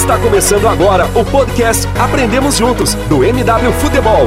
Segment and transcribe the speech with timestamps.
[0.00, 4.24] Está começando agora o podcast Aprendemos Juntos, do MW Futebol.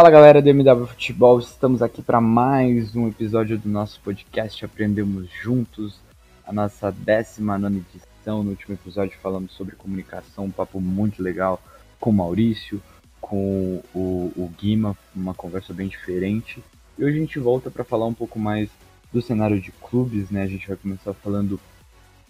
[0.00, 5.28] Fala galera do MW Futebol, estamos aqui para mais um episódio do nosso podcast Aprendemos
[5.30, 6.00] Juntos,
[6.42, 8.42] a nossa 19 edição.
[8.42, 11.60] No último episódio falamos sobre comunicação, um papo muito legal
[12.00, 12.82] com o Maurício,
[13.20, 16.64] com o, o Guima, uma conversa bem diferente.
[16.98, 18.70] E hoje a gente volta para falar um pouco mais
[19.12, 20.44] do cenário de clubes, né?
[20.44, 21.60] A gente vai começar falando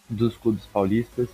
[0.09, 1.29] dos clubes paulistas,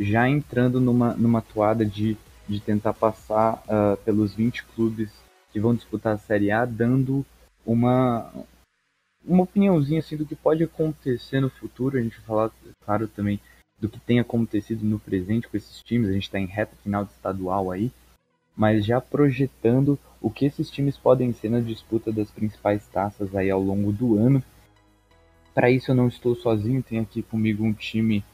[0.00, 2.16] já entrando numa, numa toada de,
[2.48, 5.23] de tentar passar uh, pelos 20 clubes
[5.54, 7.24] que vão disputar a Série A, dando
[7.64, 8.28] uma,
[9.24, 11.96] uma opiniãozinha assim, do que pode acontecer no futuro.
[11.96, 12.50] A gente vai falar,
[12.84, 13.38] claro, também
[13.78, 16.08] do que tem acontecido no presente com esses times.
[16.08, 17.92] A gente está em reta final de estadual aí,
[18.56, 23.48] mas já projetando o que esses times podem ser na disputa das principais taças aí
[23.48, 24.42] ao longo do ano.
[25.54, 28.24] Para isso eu não estou sozinho, tenho aqui comigo um time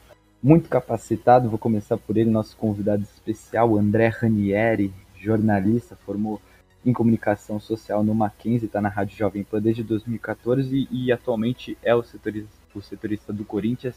[0.41, 1.49] muito capacitado.
[1.49, 6.41] Vou começar por ele, nosso convidado especial, André Ranieri, jornalista, formou
[6.85, 11.77] em comunicação social no Mackenzie, está na Rádio Jovem Pan desde 2014 e, e atualmente
[11.83, 13.95] é o setorista, o setorista do Corinthians.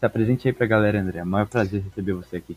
[0.00, 1.20] Se apresente aí para a galera, André.
[1.20, 2.56] É maior prazer receber você aqui.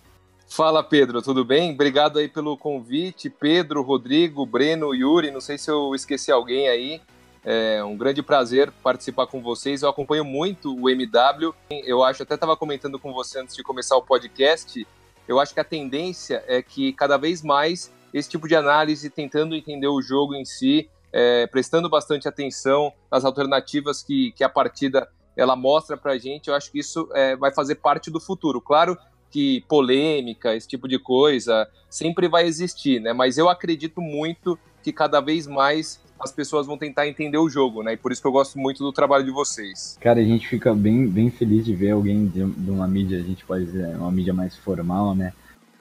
[0.50, 1.74] Fala, Pedro, tudo bem?
[1.74, 3.30] Obrigado aí pelo convite.
[3.30, 7.02] Pedro, Rodrigo, Breno, Yuri, não sei se eu esqueci alguém aí.
[7.44, 9.82] É um grande prazer participar com vocês.
[9.82, 11.54] Eu acompanho muito o MW.
[11.70, 14.86] Eu acho, até estava comentando com você antes de começar o podcast,
[15.28, 19.56] eu acho que a tendência é que cada vez mais esse tipo de análise, tentando
[19.56, 25.08] entender o jogo em si, é, prestando bastante atenção nas alternativas que, que a partida
[25.36, 26.48] ela mostra para a gente.
[26.48, 28.60] Eu acho que isso é, vai fazer parte do futuro.
[28.60, 28.98] Claro
[29.30, 33.14] que polêmica, esse tipo de coisa, sempre vai existir, né?
[33.14, 37.84] Mas eu acredito muito que cada vez mais as pessoas vão tentar entender o jogo,
[37.84, 37.94] né?
[37.94, 39.98] E por isso que eu gosto muito do trabalho de vocês.
[40.02, 43.22] Cara, a gente fica bem, bem feliz de ver alguém de, de uma mídia, a
[43.22, 45.34] gente pode dizer, uma mídia mais formal, né?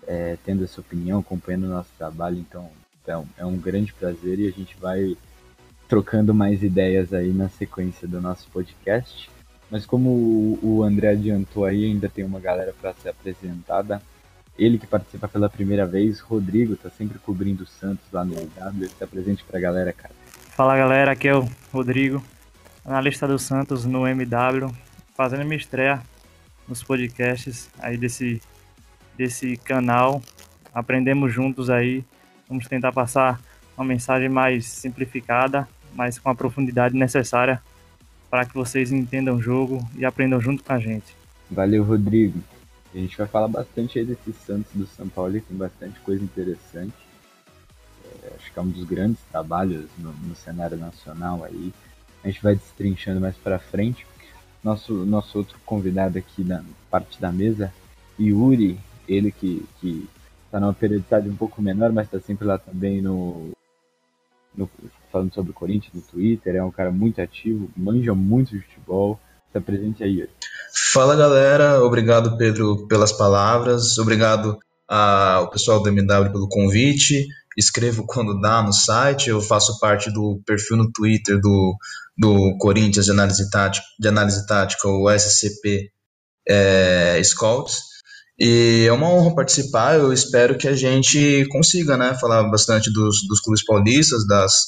[0.06, 2.38] É, tendo essa opinião, acompanhando o nosso trabalho.
[2.38, 2.70] Então
[3.06, 5.16] é um, é um grande prazer e a gente vai
[5.88, 9.30] trocando mais ideias aí na sequência do nosso podcast.
[9.70, 14.00] Mas como o, André adiantou aí, ainda tem uma galera para ser apresentada.
[14.58, 18.88] Ele que participa pela primeira vez, Rodrigo, tá sempre cobrindo o Santos lá no W.
[18.88, 20.14] Se apresente pra galera, cara.
[20.50, 22.22] Fala galera, aqui é o Rodrigo,
[22.84, 24.72] analista do Santos no MW,
[25.14, 26.00] fazendo minha estreia
[26.66, 28.40] nos podcasts aí desse
[29.16, 30.22] desse canal.
[30.72, 32.04] Aprendemos juntos aí.
[32.48, 33.40] Vamos tentar passar
[33.76, 37.60] uma mensagem mais simplificada, mas com a profundidade necessária
[38.30, 41.14] para que vocês entendam o jogo e aprendam junto com a gente.
[41.50, 42.40] Valeu, Rodrigo.
[42.94, 46.94] A gente vai falar bastante aí desse Santos do São Paulo, tem bastante coisa interessante.
[48.22, 51.72] É, acho que é um dos grandes trabalhos no, no, cenário nacional aí.
[52.24, 54.06] A gente vai destrinchando mais para frente.
[54.64, 57.72] Nosso, nosso outro convidado aqui na parte da mesa,
[58.18, 60.08] Yuri, ele que, que
[60.50, 63.50] tá numa periodicidade um pouco menor, mas tá sempre lá também no,
[64.56, 64.70] no,
[65.10, 69.18] falando sobre o Corinthians no Twitter, é um cara muito ativo, manja muito de futebol.
[69.52, 70.28] Tá presente aí.
[70.92, 77.26] Fala galera, obrigado Pedro pelas palavras, obrigado ao pessoal do MW pelo convite.
[77.56, 81.74] Escrevo quando dá no site, eu faço parte do perfil no Twitter do,
[82.16, 85.90] do Corinthians de análise tática, de análise tática o SCP
[86.46, 87.95] é, Scouts.
[88.38, 89.94] E é uma honra participar.
[89.94, 94.64] Eu espero que a gente consiga, né, falar bastante dos, dos clubes paulistas, das,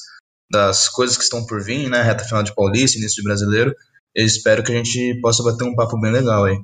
[0.51, 3.75] das coisas que estão por vir, né, reta final de Paulista, início de Brasileiro.
[4.15, 6.59] Eu espero que a gente possa bater um papo bem legal aí.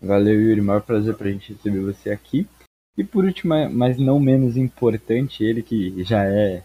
[0.00, 0.60] Valeu, Yuri.
[0.60, 2.46] Maior prazer pra gente receber você aqui.
[2.96, 6.64] E por último, mas não menos importante, ele que já é,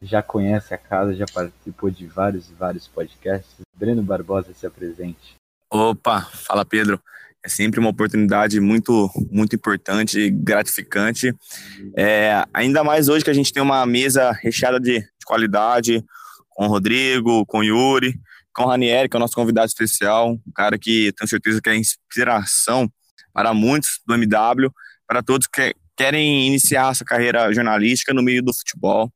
[0.00, 3.60] já conhece a casa, já participou de vários e vários podcasts.
[3.76, 5.34] Breno Barbosa se apresente.
[5.70, 7.00] Opa, fala Pedro
[7.44, 11.34] é sempre uma oportunidade muito, muito importante gratificante.
[11.94, 16.02] É, ainda mais hoje que a gente tem uma mesa recheada de, de qualidade,
[16.48, 18.18] com o Rodrigo, com o Yuri,
[18.54, 21.68] com o Ranieri, que é o nosso convidado especial, um cara que tenho certeza que
[21.68, 22.90] é inspiração
[23.32, 24.70] para muitos do MW,
[25.06, 29.12] para todos que querem iniciar essa carreira jornalística no meio do futebol.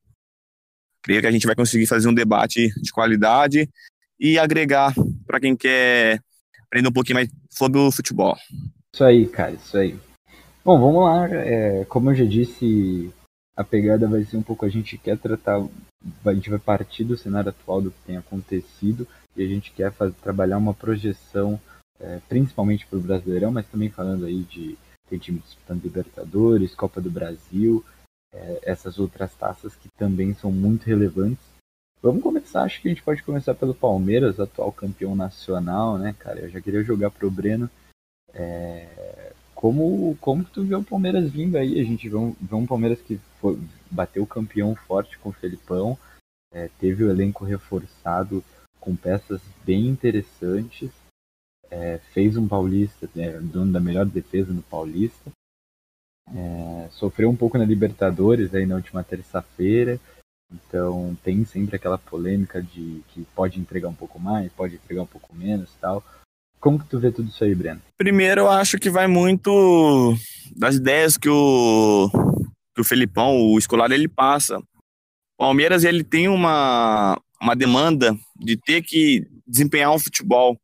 [1.03, 3.71] Creio que a gente vai conseguir fazer um debate de qualidade
[4.21, 4.93] e agregar
[5.27, 6.21] para quem quer
[6.69, 8.37] aprender um pouquinho mais sobre o futebol.
[8.95, 9.99] Isso aí, cara, isso aí.
[10.65, 11.29] Bom, vamos lá.
[11.29, 13.11] É, como eu já disse,
[13.57, 14.65] a pegada vai ser um pouco.
[14.65, 15.67] A gente quer tratar.
[16.25, 19.07] A gente vai partir do cenário atual do que tem acontecido
[19.37, 21.61] e a gente quer fazer, trabalhar uma projeção,
[21.99, 24.77] é, principalmente para o Brasileirão, mas também falando aí de
[25.09, 27.85] tem time disputando Libertadores, Copa do Brasil,
[28.33, 31.43] é, essas outras taças que também são muito relevantes.
[32.01, 36.41] Vamos começar, acho que a gente pode começar pelo Palmeiras, atual campeão nacional, né, cara?
[36.41, 37.69] Eu já queria jogar pro Breno.
[38.33, 41.81] É, como, como tu vê o Palmeiras vindo aí?
[41.81, 43.59] A gente vê um, vê um Palmeiras que foi,
[43.91, 45.99] bateu o campeão forte com o Felipão,
[46.53, 48.45] é, teve o elenco reforçado
[48.79, 50.93] com peças bem interessantes,
[51.69, 55.33] é, fez um Paulista, é, dono da melhor defesa no Paulista,
[56.33, 59.99] é, sofreu um pouco na Libertadores aí na última terça-feira,
[60.53, 65.07] então tem sempre aquela polêmica de que pode entregar um pouco mais, pode entregar um
[65.07, 66.03] pouco menos tal.
[66.61, 67.81] Como que tu vê tudo isso aí, Breno?
[67.97, 70.15] Primeiro, eu acho que vai muito
[70.57, 72.11] das ideias que o,
[72.75, 74.59] que o Felipão, o escolar, ele passa.
[74.59, 74.65] O
[75.39, 80.59] Palmeiras, ele tem uma, uma demanda de ter que desempenhar um futebol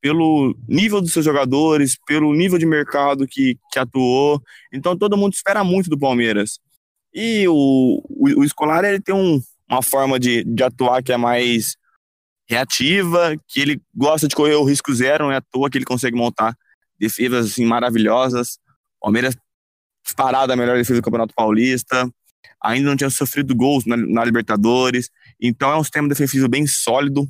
[0.00, 4.40] pelo nível dos seus jogadores, pelo nível de mercado que, que atuou.
[4.72, 6.60] Então, todo mundo espera muito do Palmeiras.
[7.14, 9.40] E o, o, o escolar, ele tem um,
[9.70, 11.76] uma forma de, de atuar que é mais
[12.48, 15.84] reativa, que ele gosta de correr o risco zero, não é à toa que ele
[15.84, 16.56] consegue montar
[16.98, 18.58] defesas assim, maravilhosas.
[19.00, 19.36] Palmeiras
[20.04, 22.10] disparado a melhor defesa do Campeonato Paulista,
[22.62, 27.26] ainda não tinha sofrido gols na, na Libertadores, então é um sistema defensivo bem sólido,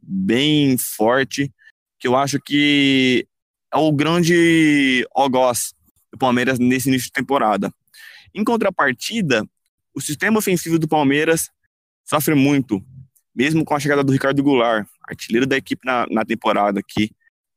[0.00, 1.52] bem forte,
[1.98, 3.26] que eu acho que
[3.72, 5.74] é o grande algoz
[6.10, 7.72] do Palmeiras nesse início de temporada.
[8.34, 9.46] Em contrapartida,
[9.94, 11.50] o sistema ofensivo do Palmeiras
[12.04, 12.84] sofre muito
[13.34, 17.10] mesmo com a chegada do Ricardo Goulart, artilheiro da equipe na, na temporada, que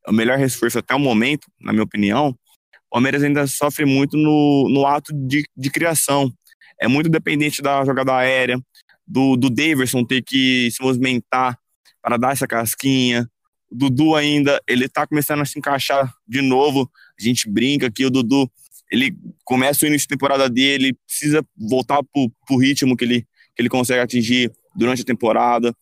[0.06, 4.18] é o melhor reforço até o momento, na minha opinião, o Palmeiras ainda sofre muito
[4.18, 6.34] no, no ato de, de criação.
[6.82, 8.58] É muito dependente da jogada aérea,
[9.06, 11.58] do, do Daverson ter que se movimentar
[12.02, 13.30] para dar essa casquinha.
[13.70, 16.90] O Dudu ainda, ele tá começando a se encaixar de novo.
[17.20, 18.50] A gente brinca que o Dudu,
[18.92, 23.22] ele começa o início de temporada dele, precisa voltar pro, pro ritmo que ele,
[23.56, 25.74] que ele consegue atingir durante a temporada.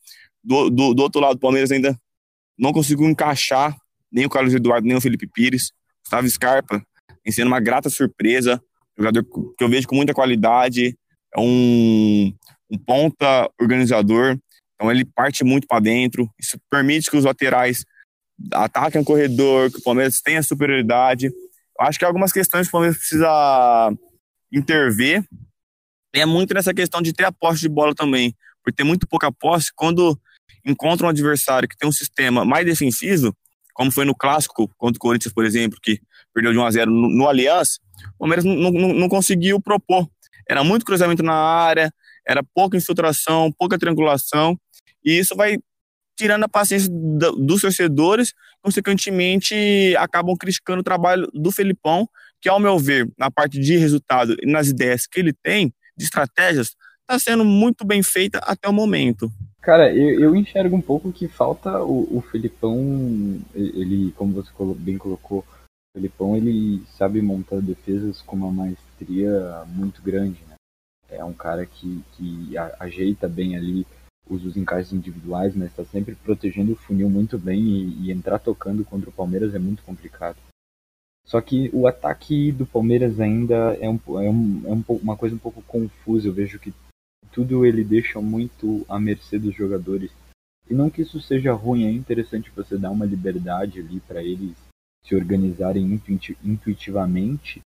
[0.43, 1.99] Do, do, do outro lado, o Palmeiras ainda
[2.57, 3.75] não conseguiu encaixar
[4.11, 5.71] nem o Carlos Eduardo, nem o Felipe Pires.
[6.03, 6.85] Gustavo Scarpa
[7.25, 8.61] em sendo uma grata surpresa,
[8.97, 10.95] jogador que eu vejo com muita qualidade,
[11.35, 12.31] é um,
[12.71, 14.37] um ponta organizador,
[14.75, 17.83] então ele parte muito para dentro, isso permite que os laterais
[18.53, 21.31] ataquem o corredor, que o Palmeiras tenha superioridade.
[21.79, 23.91] Acho que algumas questões que o Palmeiras precisa
[24.51, 25.23] intervir
[26.13, 28.33] é muito nessa questão de ter a posse de bola também
[28.63, 30.19] por ter muito pouca posse, quando
[30.65, 33.35] encontra um adversário que tem um sistema mais defensivo,
[33.73, 36.01] como foi no clássico contra o Corinthians, por exemplo, que
[36.33, 40.09] perdeu de 1 a 0 no, no o Palmeiras não, não, não conseguiu propor.
[40.49, 41.93] Era muito cruzamento na área,
[42.27, 44.59] era pouca infiltração, pouca triangulação,
[45.03, 45.59] e isso vai
[46.15, 52.07] tirando a paciência dos torcedores, consequentemente acabam criticando o trabalho do Felipão,
[52.41, 56.05] que ao meu ver, na parte de resultado e nas ideias que ele tem, de
[56.05, 59.31] estratégias, está sendo muito bem feita até o momento.
[59.61, 64.97] Cara, eu, eu enxergo um pouco que falta o, o Felipão, ele, como você bem
[64.97, 70.55] colocou, o Felipão ele sabe montar defesas com uma maestria muito grande, né?
[71.09, 73.85] É um cara que, que ajeita bem ali
[74.27, 78.83] os encaixes individuais, mas está sempre protegendo o funil muito bem e, e, entrar tocando
[78.83, 80.37] contra o Palmeiras é muito complicado.
[81.25, 85.35] Só que o ataque do Palmeiras ainda é, um, é, um, é um, uma coisa
[85.35, 86.27] um pouco confusa.
[86.27, 86.73] Eu vejo que
[87.31, 90.11] tudo ele deixa muito à mercê dos jogadores.
[90.69, 94.55] E não que isso seja ruim, é interessante você dar uma liberdade ali para eles
[95.03, 96.01] se organizarem
[96.43, 97.61] intuitivamente,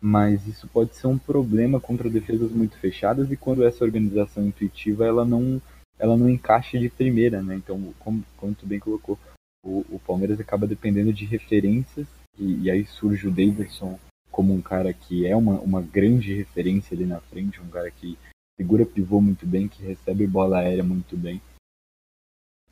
[0.00, 5.06] mas isso pode ser um problema contra defesas muito fechadas e quando essa organização intuitiva
[5.06, 5.62] ela não
[5.98, 7.54] ela não encaixa de primeira, né?
[7.54, 9.18] Então, como, como tu bem colocou,
[9.64, 12.06] o, o Palmeiras acaba dependendo de referências
[12.38, 13.98] e, e, aí surge o Davidson
[14.30, 18.18] como um cara que é uma, uma grande referência ali na frente, um cara que
[18.58, 21.40] segura pivô muito bem, que recebe bola aérea muito bem,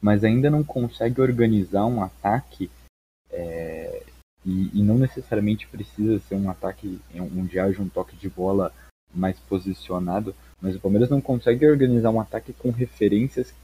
[0.01, 2.71] mas ainda não consegue organizar um ataque
[3.31, 4.03] é,
[4.45, 8.73] e, e, não necessariamente precisa ser um ataque onde haja um toque de bola
[9.15, 13.55] mais posicionado, mas o Palmeiras não consegue organizar um ataque com referências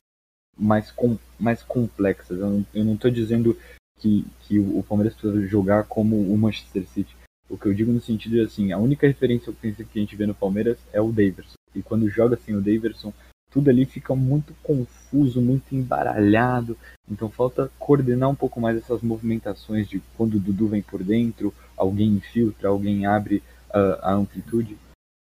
[0.56, 2.38] mais, com, mais complexas.
[2.38, 3.56] Eu não estou dizendo
[3.98, 7.14] que, que o Palmeiras precisa jogar como o Manchester City.
[7.48, 10.16] O que eu digo no sentido de assim, a única referência ofensiva que a gente
[10.16, 11.54] vê no Palmeiras é o Davidson.
[11.74, 13.12] E quando joga sem o Daverson,
[13.50, 16.76] tudo ali fica muito confuso, muito embaralhado.
[17.08, 21.54] Então falta coordenar um pouco mais essas movimentações de quando o Dudu vem por dentro,
[21.76, 24.76] alguém infiltra, alguém abre uh, a amplitude.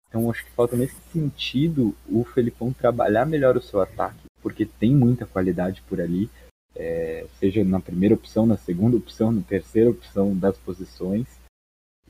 [0.09, 4.95] Então acho que falta nesse sentido o Felipão trabalhar melhor o seu ataque, porque tem
[4.95, 6.31] muita qualidade por ali,
[6.75, 11.27] é, seja na primeira opção, na segunda opção, na terceira opção das posições.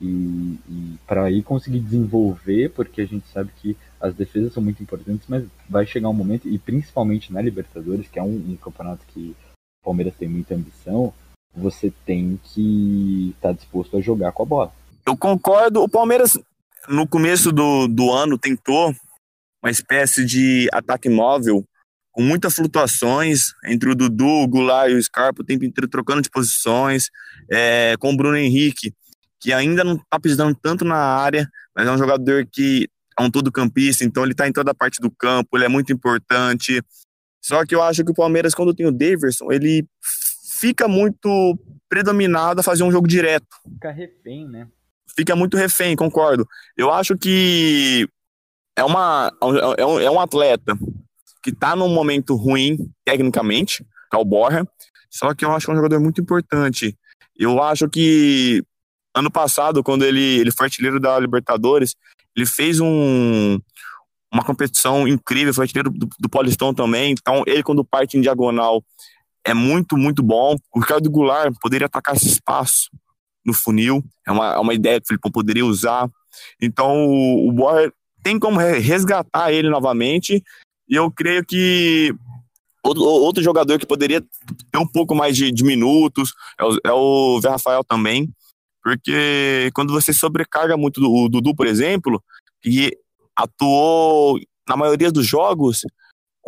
[0.01, 4.81] E, e para aí conseguir desenvolver, porque a gente sabe que as defesas são muito
[4.81, 9.05] importantes, mas vai chegar um momento, e principalmente na Libertadores, que é um, um campeonato
[9.07, 9.35] que
[9.81, 11.13] o Palmeiras tem muita ambição,
[11.53, 14.73] você tem que estar tá disposto a jogar com a bola.
[15.05, 15.81] Eu concordo.
[15.81, 16.37] O Palmeiras,
[16.87, 18.93] no começo do, do ano, tentou
[19.61, 21.65] uma espécie de ataque móvel,
[22.11, 26.21] com muitas flutuações entre o Dudu, o Goulart e o Scarpa, o tempo inteiro trocando
[26.21, 27.09] de posições,
[27.51, 28.93] é, com o Bruno Henrique,
[29.39, 33.31] que ainda não está pisando tanto na área, mas é um jogador que é um
[33.31, 36.81] todo campista, então ele está em toda a parte do campo, ele é muito importante.
[37.41, 39.85] Só que eu acho que o Palmeiras, quando tem o Daverson, ele
[40.59, 41.57] fica muito
[41.87, 43.47] predominado a fazer um jogo direto.
[43.63, 44.67] Fica refém, né?
[45.15, 46.47] Fica muito refém, concordo.
[46.77, 48.07] Eu acho que
[48.75, 49.31] é, uma,
[49.77, 50.77] é, um, é um atleta
[51.43, 54.67] que está num momento ruim, tecnicamente, que é o Borja,
[55.09, 56.97] só que eu acho que é um jogador muito importante.
[57.37, 58.63] Eu acho que
[59.15, 61.95] ano passado, quando ele, ele foi artilheiro da Libertadores,
[62.35, 63.59] ele fez um,
[64.31, 67.13] uma competição incrível, foi artilheiro do, do Paulistão também.
[67.13, 68.83] Então, ele, quando parte em diagonal,
[69.45, 70.55] é muito, muito bom.
[70.73, 72.89] O Ricardo Goulart poderia atacar esse espaço
[73.49, 76.09] no funil, é uma, é uma ideia que o Filipão poderia usar.
[76.61, 77.91] Então, o, o Borja
[78.23, 80.43] tem como resgatar ele novamente.
[80.87, 82.13] E eu creio que
[82.83, 86.91] outro, outro jogador que poderia ter um pouco mais de, de minutos é o, é
[86.91, 88.29] o Rafael também.
[88.83, 92.23] Porque quando você sobrecarga muito o Dudu, por exemplo,
[92.61, 92.91] que
[93.35, 95.81] atuou na maioria dos jogos,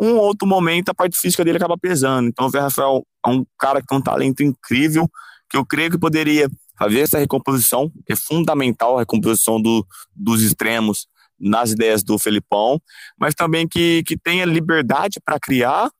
[0.00, 2.28] um outro momento a parte física dele acaba pesando.
[2.28, 5.08] Então o Rafael é um cara que tem um talento incrível,
[5.48, 6.48] que eu creio que poderia
[6.82, 9.86] fazer essa recomposição, que é fundamental a recomposição do,
[10.16, 11.06] dos extremos
[11.38, 12.80] nas ideias do Felipão,
[13.16, 15.90] mas também que, que tenha liberdade para criar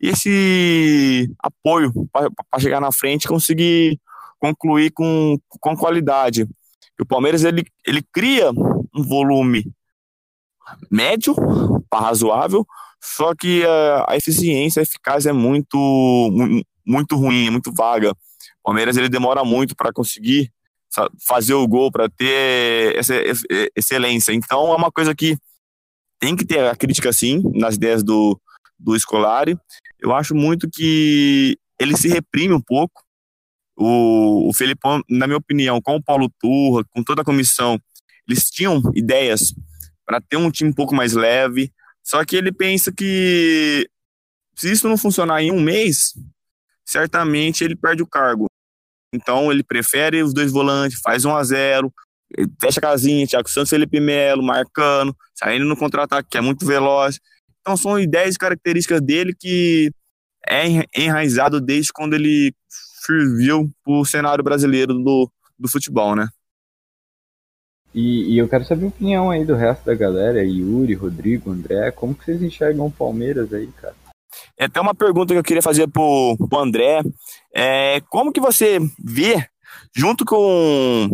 [0.00, 4.00] esse apoio para chegar na frente e conseguir
[4.38, 6.48] concluir com, com qualidade.
[6.98, 9.70] O Palmeiras ele, ele cria um volume
[10.90, 11.34] médio
[11.90, 12.66] para razoável,
[13.02, 15.76] só que a, a eficiência, a eficácia é muito,
[16.86, 18.14] muito ruim, é muito vaga.
[18.58, 20.52] O Palmeiras ele demora muito para conseguir
[21.26, 23.14] fazer o gol, para ter essa
[23.76, 24.32] excelência.
[24.32, 25.36] Então é uma coisa que
[26.18, 28.38] tem que ter a crítica sim nas ideias do,
[28.78, 29.56] do Scolari.
[29.98, 33.02] Eu acho muito que ele se reprime um pouco.
[33.76, 37.80] O, o Felipão, na minha opinião, com o Paulo Turra, com toda a comissão,
[38.28, 39.54] eles tinham ideias
[40.04, 41.72] para ter um time um pouco mais leve.
[42.02, 43.88] Só que ele pensa que
[44.54, 46.12] se isso não funcionar em um mês,
[46.90, 48.46] certamente ele perde o cargo.
[49.14, 51.92] Então ele prefere os dois volantes, faz 1 a 0
[52.60, 57.18] fecha a casinha, Thiago Santos, Felipe Melo, marcando, saindo no contra-ataque, que é muito veloz.
[57.60, 59.90] Então são ideias e características dele que
[60.48, 60.64] é
[60.96, 62.54] enraizado desde quando ele
[63.04, 66.28] serviu para o cenário brasileiro do, do futebol, né?
[67.92, 71.90] E, e, eu quero saber a opinião aí do resto da galera, Yuri, Rodrigo, André,
[71.90, 73.96] como que vocês enxergam o Palmeiras aí, cara?
[74.58, 77.02] É até uma pergunta que eu queria fazer pro, pro André.
[77.54, 79.46] É, como que você vê,
[79.94, 81.08] junto com,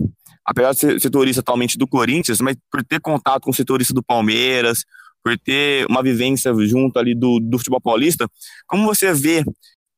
[0.45, 4.03] apesar de ser setorista atualmente do Corinthians, mas por ter contato com o setorista do
[4.03, 4.85] Palmeiras,
[5.23, 8.29] por ter uma vivência junto ali do, do futebol paulista,
[8.67, 9.45] como você vê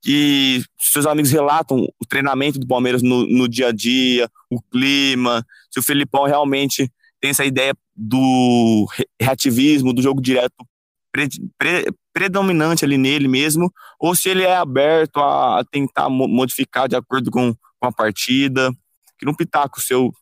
[0.00, 5.44] que seus amigos relatam o treinamento do Palmeiras no, no dia a dia, o clima,
[5.70, 8.86] se o Felipão realmente tem essa ideia do
[9.20, 10.54] reativismo, do jogo direto
[11.18, 16.96] pre, pre, predominante ali nele mesmo, ou se ele é aberto a, tentar modificar de
[16.96, 18.70] acordo com, com a partida.
[19.18, 20.12] Que um pitaco seu.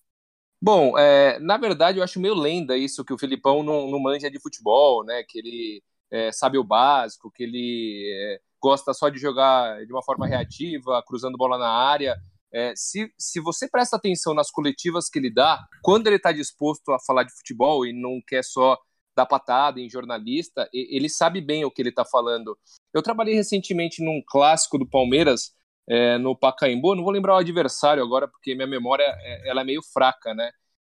[0.60, 4.30] Bom, é, na verdade eu acho meio lenda isso que o Felipão não, não manja
[4.30, 5.22] de futebol, né?
[5.28, 10.02] Que ele é, sabe o básico, que ele é, gosta só de jogar de uma
[10.02, 12.16] forma reativa, cruzando bola na área.
[12.54, 16.90] É, se, se você presta atenção nas coletivas que ele dá, quando ele está disposto
[16.90, 18.78] a falar de futebol e não quer só
[19.16, 22.56] dar patada em jornalista, ele sabe bem o que ele está falando.
[22.92, 25.54] Eu trabalhei recentemente num clássico do Palmeiras,
[25.88, 29.64] é, no Pacaembu, não vou lembrar o adversário agora, porque minha memória é, ela é
[29.64, 30.50] meio fraca, né?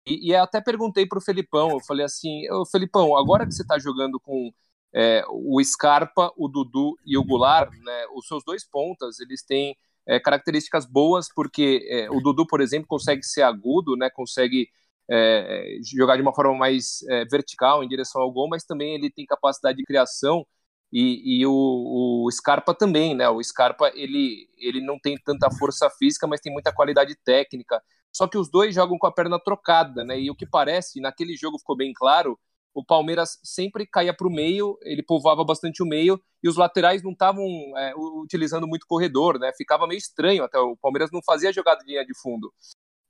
[0.05, 3.79] E, e até perguntei para o Felipão, eu falei assim, Felipão, agora que você está
[3.79, 4.51] jogando com
[4.93, 9.75] é, o Scarpa, o Dudu e o Goulart, né, os seus dois pontas, eles têm
[10.07, 14.69] é, características boas, porque é, o Dudu, por exemplo, consegue ser agudo, né, consegue
[15.11, 19.11] é, jogar de uma forma mais é, vertical em direção ao gol, mas também ele
[19.11, 20.45] tem capacidade de criação
[20.91, 23.29] e, e o, o, Scarpa também, né?
[23.29, 27.81] O Scarpa ele, ele não tem tanta força física, mas tem muita qualidade técnica.
[28.11, 30.19] Só que os dois jogam com a perna trocada, né?
[30.19, 32.37] E o que parece, naquele jogo ficou bem claro,
[32.73, 37.03] o Palmeiras sempre caía para o meio, ele povoava bastante o meio, e os laterais
[37.03, 37.45] não estavam
[37.77, 39.51] é, utilizando muito corredor, né?
[39.57, 42.53] Ficava meio estranho até, o Palmeiras não fazia jogada de linha de fundo.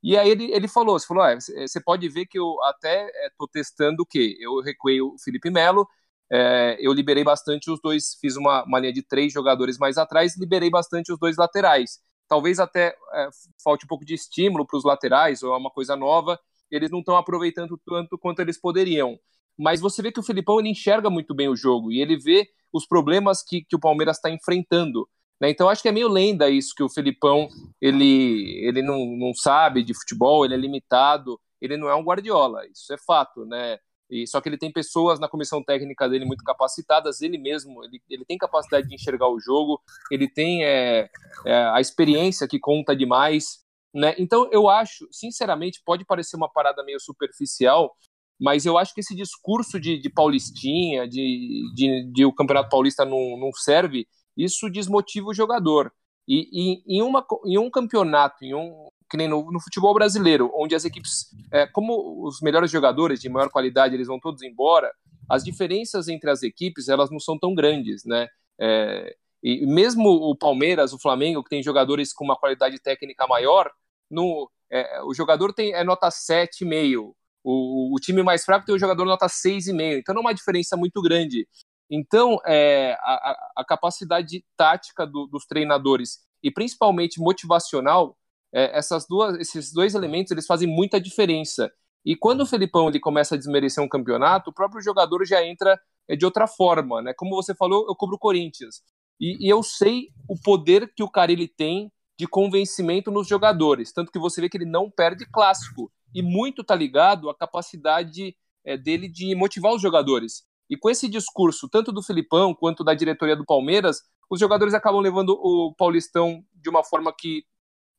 [0.02, 3.46] E aí ele, ele falou, você falou, ah, você pode ver que eu até estou
[3.48, 4.36] é, testando o quê?
[4.40, 5.88] Eu recuei o Felipe Melo,
[6.30, 10.36] é, eu liberei bastante os dois, fiz uma, uma linha de três jogadores mais atrás,
[10.36, 12.00] liberei bastante os dois laterais.
[12.28, 13.28] Talvez até é,
[13.62, 16.38] falte um pouco de estímulo para os laterais, ou é uma coisa nova,
[16.70, 19.18] eles não estão aproveitando tanto quanto eles poderiam.
[19.58, 22.48] Mas você vê que o Filipão ele enxerga muito bem o jogo e ele vê
[22.72, 25.08] os problemas que, que o Palmeiras está enfrentando.
[25.42, 25.50] Né?
[25.50, 27.48] Então acho que é meio lenda isso que o Felipão
[27.80, 32.64] ele, ele não, não sabe de futebol, ele é limitado, ele não é um Guardiola,
[32.68, 33.76] isso é fato, né?
[34.08, 38.00] E, só que ele tem pessoas na comissão técnica dele muito capacitadas, ele mesmo, ele,
[38.08, 39.80] ele tem capacidade de enxergar o jogo,
[40.12, 41.10] ele tem é,
[41.44, 44.14] é, a experiência que conta demais, né?
[44.18, 47.92] Então eu acho, sinceramente, pode parecer uma parada meio superficial,
[48.40, 53.04] mas eu acho que esse discurso de, de Paulistinha, de, de, de, o Campeonato Paulista
[53.04, 54.06] não, não serve,
[54.36, 55.92] isso desmotiva o jogador.
[56.26, 60.50] E, e em, uma, em um campeonato, em um, que nem no, no futebol brasileiro,
[60.54, 64.92] onde as equipes, é, como os melhores jogadores de maior qualidade, eles vão todos embora,
[65.28, 68.28] as diferenças entre as equipes, elas não são tão grandes, né?
[68.60, 73.70] É, e mesmo o Palmeiras, o Flamengo, que tem jogadores com uma qualidade técnica maior,
[74.10, 77.12] no, é, o jogador tem é nota 7,5.
[77.44, 79.98] O, o time mais fraco tem o jogador nota 6,5.
[79.98, 81.46] Então não é uma diferença muito grande.
[81.90, 88.16] Então, é, a, a, capacidade tática do, dos treinadores e principalmente motivacional
[88.52, 91.72] é, essas duas, esses dois elementos eles fazem muita diferença.
[92.04, 95.80] E quando o Felipão ele começa a desmerecer um campeonato, o próprio jogador já entra
[96.08, 97.14] é, de outra forma, né?
[97.16, 98.82] Como você falou, eu cobro o Corinthians.
[99.20, 103.92] E, e, eu sei o poder que o cara ele tem de convencimento nos jogadores,
[103.92, 105.90] tanto que você vê que ele não perde clássico.
[106.14, 110.42] E muito tá ligado à capacidade é, dele de motivar os jogadores.
[110.70, 115.00] E com esse discurso, tanto do Felipão quanto da diretoria do Palmeiras, os jogadores acabam
[115.00, 117.44] levando o Paulistão de uma forma que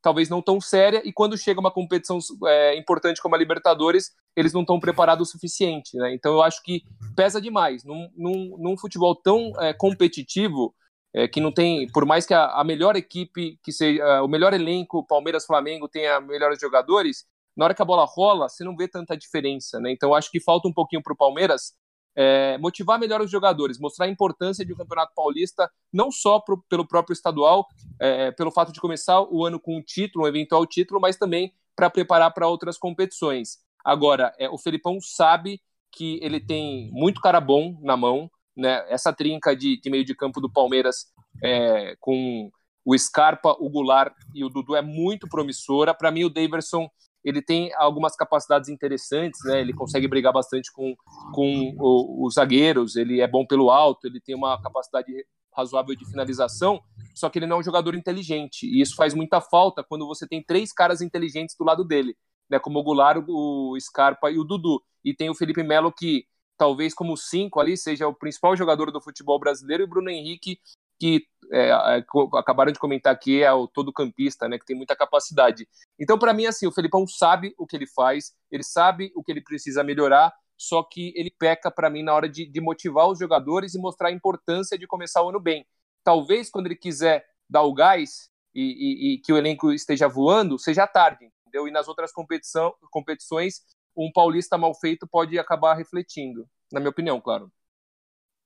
[0.02, 4.52] talvez não tão séria, e quando chega uma competição é, importante como a Libertadores, eles
[4.52, 5.95] não estão preparados o suficiente.
[5.95, 6.13] Né?
[6.13, 6.84] Então eu acho que
[7.15, 7.86] pesa demais.
[7.86, 10.76] Num, num, num futebol tão é, competitivo,
[11.15, 14.54] é, que não tem, por mais que a, a melhor equipe, que seja o melhor
[14.54, 18.88] elenco, Palmeiras, Flamengo, tenha melhores jogadores, na hora que a bola rola, você não vê
[18.88, 19.80] tanta diferença.
[19.80, 19.91] Né?
[19.91, 21.73] Então eu acho que falta um pouquinho para o Palmeiras
[22.15, 26.63] é, motivar melhor os jogadores, mostrar a importância de um campeonato paulista, não só pro,
[26.69, 27.67] pelo próprio estadual,
[27.99, 31.54] é, pelo fato de começar o ano com um título, um eventual título, mas também
[31.76, 33.58] para preparar para outras competições.
[33.84, 35.60] Agora, é, o Felipão sabe
[35.91, 38.86] que ele tem muito cara bom na mão, né?
[38.89, 41.08] Essa trinca de, de meio de campo do Palmeiras
[41.43, 42.52] é, com
[42.86, 45.93] o Scarpa, o Goulart e o Dudu é muito promissora.
[45.93, 46.89] Para mim, o Daverson
[47.23, 49.62] ele tem algumas capacidades interessantes, né?
[49.62, 50.95] Ele consegue brigar bastante com,
[51.33, 55.12] com o, os zagueiros, ele é bom pelo alto, ele tem uma capacidade
[55.55, 56.81] razoável de finalização,
[57.13, 60.27] só que ele não é um jogador inteligente, e isso faz muita falta quando você
[60.27, 62.15] tem três caras inteligentes do lado dele,
[62.49, 62.59] né?
[62.59, 64.81] Como o Goulart, o Scarpa e o Dudu.
[65.03, 66.25] E tem o Felipe Melo que
[66.57, 70.59] talvez como cinco ali seja o principal jogador do futebol brasileiro e o Bruno Henrique
[70.99, 72.06] que é, é
[72.38, 75.67] acabaram de comentar aqui é o todo campista, né, que tem muita capacidade.
[75.99, 79.32] Então, para mim, assim, o Felipão sabe o que ele faz, ele sabe o que
[79.32, 83.19] ele precisa melhorar, só que ele peca para mim na hora de, de, motivar os
[83.19, 85.65] jogadores e mostrar a importância de começar o ano bem.
[86.03, 90.58] Talvez quando ele quiser dar o gás e, e, e que o elenco esteja voando,
[90.58, 91.67] seja tarde, entendeu?
[91.67, 93.62] E nas outras competição, competições,
[93.95, 97.51] um paulista mal feito pode acabar refletindo, na minha opinião, claro.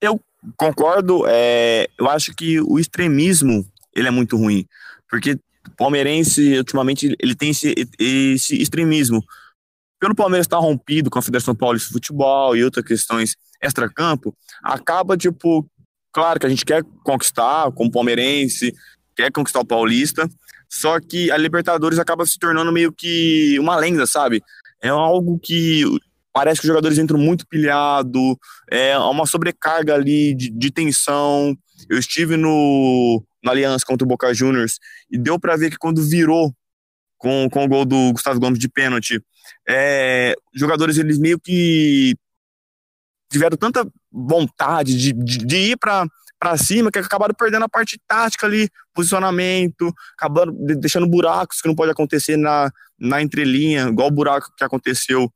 [0.01, 0.19] Eu
[0.55, 1.25] concordo.
[1.27, 4.65] É, eu acho que o extremismo ele é muito ruim,
[5.09, 5.33] porque
[5.67, 9.23] o palmeirense ultimamente ele tem esse, esse extremismo.
[9.99, 15.17] Pelo Palmeiras estar rompido com a Federação Paulista de Futebol e outras questões extra-campo, acaba
[15.17, 15.67] tipo,
[16.13, 18.75] claro que a gente quer conquistar como palmeirense,
[19.15, 20.29] quer conquistar o Paulista,
[20.69, 24.43] só que a Libertadores acaba se tornando meio que uma lenda, sabe?
[24.81, 25.83] É algo que
[26.37, 28.37] parece que os jogadores entram muito pilhado,
[28.69, 31.57] é uma sobrecarga ali de, de tensão.
[31.89, 34.77] Eu estive no, no Aliança contra o Boca Juniors
[35.09, 36.53] e deu para ver que quando virou
[37.17, 39.19] com, com o gol do Gustavo Gomes de pênalti,
[39.67, 42.13] é, jogadores eles meio que
[43.31, 46.05] tiveram tanta vontade de, de, de ir para
[46.39, 51.73] para cima que acabaram perdendo a parte tática ali, posicionamento, acabando deixando buracos que não
[51.73, 52.69] pode acontecer na,
[52.99, 55.33] na entrelinha, igual o buraco que aconteceu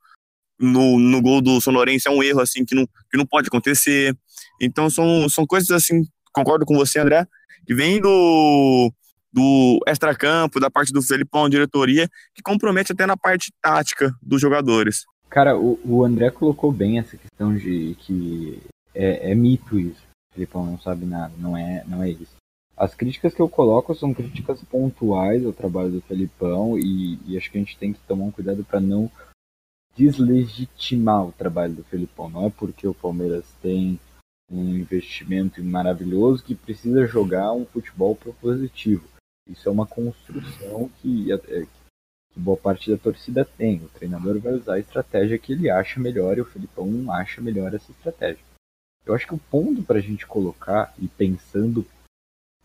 [0.62, 4.16] no, no gol do Sonorense é um erro assim que não, que não pode acontecer.
[4.62, 7.28] Então são, são coisas assim, concordo com você, André,
[7.66, 8.92] que vem do,
[9.32, 15.06] do extracampo, da parte do Felipão, diretoria, que compromete até na parte tática dos jogadores.
[15.30, 18.62] Cara, o, o André colocou bem essa questão de que
[18.94, 20.04] é, é mito isso.
[20.32, 22.36] O Felipão não sabe nada, não é, não é isso.
[22.76, 27.52] As críticas que eu coloco são críticas pontuais ao trabalho do Felipão e, e acho
[27.52, 29.10] que a gente tem que tomar um cuidado para não
[29.96, 32.30] deslegitimar o trabalho do Felipão.
[32.30, 34.00] Não é porque o Palmeiras tem
[34.50, 39.04] um investimento maravilhoso que precisa jogar um futebol propositivo.
[39.50, 43.78] Isso é uma construção que, é, que boa parte da torcida tem.
[43.78, 47.42] O treinador vai usar a estratégia que ele acha melhor e o Felipão não acha
[47.42, 48.44] melhor essa estratégia.
[49.06, 51.86] Eu acho que o ponto para a gente colocar, e pensando,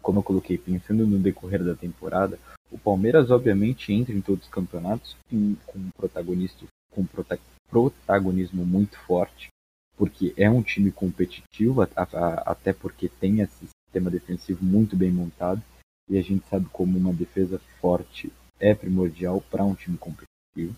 [0.02, 2.38] como eu coloquei, pensando no decorrer da temporada,
[2.70, 5.56] o Palmeiras obviamente entra em todos os campeonatos com,
[5.96, 9.48] protagonista com prota protagonismo muito forte,
[9.96, 15.10] porque é um time competitivo, a, a, até porque tem esse sistema defensivo muito bem
[15.10, 15.62] montado,
[16.08, 20.76] e a gente sabe como uma defesa forte é primordial para um time competitivo.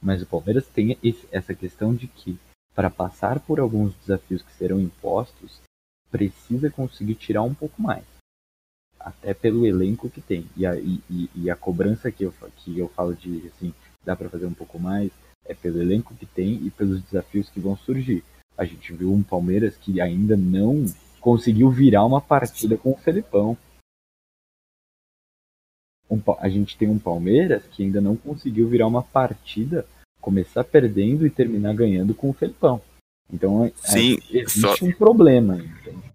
[0.00, 2.38] Mas o Palmeiras tem esse, essa questão de que,
[2.74, 5.60] para passar por alguns desafios que serão impostos,
[6.10, 8.04] precisa conseguir tirar um pouco mais.
[9.00, 10.46] Até pelo elenco que tem.
[10.56, 11.00] E a, e,
[11.34, 13.74] e a cobrança que eu, que eu falo de assim,
[14.04, 15.10] dá para fazer um pouco mais,
[15.44, 18.24] é pelo elenco que tem e pelos desafios que vão surgir.
[18.56, 20.84] A gente viu um Palmeiras que ainda não
[21.20, 23.56] conseguiu virar uma partida com o Felipão.
[26.10, 29.86] Um, a gente tem um Palmeiras que ainda não conseguiu virar uma partida,
[30.20, 32.80] começar perdendo e terminar ganhando com o Felipão.
[33.32, 34.84] Então é, Sim, é, existe só...
[34.84, 35.56] um problema.
[35.56, 36.06] Entende?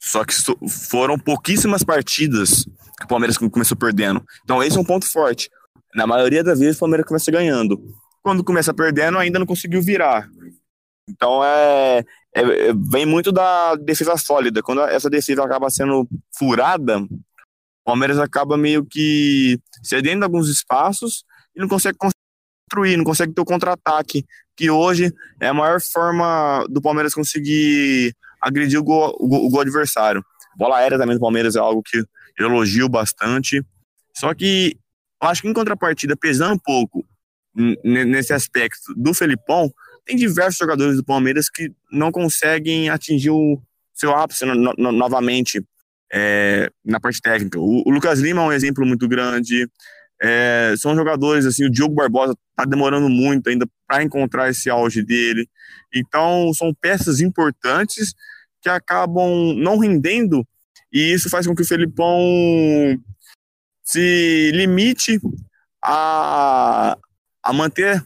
[0.00, 0.34] Só que
[0.68, 2.64] foram pouquíssimas partidas
[2.98, 4.22] que o Palmeiras começou perdendo.
[4.44, 5.48] Então esse é um ponto forte.
[5.94, 7.80] Na maioria das vezes o Palmeiras começa ganhando.
[8.22, 10.28] Quando começa perdendo, ainda não conseguiu virar.
[11.08, 12.04] Então é,
[12.34, 14.62] é, é, vem muito da defesa sólida.
[14.62, 21.60] Quando essa defesa acaba sendo furada, o Palmeiras acaba meio que cedendo alguns espaços e
[21.60, 24.24] não consegue construir, não consegue ter o contra-ataque,
[24.56, 29.50] que hoje é a maior forma do Palmeiras conseguir agredir o gol, o gol, o
[29.50, 30.24] gol adversário.
[30.56, 31.98] Bola aérea também do Palmeiras é algo que
[32.38, 33.64] eu elogio bastante.
[34.16, 34.76] Só que
[35.22, 37.04] eu acho que em contrapartida, pesando um pouco
[37.54, 39.72] nesse aspecto do Felipão,
[40.04, 43.60] tem diversos jogadores do Palmeiras que não conseguem atingir o
[43.94, 45.62] seu ápice no, no, novamente
[46.12, 47.58] é, na parte técnica.
[47.58, 49.68] O, o, Lucas Lima é um exemplo muito grande.
[50.20, 55.02] É, são jogadores assim, o Diogo Barbosa está demorando muito ainda para encontrar esse auge
[55.02, 55.48] dele.
[55.94, 58.12] Então, são peças importantes
[58.60, 60.46] que acabam não rendendo
[60.92, 62.20] e isso faz com que o Felipão
[63.82, 65.18] se limite
[65.82, 66.96] a,
[67.42, 68.02] a manter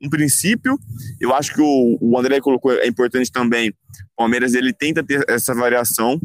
[0.00, 0.78] um princípio.
[1.20, 3.70] Eu acho que o, o André colocou é importante também.
[3.70, 6.20] O Palmeiras ele tenta ter essa variação.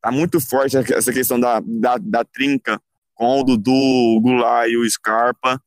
[0.00, 2.80] Tá muito forte essa questão da, da, da trinca
[3.14, 5.60] com o Dudu, o Goulart e o Scarpa.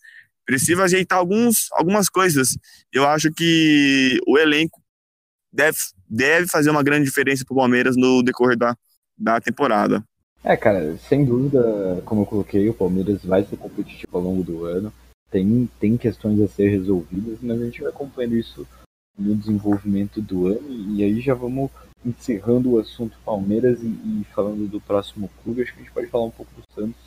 [0.46, 2.58] Precisa ajeitar alguns, algumas coisas.
[2.92, 4.82] Eu acho que o elenco
[5.52, 5.78] deve,
[6.10, 8.76] deve fazer uma grande diferença para o Palmeiras no decorrer da,
[9.18, 10.04] da temporada.
[10.44, 14.66] É, cara, sem dúvida, como eu coloquei, o Palmeiras vai ser competitivo ao longo do
[14.66, 14.92] ano
[15.32, 18.68] tem, tem questões a ser resolvidas, mas a gente vai acompanhando isso
[19.18, 20.70] no desenvolvimento do ano.
[20.94, 21.72] E aí já vamos
[22.06, 25.62] encerrando o assunto Palmeiras e, e falando do próximo clube.
[25.62, 27.02] Acho que a gente pode falar um pouco do Santos,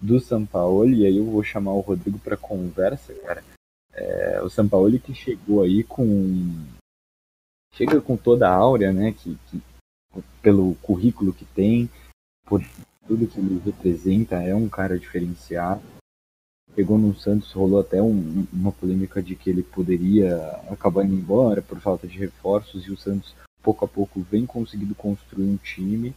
[0.00, 0.90] do São Paulo.
[0.90, 3.42] E aí eu vou chamar o Rodrigo para conversa, cara.
[3.94, 6.66] É, o São Paulo que chegou aí com.
[7.74, 9.12] Chega com toda a áurea, né?
[9.12, 9.62] Que, que,
[10.42, 11.88] pelo currículo que tem,
[12.44, 12.62] por
[13.06, 15.82] tudo que ele representa, é um cara diferenciado
[16.74, 20.36] pegou no Santos, rolou até um, uma polêmica de que ele poderia
[20.70, 24.94] acabar indo embora por falta de reforços e o Santos pouco a pouco vem conseguindo
[24.94, 26.14] construir um time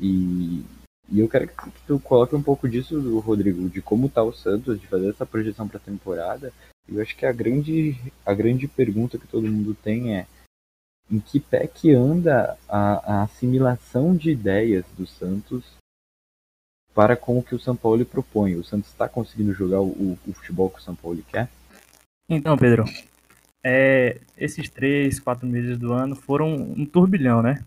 [0.00, 0.62] e,
[1.10, 4.80] e eu quero que tu coloque um pouco disso, Rodrigo, de como tá o Santos,
[4.80, 6.52] de fazer essa projeção para a temporada.
[6.88, 10.26] Eu acho que a grande, a grande pergunta que todo mundo tem é
[11.10, 15.64] em que pé que anda a, a assimilação de ideias do Santos
[16.96, 18.54] para com o que o São Paulo propõe.
[18.54, 21.46] O Santos está conseguindo jogar o, o, futebol que o São Paulo quer?
[22.26, 22.86] Então, Pedro,
[23.62, 27.62] é, esses três, quatro meses do ano foram um turbilhão, né?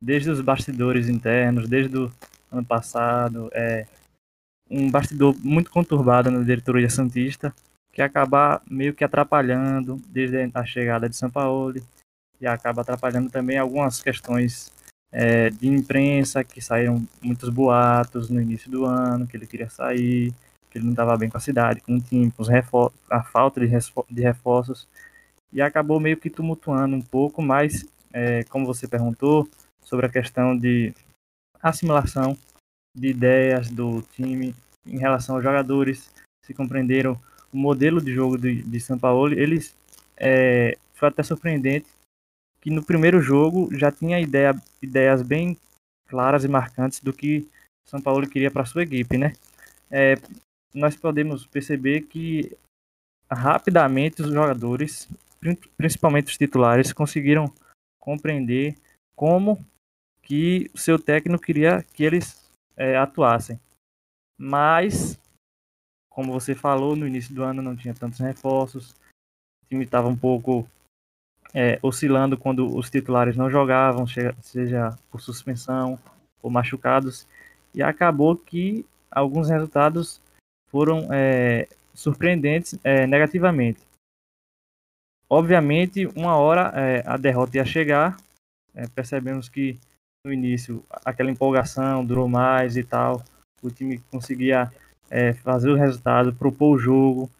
[0.00, 2.12] Desde os bastidores internos, desde o
[2.52, 3.86] ano passado, é,
[4.70, 7.54] um bastidor muito conturbado na diretoria santista,
[7.90, 11.80] que acaba meio que atrapalhando desde a chegada de São Paulo
[12.38, 14.70] e acaba atrapalhando também algumas questões
[15.12, 20.32] é, de imprensa, que saíram muitos boatos no início do ano, que ele queria sair,
[20.70, 22.42] que ele não estava bem com a cidade, com o time, com
[23.10, 23.66] a falta de,
[24.10, 24.88] de reforços.
[25.52, 29.48] e acabou meio que tumultuando um pouco, mas é, como você perguntou
[29.82, 30.94] sobre a questão de
[31.62, 32.36] assimilação
[32.96, 34.54] de ideias do time
[34.86, 36.10] em relação aos jogadores,
[36.44, 37.18] se compreenderam
[37.52, 39.74] o modelo de jogo de, de São Paulo, eles
[40.16, 41.86] é, foi até surpreendente
[42.60, 45.56] que no primeiro jogo já tinha ideia, ideias bem
[46.06, 47.48] claras e marcantes do que
[47.86, 49.32] São Paulo queria para sua equipe, né?
[49.90, 50.14] É,
[50.74, 52.56] nós podemos perceber que
[53.30, 55.08] rapidamente os jogadores,
[55.76, 57.52] principalmente os titulares, conseguiram
[57.98, 58.76] compreender
[59.16, 59.64] como
[60.22, 62.40] que o seu técnico queria que eles
[62.76, 63.58] é, atuassem.
[64.38, 65.18] Mas,
[66.10, 68.90] como você falou, no início do ano não tinha tantos reforços,
[69.62, 70.68] o time estava um pouco
[71.54, 74.06] é, oscilando quando os titulares não jogavam,
[74.40, 75.98] seja por suspensão
[76.42, 77.26] ou machucados,
[77.74, 80.20] e acabou que alguns resultados
[80.70, 83.80] foram é, surpreendentes é, negativamente.
[85.28, 88.16] Obviamente, uma hora é, a derrota ia chegar,
[88.74, 89.78] é, percebemos que
[90.24, 93.22] no início aquela empolgação durou mais e tal,
[93.62, 94.72] o time conseguia
[95.08, 97.30] é, fazer o resultado, propor o jogo,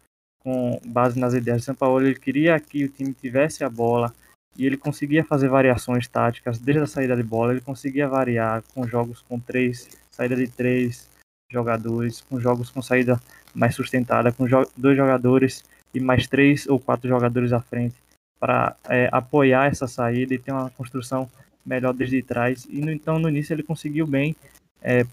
[0.43, 4.13] com base nas ideias de São Paulo, ele queria que o time tivesse a bola
[4.57, 8.85] e ele conseguia fazer variações táticas desde a saída de bola, ele conseguia variar com
[8.87, 11.09] jogos com três, saída de três
[11.51, 13.19] jogadores, com jogos com saída
[13.53, 17.95] mais sustentada, com jo dois jogadores e mais três ou quatro jogadores à frente
[18.39, 21.29] para é, apoiar essa saída e ter uma construção
[21.65, 22.65] melhor desde trás.
[22.69, 24.35] E no, então no início ele conseguiu bem
[24.81, 25.05] é,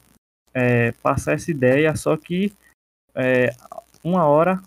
[0.55, 2.53] é, passar essa ideia, só que
[3.15, 3.51] é,
[4.03, 4.63] uma hora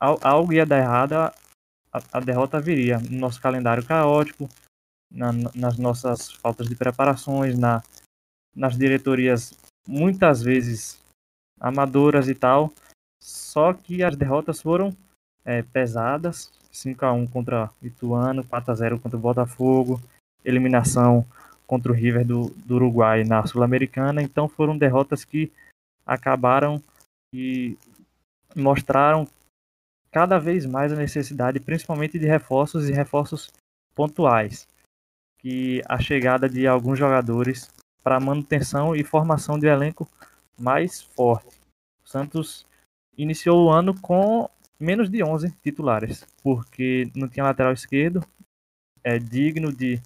[0.00, 1.32] algo ia dar errado, a,
[2.12, 2.98] a derrota viria.
[2.98, 4.48] No nosso calendário caótico,
[5.10, 7.82] na, nas nossas faltas de preparações, na,
[8.54, 9.54] nas diretorias
[9.86, 11.00] muitas vezes
[11.60, 12.72] amadoras e tal.
[13.22, 14.94] Só que as derrotas foram
[15.44, 16.52] é, pesadas.
[16.70, 20.00] 5 a 1 contra Ituano, 4 a 0 contra o Botafogo,
[20.44, 21.26] eliminação
[21.66, 24.22] contra o River do, do Uruguai na Sul-Americana.
[24.22, 25.50] Então foram derrotas que
[26.06, 26.80] acabaram
[27.32, 27.76] e
[28.54, 29.26] mostraram
[30.10, 33.52] cada vez mais a necessidade, principalmente de reforços e reforços
[33.94, 34.66] pontuais,
[35.38, 37.70] que a chegada de alguns jogadores
[38.02, 40.08] para manutenção e formação de elenco
[40.58, 41.60] mais forte.
[42.04, 42.66] O Santos
[43.16, 48.24] iniciou o ano com menos de 11 titulares, porque não tinha lateral esquerdo,
[49.02, 50.00] é digno de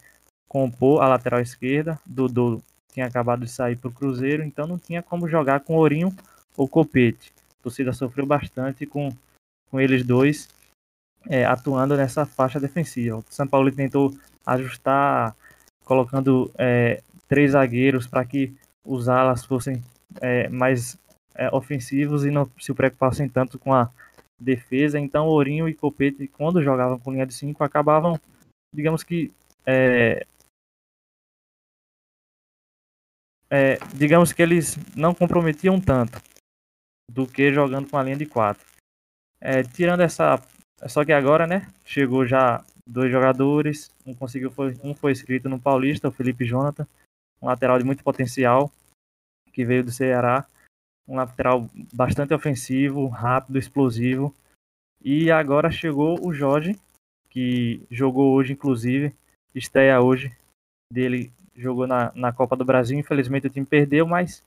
[0.48, 1.98] compor a lateral esquerda.
[2.04, 2.62] Dudu
[2.92, 6.14] tinha acabado de sair para o Cruzeiro, então não tinha como jogar com Ourinho
[6.56, 7.32] ou Copete.
[7.60, 9.10] A torcida sofreu bastante com
[9.72, 10.50] com eles dois
[11.28, 13.16] é, atuando nessa faixa defensiva.
[13.16, 15.34] O São Paulo tentou ajustar,
[15.84, 18.54] colocando é, três zagueiros para que
[18.84, 19.82] os alas fossem
[20.20, 20.98] é, mais
[21.34, 23.90] é, ofensivos e não se preocupassem tanto com a
[24.38, 24.98] defesa.
[24.98, 28.20] Então, Ourinho e Copete, quando jogavam com linha de cinco, acabavam,
[28.74, 29.32] digamos que,
[29.64, 30.26] é,
[33.48, 36.20] é, digamos que eles não comprometiam tanto
[37.10, 38.71] do que jogando com a linha de quatro.
[39.44, 40.40] É, tirando essa.
[40.86, 41.68] Só que agora, né?
[41.84, 43.90] Chegou já dois jogadores.
[44.06, 46.86] Um conseguiu foi, um foi escrito no Paulista, o Felipe Jonathan,
[47.40, 48.70] um lateral de muito potencial,
[49.52, 50.46] que veio do Ceará.
[51.08, 54.32] Um lateral bastante ofensivo, rápido, explosivo.
[55.04, 56.78] E agora chegou o Jorge,
[57.28, 59.12] que jogou hoje, inclusive,
[59.52, 60.32] estreia hoje
[60.90, 62.96] dele, jogou na, na Copa do Brasil.
[62.96, 64.44] Infelizmente o time perdeu, mas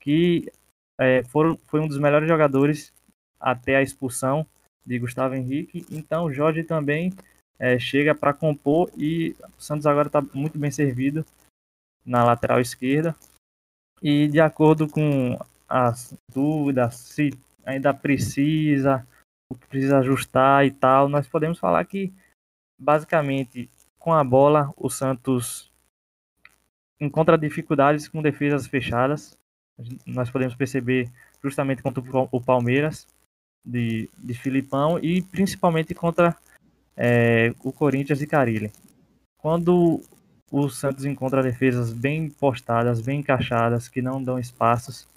[0.00, 0.50] que
[0.98, 2.92] é, foram, foi um dos melhores jogadores
[3.42, 4.46] até a expulsão
[4.86, 5.84] de Gustavo Henrique.
[5.90, 7.12] Então Jorge também
[7.58, 11.26] é, chega para compor e o Santos agora está muito bem servido
[12.06, 13.14] na lateral esquerda.
[14.00, 17.30] E de acordo com as dúvidas, se
[17.64, 19.06] ainda precisa,
[19.50, 22.12] o que precisa ajustar e tal, nós podemos falar que
[22.78, 25.70] basicamente com a bola o Santos
[27.00, 29.36] encontra dificuldades com defesas fechadas.
[30.06, 31.10] Nós podemos perceber
[31.42, 33.06] justamente contra o Palmeiras
[33.64, 36.36] de, de Filipão e principalmente contra
[36.96, 38.72] é, o Corinthians e Carilli.
[39.38, 40.02] Quando
[40.50, 45.08] o Santos encontra defesas bem postadas, bem encaixadas, que não dão espaços,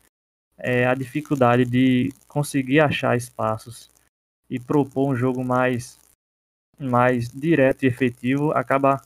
[0.57, 3.89] é, a dificuldade de conseguir achar espaços
[4.49, 5.99] e propor um jogo mais,
[6.79, 9.01] mais direto e efetivo acaba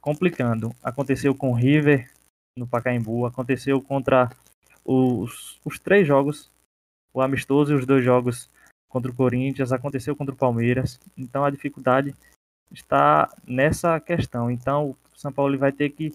[0.00, 0.74] complicando.
[0.82, 2.10] Aconteceu com o River
[2.56, 4.30] no Pacaembu, aconteceu contra
[4.84, 6.50] os, os três jogos,
[7.12, 8.48] o amistoso e os dois jogos
[8.88, 10.98] contra o Corinthians, aconteceu contra o Palmeiras.
[11.16, 12.14] Então a dificuldade
[12.70, 14.50] está nessa questão.
[14.50, 16.14] Então o São Paulo vai ter que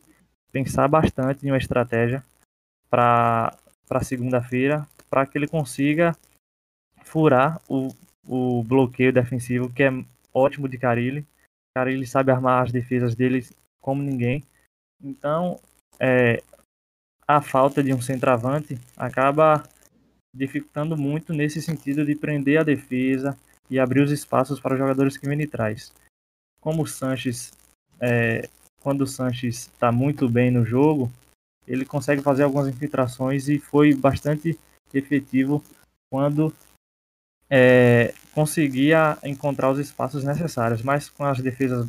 [0.52, 2.24] pensar bastante em uma estratégia
[2.90, 3.58] para
[4.04, 6.16] segunda-feira, para que ele consiga
[7.04, 7.90] furar o,
[8.28, 9.90] o bloqueio defensivo que é
[10.34, 11.26] ótimo de Carilli.
[11.76, 13.48] Carilli sabe armar as defesas dele
[13.82, 14.44] como ninguém.
[15.04, 15.60] Então,
[16.00, 16.42] é,
[17.28, 19.64] a falta de um centroavante acaba
[20.34, 23.38] dificultando muito nesse sentido de prender a defesa
[23.70, 25.94] e abrir os espaços para os jogadores que vêm de trás.
[26.60, 27.52] Como o Sanches,
[28.00, 28.50] é,
[28.82, 31.12] quando o Sanches está muito bem no jogo,
[31.68, 34.58] ele consegue fazer algumas infiltrações e foi bastante
[34.94, 35.64] efetivo
[36.10, 36.54] quando
[37.50, 41.88] é, conseguia encontrar os espaços necessários, mas com as defesas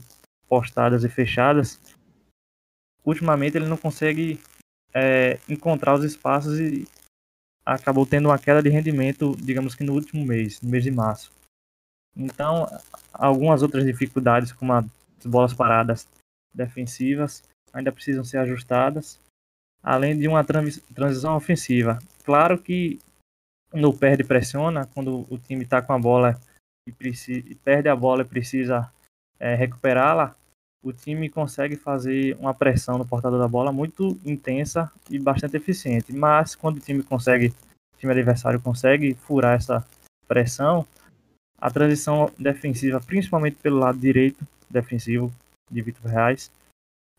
[0.48, 1.80] postadas e fechadas,
[3.04, 4.40] ultimamente ele não consegue
[4.92, 6.86] é, encontrar os espaços e
[7.64, 11.32] acabou tendo uma queda de rendimento, digamos que no último mês, no mês de março.
[12.16, 12.66] Então,
[13.12, 14.86] algumas outras dificuldades, como as
[15.24, 16.06] bolas paradas
[16.54, 19.18] defensivas, ainda precisam ser ajustadas,
[19.82, 21.98] além de uma transição ofensiva.
[22.24, 23.00] Claro que
[23.72, 26.40] no perde pressiona, quando o time está com a bola
[26.86, 28.90] e, perde a bola e precisa
[29.40, 30.36] é, recuperá-la,
[30.84, 36.12] o time consegue fazer uma pressão no portador da bola muito intensa e bastante eficiente.
[36.12, 37.48] Mas quando o time consegue,
[37.94, 39.84] o time adversário consegue furar essa
[40.28, 40.86] pressão,
[41.58, 45.32] a transição defensiva, principalmente pelo lado direito defensivo
[45.70, 46.50] de Vitor Reais,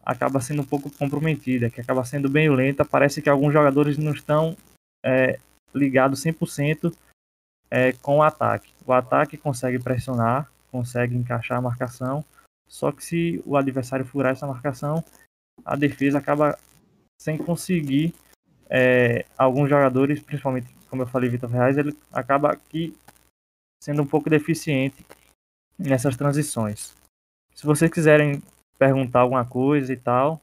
[0.06, 2.86] acaba sendo um pouco comprometida, que acaba sendo bem lenta.
[2.86, 4.56] Parece que alguns jogadores não estão
[5.04, 5.40] é,
[5.74, 6.94] ligados 100%
[7.72, 8.72] é, com o ataque.
[8.86, 12.24] O ataque consegue pressionar, consegue encaixar a marcação,
[12.68, 15.04] só que se o adversário furar essa marcação,
[15.64, 16.58] a defesa acaba
[17.20, 18.14] sem conseguir.
[18.70, 22.96] É, alguns jogadores, principalmente como eu falei, Vitor Reais, ele acaba aqui
[23.82, 25.06] sendo um pouco deficiente
[25.78, 26.96] nessas transições.
[27.54, 28.42] Se vocês quiserem
[28.78, 30.42] perguntar alguma coisa e tal,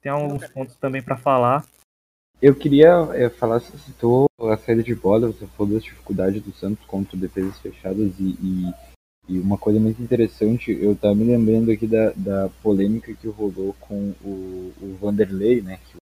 [0.00, 1.64] tem alguns pontos também para falar.
[2.40, 6.52] Eu queria é, falar, você citou a saída de bola, você falou das dificuldades do
[6.52, 8.74] Santos contra defesas fechadas e, e
[9.30, 13.76] e uma coisa muito interessante, eu estava me lembrando aqui da, da polêmica que rolou
[13.78, 15.78] com o, o Vanderlei, né?
[15.78, 15.98] Que,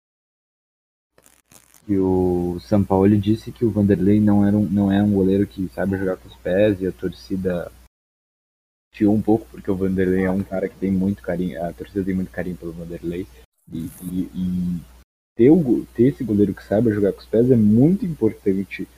[1.85, 5.47] que o São Paulo disse que o Vanderlei não, era um, não é um goleiro
[5.47, 7.71] que sabe jogar com os pés e a torcida
[8.95, 12.03] chiou um pouco porque o Vanderlei é um cara que tem muito carinho, a torcida
[12.03, 13.27] tem muito carinho pelo Vanderlei
[13.71, 14.81] e, e, e
[15.37, 18.88] ter, o, ter esse goleiro que sabe jogar com os pés é muito importante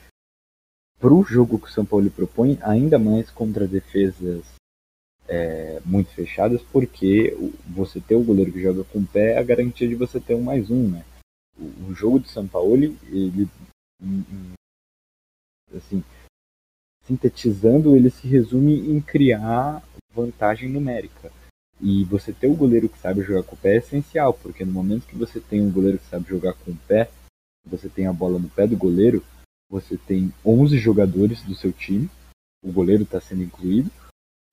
[1.01, 4.45] para o jogo que o São Paulo propõe, ainda mais contra defesas
[5.27, 7.35] é, muito fechadas, porque
[7.67, 10.35] você ter o goleiro que joga com o pé é a garantia de você ter
[10.35, 11.03] um mais um, né?
[11.59, 13.49] O, o jogo de São Paulo, ele,
[15.75, 16.03] assim,
[17.03, 19.83] sintetizando, ele se resume em criar
[20.13, 21.31] vantagem numérica.
[21.81, 24.71] E você ter o goleiro que sabe jogar com o pé é essencial, porque no
[24.71, 27.09] momento que você tem um goleiro que sabe jogar com o pé,
[27.65, 29.23] você tem a bola no pé do goleiro,
[29.71, 32.09] você tem 11 jogadores do seu time,
[32.61, 33.89] o goleiro está sendo incluído,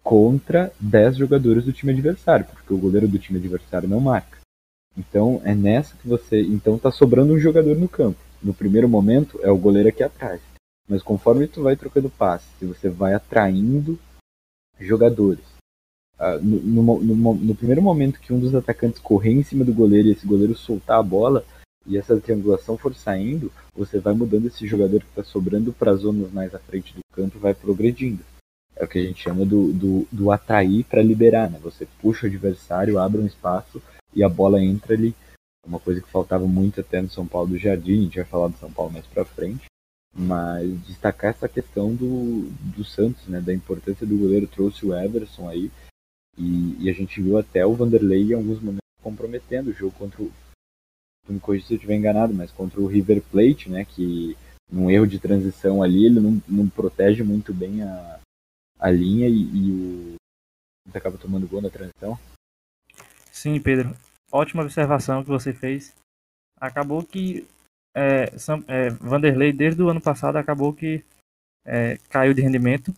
[0.00, 4.38] contra 10 jogadores do time adversário, porque o goleiro do time adversário não marca.
[4.96, 6.40] Então é nessa que você.
[6.40, 8.18] Então tá sobrando um jogador no campo.
[8.42, 10.40] No primeiro momento é o goleiro aqui atrás.
[10.88, 13.98] Mas conforme tu vai trocando passes você vai atraindo
[14.78, 15.44] jogadores.
[16.18, 19.72] Uh, no, no, no, no, primeiro momento que um dos atacantes correr em cima do
[19.72, 21.44] goleiro e esse goleiro soltar a bola,
[21.88, 26.30] e essa triangulação for saindo, você vai mudando esse jogador que está sobrando para zonas
[26.30, 28.22] mais à frente do campo e vai progredindo.
[28.76, 31.58] É o que a gente chama do, do, do atrair para liberar, né?
[31.62, 33.82] Você puxa o adversário, abre um espaço
[34.14, 35.14] e a bola entra ali.
[35.64, 38.24] É uma coisa que faltava muito até no São Paulo do Jardim, a gente vai
[38.26, 39.64] falar do São Paulo mais para frente.
[40.14, 43.40] Mas destacar essa questão do, do Santos, né?
[43.40, 45.70] Da importância do goleiro, trouxe o Everson aí.
[46.36, 50.22] E, e a gente viu até o Vanderlei em alguns momentos comprometendo o jogo contra
[50.22, 50.30] o,
[51.32, 54.36] me corrija se eu estiver enganado, mas contra o River Plate, né, que
[54.70, 58.20] num erro de transição ali, ele não, não protege muito bem a,
[58.78, 60.16] a linha e, e o
[60.94, 62.18] acaba tomando gol na transição.
[63.30, 63.94] Sim, Pedro.
[64.32, 65.94] Ótima observação que você fez.
[66.60, 67.46] Acabou que
[67.94, 71.04] é, Sam, é, Vanderlei, desde o ano passado, acabou que
[71.64, 72.92] é, caiu de rendimento,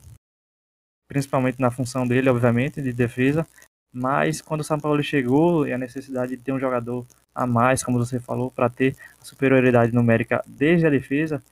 [1.09, 3.47] principalmente na função dele, obviamente, de defesa.
[3.93, 7.83] Mas quando o São Paulo chegou e a necessidade de ter um jogador a mais,
[7.83, 11.43] como você falou, para ter a superioridade numérica desde a defesa.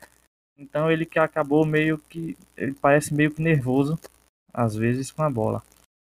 [0.57, 3.99] Então ele que acabou meio que ele parece meio que nervoso
[4.53, 5.62] às vezes com a bola.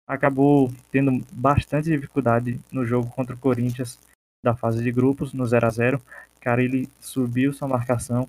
[0.08, 3.98] Acabou tendo bastante dificuldade no jogo contra o Corinthians
[4.44, 6.02] da fase de grupos no 0 a 0.
[6.40, 8.28] Cara, ele subiu sua marcação,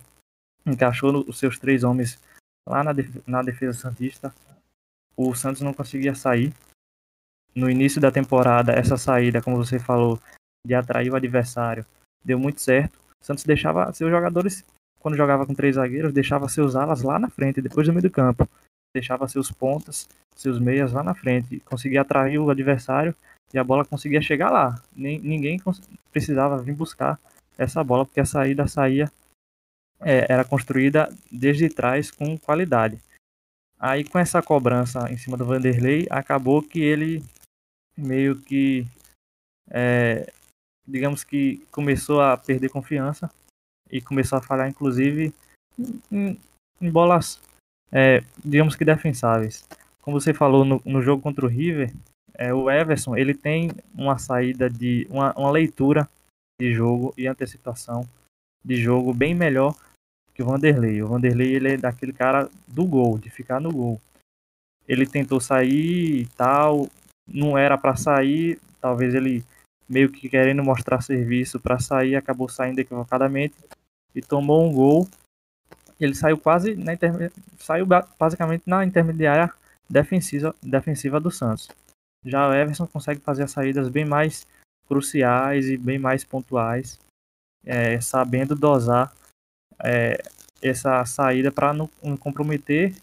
[0.65, 2.19] encaixou os seus três homens
[2.67, 2.93] lá na,
[3.27, 4.33] na defesa santista.
[5.17, 6.55] O Santos não conseguia sair.
[7.55, 10.19] No início da temporada, essa saída, como você falou,
[10.67, 11.87] de atrair o adversário.
[12.25, 12.99] Deu muito certo.
[13.23, 14.65] O Santos deixava seus jogadores,
[14.99, 18.11] quando jogava com três zagueiros, deixava seus alas lá na frente, depois do meio do
[18.11, 18.49] campo.
[18.95, 23.15] deixava seus pontas, seus meias lá na frente, conseguia atrair o adversário
[23.53, 24.83] e a bola conseguia chegar lá.
[24.95, 25.61] Ninguém
[26.13, 27.19] precisava vir buscar
[27.57, 29.11] essa bola, porque a saída saía
[30.01, 33.01] é, era construída desde trás com qualidade.
[33.79, 37.23] Aí com essa cobrança em cima do Vanderlei, acabou que ele
[37.97, 38.87] meio que,
[39.71, 40.33] é,
[40.87, 43.31] digamos que começou a perder confiança
[43.91, 45.33] e começou a falhar, inclusive,
[46.11, 46.39] em,
[46.81, 47.41] em bolas,
[47.93, 49.67] é, digamos que defensáveis.
[50.03, 51.93] Como você falou no, no jogo contra o River,
[52.35, 56.09] é, o Everson ele tem uma saída de uma, uma leitura
[56.61, 58.07] de jogo e antecipação
[58.65, 59.75] de jogo bem melhor
[60.35, 61.03] que o Vanderlei.
[61.03, 64.01] O Vanderlei ele é daquele cara do gol, de ficar no gol.
[64.87, 66.89] Ele tentou sair e tal,
[67.27, 69.45] não era para sair, talvez ele
[69.89, 73.55] meio que querendo mostrar serviço para sair, acabou saindo equivocadamente
[74.15, 75.09] e tomou um gol.
[76.01, 77.31] Ele saiu quase na inter...
[77.59, 77.87] saiu
[78.19, 79.53] basicamente na intermediária
[79.89, 81.69] defensiva defensiva do Santos.
[82.25, 84.47] Já o Everson consegue fazer as saídas bem mais
[84.87, 86.99] cruciais e bem mais pontuais,
[87.65, 89.13] é, sabendo dosar
[89.83, 90.23] é,
[90.63, 92.95] essa saída para não, não, comprometer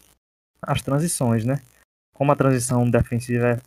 [0.60, 1.60] as transições, né?
[2.14, 3.60] Como a transição defensiva é,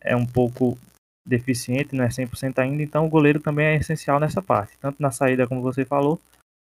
[0.00, 0.78] é um pouco
[1.26, 5.10] deficiente, não é 100% ainda, então o goleiro também é essencial nessa parte, tanto na
[5.10, 6.20] saída como você falou,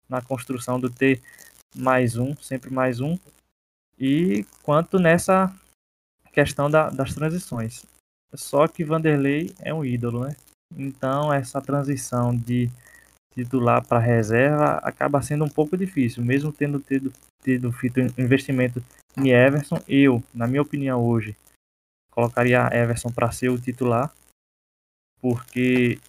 [0.09, 1.21] na construção do T
[1.77, 3.19] mais um, sempre mais um,
[3.99, 5.55] e quanto nessa
[6.33, 7.85] questão da, das transições.
[8.35, 10.37] Só que Vanderlei é um ídolo, né?
[10.77, 12.71] Então essa transição de
[13.35, 17.13] titular para reserva acaba sendo um pouco difícil, mesmo tendo tido,
[17.43, 18.83] tido feito investimento
[19.17, 19.81] em Everson.
[19.89, 21.37] Eu, na minha opinião hoje,
[22.19, 24.13] colocaria Everson para ser o titular,
[25.21, 26.01] porque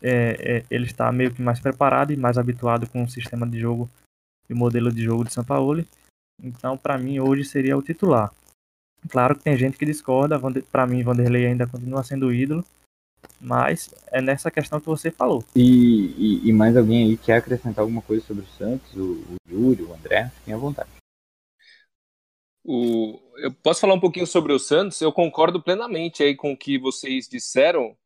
[0.00, 3.60] é, é, ele está meio que mais preparado e mais habituado com o sistema de
[3.60, 3.86] jogo
[4.48, 5.84] e modelo de jogo de São Paulo.
[6.42, 8.32] Então, para mim, hoje seria o titular.
[9.10, 10.40] Claro que tem gente que discorda,
[10.72, 12.64] para mim, Vanderlei ainda continua sendo ídolo,
[13.38, 15.44] mas é nessa questão que você falou.
[15.54, 19.36] E, e, e mais alguém aí quer acrescentar alguma coisa sobre o Santos, o, o
[19.46, 20.32] Yuri, o André?
[20.38, 20.88] Fiquem à vontade.
[22.70, 25.00] O, eu posso falar um pouquinho sobre o Santos?
[25.00, 27.96] Eu concordo plenamente aí com o que vocês disseram.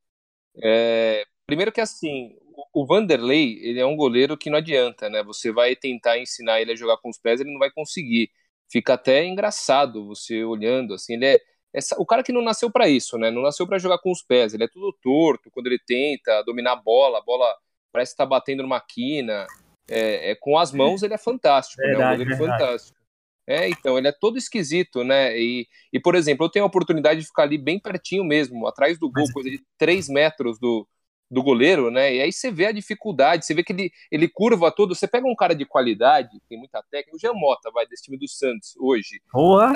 [0.63, 2.37] É, primeiro que assim,
[2.73, 5.21] o Vanderlei, ele é um goleiro que não adianta, né?
[5.25, 8.31] Você vai tentar ensinar ele a jogar com os pés, ele não vai conseguir.
[8.71, 11.41] Fica até engraçado você olhando, assim, ele é,
[11.75, 13.33] essa, o cara que não nasceu para isso, né?
[13.33, 14.55] Não nasceu para jogar com os pés.
[14.55, 17.19] Ele é tudo torto quando ele tenta dominar a bola.
[17.19, 17.53] A bola
[17.91, 19.45] parece estar tá batendo numa quina.
[19.91, 22.07] É, é, com as mãos ele é fantástico, verdade, né?
[22.07, 22.63] Um goleiro verdade.
[22.63, 23.02] fantástico.
[23.47, 25.37] É, então, ele é todo esquisito, né?
[25.37, 28.99] E, e, por exemplo, eu tenho a oportunidade de ficar ali bem pertinho mesmo, atrás
[28.99, 30.87] do gol, coisa de 3 metros do,
[31.31, 32.15] do goleiro, né?
[32.15, 34.95] E aí você vê a dificuldade, você vê que ele, ele curva todo.
[34.95, 38.17] Você pega um cara de qualidade, tem muita técnica, o Jean Mota vai desse time
[38.17, 39.21] do Santos hoje.
[39.33, 39.73] Boa!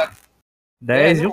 [0.81, 1.25] 10, é,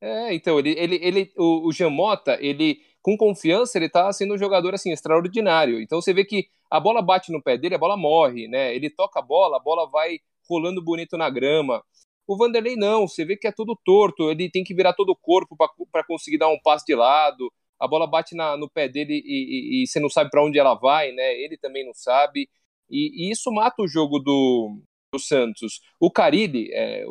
[0.00, 4.34] é, então, ele, ele, ele, o, o Jean Mota, ele, com confiança, ele tá sendo
[4.34, 5.80] um jogador, assim, extraordinário.
[5.80, 8.74] Então, você vê que a bola bate no pé dele, a bola morre, né?
[8.74, 10.18] Ele toca a bola, a bola vai
[10.52, 11.82] rolando bonito na grama.
[12.26, 15.16] O Vanderlei não, você vê que é tudo torto, ele tem que virar todo o
[15.16, 17.52] corpo para conseguir dar um passe de lado.
[17.80, 20.58] A bola bate na, no pé dele e, e, e você não sabe para onde
[20.58, 21.34] ela vai, né?
[21.34, 22.48] Ele também não sabe.
[22.88, 24.80] E, e isso mata o jogo do,
[25.12, 25.80] do Santos.
[25.98, 27.04] O Carilli, é,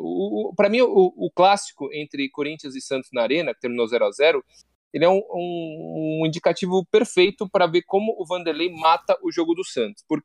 [0.56, 4.10] para mim, o, o, clássico entre Corinthians e Santos na Arena, que terminou 0 a
[4.10, 4.44] 0
[4.92, 9.54] ele é um, um, um indicativo perfeito para ver como o Vanderlei mata o jogo
[9.54, 10.04] do Santos.
[10.06, 10.22] Por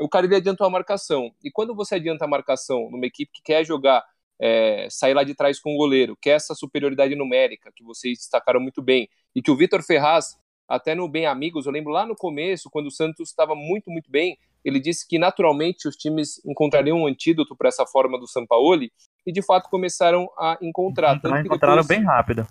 [0.00, 1.30] O Carilli adiantou a marcação.
[1.42, 4.04] E quando você adianta a marcação numa equipe que quer jogar,
[4.40, 8.60] é, sair lá de trás com o goleiro, quer essa superioridade numérica, que vocês destacaram
[8.60, 10.38] muito bem, e que o Vitor Ferraz,
[10.68, 14.10] até no Bem Amigos, eu lembro lá no começo, quando o Santos estava muito, muito
[14.10, 18.92] bem, ele disse que naturalmente os times encontrariam um antídoto para essa forma do Sampaoli
[19.26, 21.16] e de fato começaram a encontrar.
[21.16, 22.46] Então, encontraram depois, bem rápido.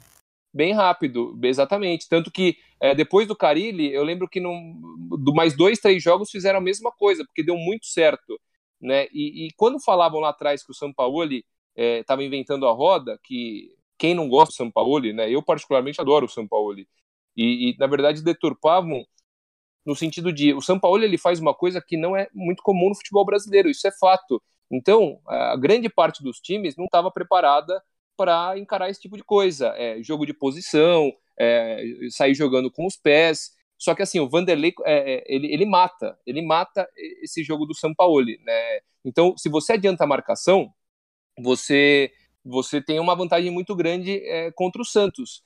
[0.54, 2.10] Bem rápido, exatamente.
[2.10, 4.82] Tanto que é, depois do Carilli, eu lembro que num,
[5.24, 8.40] do mais dois, três jogos fizeram a mesma coisa, porque deu muito certo.
[8.82, 9.08] Né?
[9.14, 11.46] E, e quando falavam lá atrás que o Sampaoli
[11.76, 15.30] estava é, inventando a roda, que quem não gosta do Sampaoli, né?
[15.30, 16.88] eu particularmente adoro o Sampaoli,
[17.36, 19.06] e, e na verdade deturpavam
[19.86, 22.90] no sentido de o São Paulo ele faz uma coisa que não é muito comum
[22.90, 24.42] no futebol brasileiro, isso é fato.
[24.72, 27.82] Então, a grande parte dos times não estava preparada
[28.20, 31.10] para encarar esse tipo de coisa, é, jogo de posição,
[31.40, 33.52] é, sair jogando com os pés.
[33.78, 36.86] Só que assim, o Vanderlei é, é ele, ele mata, ele mata
[37.24, 38.82] esse jogo do São Paulo, né?
[39.06, 40.70] Então, se você adianta a marcação,
[41.42, 42.12] você
[42.44, 45.42] você tem uma vantagem muito grande é, contra o Santos.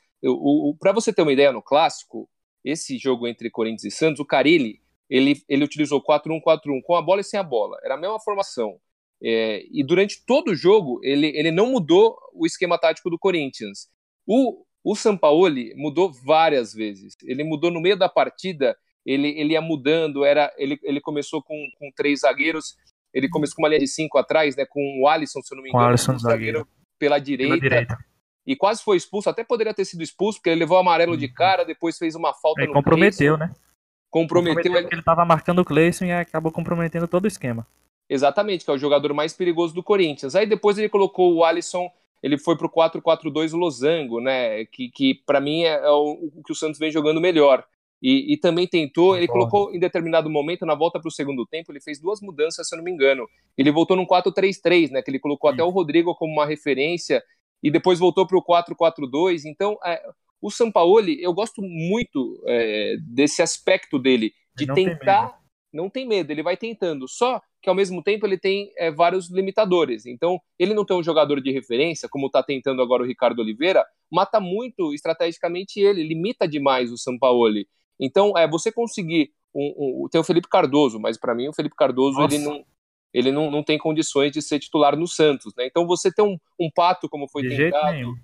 [0.79, 2.27] Para você ter uma ideia no clássico,
[2.65, 7.21] esse jogo entre Corinthians e Santos, o Carilli, ele, ele utilizou 4-1-4-1 com a bola
[7.21, 7.77] e sem a bola.
[7.83, 8.79] Era a mesma formação.
[9.23, 13.87] É, e durante todo o jogo, ele, ele não mudou o esquema tático do Corinthians.
[14.27, 17.15] O, o Sampaoli mudou várias vezes.
[17.23, 21.55] Ele mudou no meio da partida, ele, ele ia mudando, era ele, ele começou com,
[21.79, 22.75] com três zagueiros,
[23.13, 25.63] ele começou com uma linha de cinco atrás, né, com o Alisson, se eu não
[25.63, 26.67] me engano, Alisson um zagueiro zagueiro.
[26.99, 27.97] pela direita, Pela direita.
[28.45, 31.63] e quase foi expulso, até poderia ter sido expulso, porque ele levou amarelo de cara,
[31.63, 33.47] depois fez uma falta Aí no comprometeu, né?
[33.47, 33.61] Cleison,
[34.09, 37.67] comprometeu, ele, porque ele tava marcando o Cleison e acabou comprometendo todo o esquema.
[38.09, 40.35] Exatamente, que é o jogador mais perigoso do Corinthians.
[40.35, 41.89] Aí depois ele colocou o Alisson,
[42.21, 44.65] ele foi pro 4-4-2 losango, né?
[44.65, 47.65] Que, que para mim é, é o, o que o Santos vem jogando melhor.
[48.01, 49.49] E, e também tentou, ele Concordo.
[49.49, 52.75] colocou em determinado momento, na volta para o segundo tempo, ele fez duas mudanças, se
[52.75, 53.25] eu não me engano.
[53.57, 55.01] Ele voltou num 4-3-3, né?
[55.01, 57.23] Que ele colocou até o Rodrigo como uma referência
[57.63, 59.43] e depois voltou para o 4-4-2.
[59.45, 60.01] Então, é,
[60.41, 65.41] o Sampaoli, eu gosto muito é, desse aspecto dele, de tentar.
[65.73, 67.07] Não tem medo, ele vai tentando.
[67.07, 70.05] Só que ao mesmo tempo ele tem é, vários limitadores.
[70.05, 73.85] Então, ele não tem um jogador de referência, como está tentando agora o Ricardo Oliveira,
[74.11, 77.67] mata muito estrategicamente ele, limita demais o Sampaoli.
[77.99, 79.31] Então, é, você conseguir.
[79.55, 82.35] Um, um, tem o Felipe Cardoso, mas para mim o Felipe Cardoso Nossa.
[82.35, 82.65] ele não.
[83.13, 85.67] Ele não, não tem condições de ser titular no Santos, né?
[85.67, 88.15] Então você tem um, um pato, como foi De jeito tentado, nenhum.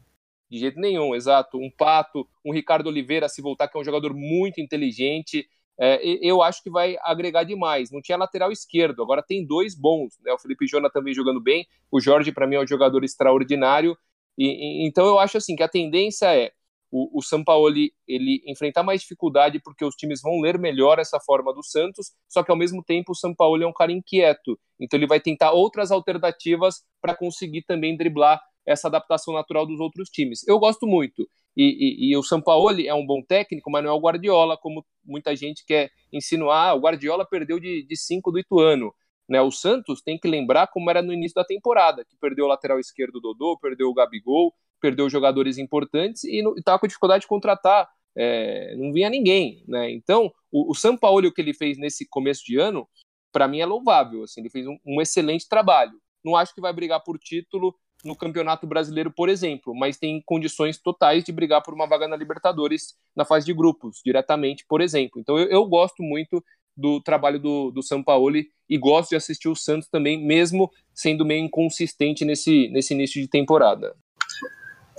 [0.49, 1.59] de jeito nenhum, exato.
[1.59, 5.47] Um Pato, um Ricardo Oliveira, se voltar, que é um jogador muito inteligente.
[5.81, 7.89] É, eu acho que vai agregar demais.
[7.91, 10.17] Não tinha lateral esquerdo, agora tem dois bons.
[10.21, 10.31] Né?
[10.33, 11.65] O Felipe Jona também jogando bem.
[11.91, 13.97] O Jorge, para mim, é um jogador extraordinário.
[14.37, 14.45] E,
[14.85, 16.51] e- então eu acho assim que a tendência é
[16.91, 21.53] o, o Sampaoli ele enfrentar mais dificuldade porque os times vão ler melhor essa forma
[21.53, 25.05] do Santos, só que ao mesmo tempo o Sampaoli é um cara inquieto, então ele
[25.07, 30.47] vai tentar outras alternativas para conseguir também driblar essa adaptação natural dos outros times.
[30.47, 31.27] Eu gosto muito.
[31.61, 34.85] E, e- e o Sampaoli é um bom técnico, mas não é o Guardiola, como
[35.03, 36.69] muita gente quer insinuar.
[36.69, 38.93] Ah, o Guardiola perdeu de, de cinco do Ituano.
[39.27, 39.41] Né?
[39.41, 42.79] O Santos tem que lembrar como era no início da temporada, que perdeu o lateral
[42.79, 47.87] esquerdo Dodô, perdeu o Gabigol, perdeu jogadores importantes e estava com dificuldade de contratar.
[48.15, 49.63] é, não vinha ninguém.
[49.67, 49.91] Né?
[49.91, 52.87] Então, o, o Sampaoli, o que ele fez nesse começo de ano,
[53.31, 54.23] para mim é louvável.
[54.23, 55.93] Assim, ele fez um, um excelente trabalho.
[56.23, 60.77] Não acho que vai brigar por título no Campeonato Brasileiro, por exemplo, mas tem condições
[60.77, 65.19] totais de brigar por uma vaga na Libertadores na fase de grupos, diretamente, por exemplo.
[65.19, 66.43] Então eu, eu gosto muito
[66.77, 71.43] do trabalho do, do Sampaoli e gosto de assistir o Santos também, mesmo sendo meio
[71.43, 73.93] inconsistente nesse, nesse início de temporada.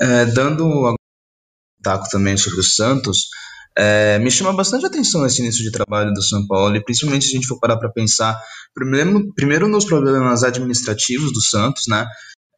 [0.01, 0.95] É, dando
[1.83, 3.29] taco também sobre o Santos,
[3.77, 7.33] é, me chama bastante atenção esse início de trabalho do São Paulo, e principalmente se
[7.33, 8.39] a gente for parar para pensar,
[8.75, 12.07] primeiro, primeiro nos problemas administrativos do Santos, né?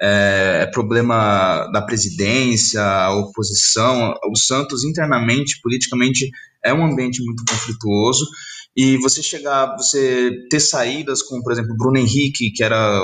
[0.05, 4.15] É, problema da presidência, oposição.
[4.29, 6.29] O Santos, internamente, politicamente,
[6.65, 8.27] é um ambiente muito conflituoso.
[8.75, 13.01] E você chegar, você ter saídas como, por exemplo, Bruno Henrique, que era,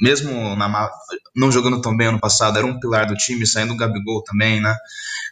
[0.00, 0.90] mesmo na,
[1.36, 4.60] não jogando tão bem ano passado, era um pilar do time, saindo o Gabigol também,
[4.60, 4.74] né?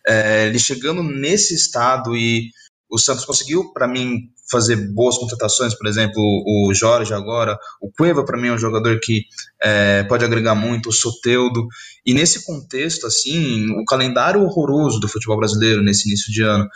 [0.06, 2.50] É, ele chegando nesse estado e
[2.90, 8.24] o Santos conseguiu, para mim, fazer boas contratações, por exemplo, o Jorge agora, o Cueva
[8.24, 9.24] para mim é um jogador que
[9.62, 11.66] é, pode agregar muito, o Soteudo,
[12.04, 16.68] e nesse contexto, assim, o calendário horroroso do futebol brasileiro nesse início de ano,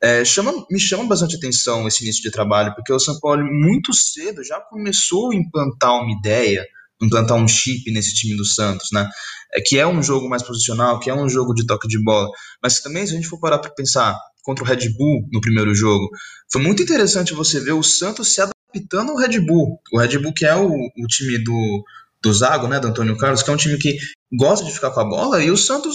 [0.00, 3.92] é, chama, me chama bastante atenção esse início de trabalho, porque o São Paulo muito
[3.92, 6.64] cedo já começou a implantar uma ideia,
[7.02, 9.08] implantar um chip nesse time do Santos, né?
[9.52, 12.28] É, que é um jogo mais posicional, que é um jogo de toque de bola,
[12.62, 15.74] mas também se a gente for parar para pensar contra o Red Bull no primeiro
[15.74, 16.08] jogo,
[16.52, 20.32] foi muito interessante você ver o Santos se adaptando ao Red Bull, o Red Bull
[20.32, 21.84] que é o, o time do,
[22.22, 23.96] do Zago, né, do Antônio Carlos, que é um time que
[24.32, 25.94] gosta de ficar com a bola, e o Santos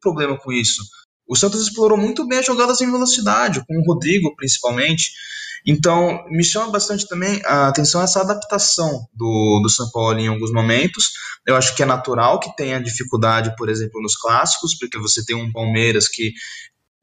[0.00, 0.82] problema com isso.
[1.28, 5.12] O Santos explorou muito bem as jogadas em velocidade, com o Rodrigo principalmente.
[5.66, 10.50] Então, me chama bastante também a atenção essa adaptação do, do São Paulo em alguns
[10.52, 11.12] momentos.
[11.46, 15.36] Eu acho que é natural que tenha dificuldade, por exemplo, nos clássicos, porque você tem
[15.36, 16.32] um Palmeiras que,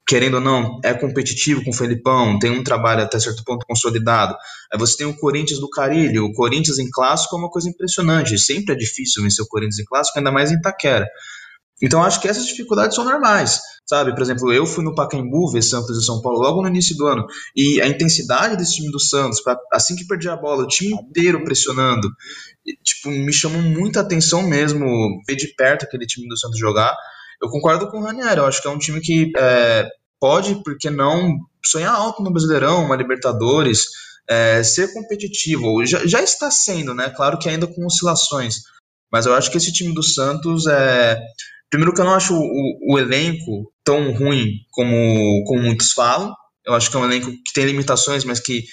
[0.07, 4.35] querendo ou não, é competitivo com o Felipão, tem um trabalho até certo ponto consolidado.
[4.71, 6.25] Aí você tem o Corinthians do Carilho.
[6.25, 8.37] O Corinthians em clássico é uma coisa impressionante.
[8.39, 11.05] Sempre é difícil vencer o Corinthians em clássico, ainda mais em Itaquera.
[11.81, 14.13] Então acho que essas dificuldades são normais, sabe?
[14.15, 17.05] Por exemplo, eu fui no Pacaembu ver Santos e São Paulo logo no início do
[17.05, 20.67] ano e a intensidade desse time do Santos, pra, assim que perdia a bola, o
[20.67, 22.09] time inteiro pressionando,
[22.65, 26.95] e, tipo, me chamou muita atenção mesmo ver de perto aquele time do Santos jogar.
[27.41, 29.87] Eu concordo com o Ranieri, eu acho que é um time que é,
[30.19, 33.85] pode, porque não, sonhar alto no Brasileirão, uma Libertadores,
[34.27, 35.85] é, ser competitivo.
[35.85, 37.09] Já, já está sendo, né?
[37.09, 38.55] Claro que ainda com oscilações.
[39.11, 41.17] Mas eu acho que esse time do Santos é.
[41.69, 46.33] Primeiro que eu não acho o, o, elenco tão ruim como, como muitos falam.
[46.65, 48.63] Eu acho que é um elenco que tem limitações, mas que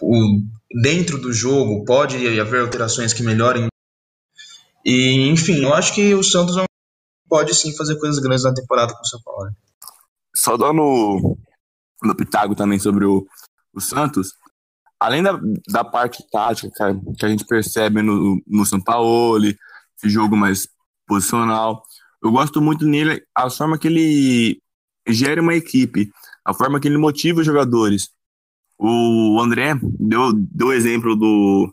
[0.00, 0.40] o,
[0.82, 3.66] dentro do jogo pode haver alterações que melhorem.
[4.84, 6.56] E, enfim, eu acho que o Santos
[7.34, 9.50] pode sim fazer coisas grandes na temporada com o São Paulo.
[10.36, 11.36] Só dando
[12.00, 13.26] no pitago também sobre o,
[13.72, 14.34] o Santos,
[15.00, 20.36] além da, da parte tática que a gente percebe no, no São Paulo, esse jogo
[20.36, 20.68] mais
[21.08, 21.82] posicional,
[22.22, 24.62] eu gosto muito nele a forma que ele
[25.08, 26.12] gera uma equipe,
[26.44, 28.10] a forma que ele motiva os jogadores.
[28.78, 31.68] O André deu, deu exemplo do,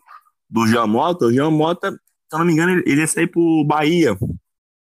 [0.50, 1.26] do Jean Mota.
[1.26, 1.98] O Jean Mota, se
[2.32, 4.18] eu não me engano, ele ia sair pro Bahia.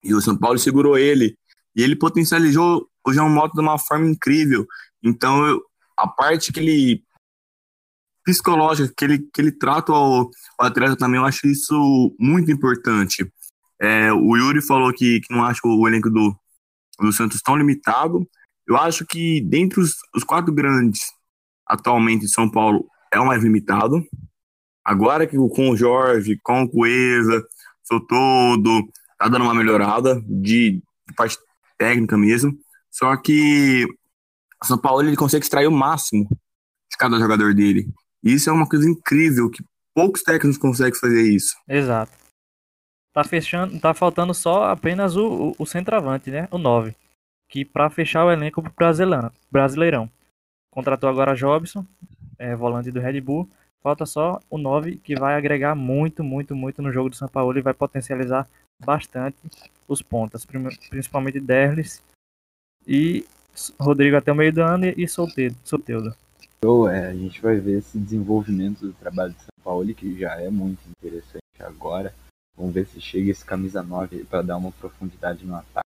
[0.07, 1.37] E o São Paulo segurou ele.
[1.75, 4.65] E ele potencializou o Jean Mota de uma forma incrível.
[5.03, 5.61] Então, eu,
[5.97, 7.03] a parte que ele
[8.23, 10.29] psicológica que ele, que ele trata o,
[10.59, 13.25] atleta também, eu acho isso muito importante.
[13.79, 16.35] É, o Yuri falou que, que não acha o elenco do,
[16.99, 18.27] do Santos tão limitado.
[18.67, 20.99] Eu acho que dentre os, os quatro grandes
[21.65, 24.05] atualmente em São Paulo é o mais limitado.
[24.83, 27.45] Agora que com o Jorge, com o Cueva,
[28.07, 30.81] todo tá dando uma melhorada de,
[31.15, 31.37] parte
[31.77, 32.57] técnica mesmo.
[32.91, 33.85] Só que
[34.61, 36.27] o São Paulo ele consegue extrair o máximo
[36.89, 37.87] de cada jogador dele.
[38.23, 39.63] Isso é uma coisa incrível que
[39.93, 41.55] poucos técnicos conseguem fazer isso.
[41.67, 42.11] Exato.
[43.13, 46.47] Tá fechando, tá faltando só apenas o, o, o centroavante, né?
[46.51, 46.95] O 9.
[47.49, 50.11] Que para fechar o elenco brasileirão, brasileirão.
[50.71, 51.85] Contratou agora Jobson,
[52.37, 53.49] é, volante do Red Bull.
[53.81, 57.57] Falta só o 9 que vai agregar muito, muito, muito no jogo do São Paulo
[57.57, 58.47] e vai potencializar
[58.83, 59.37] bastante
[59.87, 60.45] os pontas,
[60.89, 62.01] principalmente Derlis
[62.85, 63.25] e
[63.79, 66.15] Rodrigo até o meio do ano e Soteudo.
[66.57, 70.39] Então, é, a gente vai ver esse desenvolvimento do trabalho de São Paulo, que já
[70.41, 72.13] é muito interessante agora.
[72.55, 75.87] Vamos ver se chega esse camisa 9 para dar uma profundidade no ataque.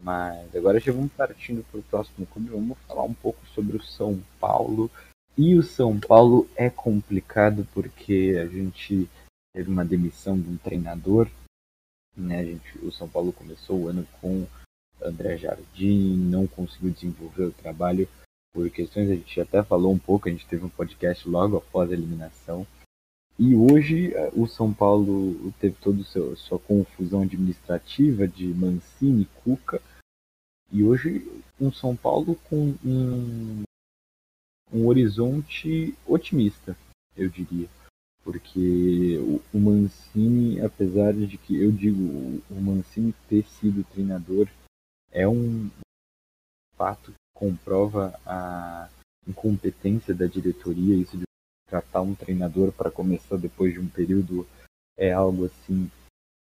[0.00, 2.50] Mas agora já vamos partindo para o próximo clube.
[2.50, 4.88] Vamos falar um pouco sobre o São Paulo.
[5.36, 9.08] E o São Paulo é complicado porque a gente
[9.52, 11.28] teve uma demissão de um treinador.
[12.20, 12.40] Né?
[12.40, 14.46] A gente, o São Paulo começou o ano com
[15.00, 18.08] André Jardim, não conseguiu desenvolver o trabalho
[18.52, 21.90] por questões, a gente até falou um pouco, a gente teve um podcast logo após
[21.90, 22.66] a eliminação.
[23.38, 29.80] E hoje eh, o São Paulo teve toda a sua confusão administrativa de Mancini, Cuca,
[30.72, 31.24] e hoje
[31.60, 33.62] um São Paulo com um,
[34.72, 36.76] um horizonte otimista,
[37.16, 37.68] eu diria.
[38.28, 39.16] Porque
[39.54, 44.46] o, Mancini, apesar de que eu digo, o Mancini ter sido treinador
[45.10, 45.70] é um
[46.76, 48.90] fato que comprova a
[49.26, 51.24] incompetência da diretoria, isso de
[51.70, 54.46] tratar um treinador para começar depois de um período
[54.98, 55.90] é algo assim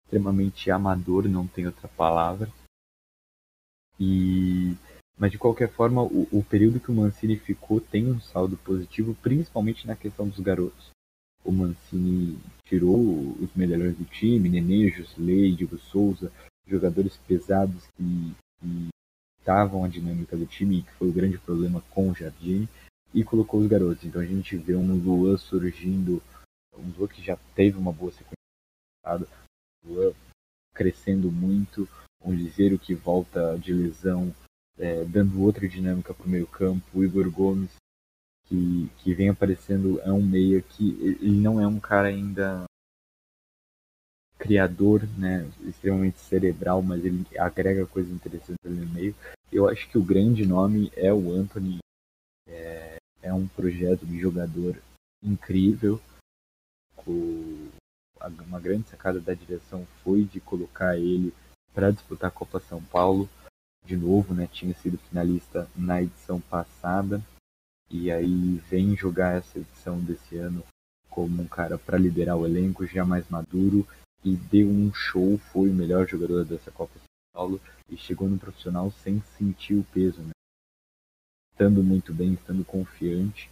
[0.06, 2.50] extremamente amador, não tem outra palavra.
[4.00, 4.74] E
[5.18, 9.14] mas de qualquer forma, o, o, período que o Mancini ficou tem um saldo positivo,
[9.22, 10.93] principalmente na questão dos garotos.
[11.44, 12.96] O Mancini tirou
[13.38, 16.32] os melhores do time, Nenê, Josley, Diego Souza,
[16.66, 18.34] jogadores pesados que,
[19.38, 22.66] estavam a dinâmica do time, que foi o grande problema com o Jardim,
[23.12, 24.02] e colocou os garotos.
[24.02, 26.22] Então a gente vê um Luan surgindo,
[26.74, 29.28] um Luan que já teve uma boa sequência,
[29.84, 30.12] Luan
[30.74, 31.86] crescendo muito,
[32.24, 34.34] um Liseiro que volta de lesão,
[34.78, 37.70] é, dando outra dinâmica para o meio campo, o Igor Gomes
[38.46, 42.64] que, que vem aparecendo é um meia que ele não é um cara ainda
[44.38, 49.14] criador, né, extremamente cerebral, mas ele agrega coisas interessantes ali no meio.
[49.50, 51.78] Eu acho que o grande nome é o Anthony.
[52.46, 54.76] É, é um projeto de jogador
[55.22, 56.00] incrível.
[57.06, 61.32] Uma grande sacada da direção foi de colocar ele
[61.72, 63.28] para disputar a Copa São Paulo
[63.84, 64.48] de novo, né?
[64.50, 67.22] Tinha sido finalista na edição passada
[67.90, 70.64] e aí vem jogar essa edição desse ano
[71.10, 73.86] como um cara para liderar o elenco já mais maduro
[74.24, 78.38] e deu um show, foi o melhor jogador dessa Copa São Paulo e chegou no
[78.38, 80.30] profissional sem sentir o peso, né?
[81.52, 83.48] Estando muito bem, estando confiante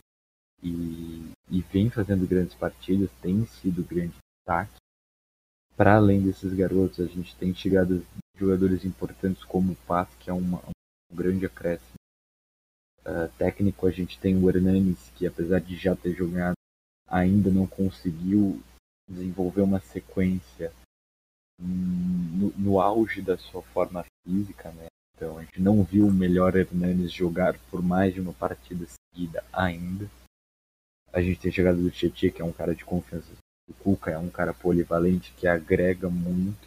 [0.62, 4.76] e, e vem fazendo grandes partidas, tem sido grande destaque.
[5.76, 8.04] Para além desses garotos, a gente tem chegado
[8.36, 10.58] jogadores importantes como o Paz, que é uma,
[11.10, 12.01] um grande acréscimo.
[13.04, 16.54] Uh, técnico, a gente tem o Hernanes, que apesar de já ter jogado,
[17.08, 18.62] ainda não conseguiu
[19.08, 20.72] desenvolver uma sequência
[21.58, 24.86] no, no, auge da sua forma física, né?
[25.14, 29.44] Então a gente não viu o melhor Hernanes jogar por mais de uma partida seguida
[29.52, 30.08] ainda.
[31.12, 33.30] A gente tem chegado do Tietchan, que é um cara de confiança.
[33.68, 36.66] O Cuca é um cara polivalente que agrega muito.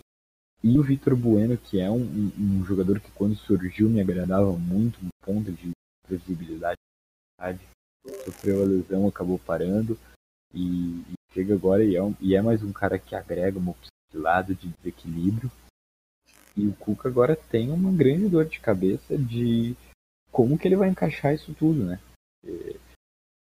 [0.63, 4.51] E o Vitor Bueno, que é um, um, um, jogador que quando surgiu me agradava
[4.53, 5.71] muito, um ponto de
[6.05, 6.79] previsibilidade.
[8.25, 9.97] sofreu a lesão, acabou parando.
[10.53, 13.71] E, e chega agora e é, um, e é mais um cara que agrega uma
[13.71, 15.51] opção de lado de desequilíbrio.
[16.55, 19.75] E o Cuca agora tem uma grande dor de cabeça de
[20.31, 21.99] como que ele vai encaixar isso tudo, né?
[22.45, 22.75] É,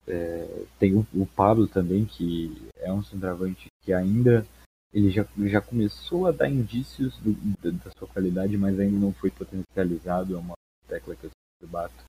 [0.08, 4.46] é, tem o, o, Pablo também, que é um centroavante que ainda
[4.92, 9.14] ele já, já começou a dar indícios do, da, da, sua qualidade, mas ainda não
[9.14, 10.36] foi potencializado.
[10.36, 10.56] É uma
[10.88, 11.32] tecla que eu
[11.68, 12.04] bato.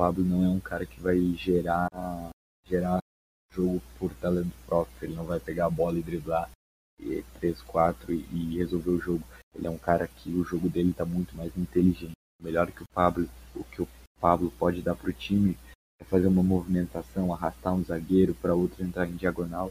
[0.00, 1.90] Pablo não é um cara que vai gerar,
[2.66, 3.00] gerar
[3.52, 4.96] jogo por talento próprio.
[5.02, 6.50] Ele não vai pegar a bola e driblar
[7.38, 9.22] 3, 4 e, e resolver o jogo.
[9.54, 12.12] Ele é um cara que o jogo dele está muito mais inteligente.
[12.42, 13.88] Melhor que o Pablo, o que o
[14.18, 15.54] Pablo pode dar para o time
[16.00, 19.70] é fazer uma movimentação, arrastar um zagueiro para outro entrar em diagonal.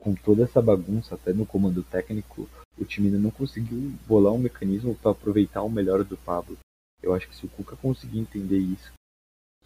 [0.00, 2.48] Com toda essa bagunça, até no comando técnico,
[2.78, 6.56] o time ainda não conseguiu bolar um mecanismo para aproveitar o melhor do Pablo.
[7.02, 8.92] Eu acho que se o Cuca conseguir entender isso,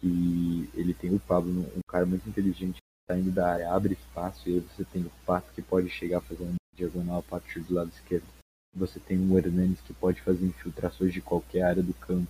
[0.03, 2.77] que ele tem o Pablo, um cara muito inteligente,
[3.09, 6.55] saindo da área, abre espaço, e aí você tem o Pato que pode chegar fazendo
[6.75, 8.27] diagonal a partir do lado esquerdo.
[8.75, 12.27] Você tem o Hernandes que pode fazer infiltrações de qualquer área do campo.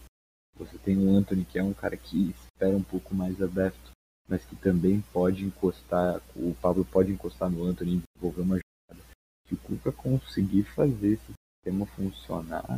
[0.56, 3.92] Você tem o Anthony que é um cara que espera um pouco mais aberto,
[4.28, 9.08] mas que também pode encostar, o Pablo pode encostar no Anthony e desenvolver uma jogada.
[9.48, 12.76] Se o Cuca conseguir fazer esse sistema funcionar,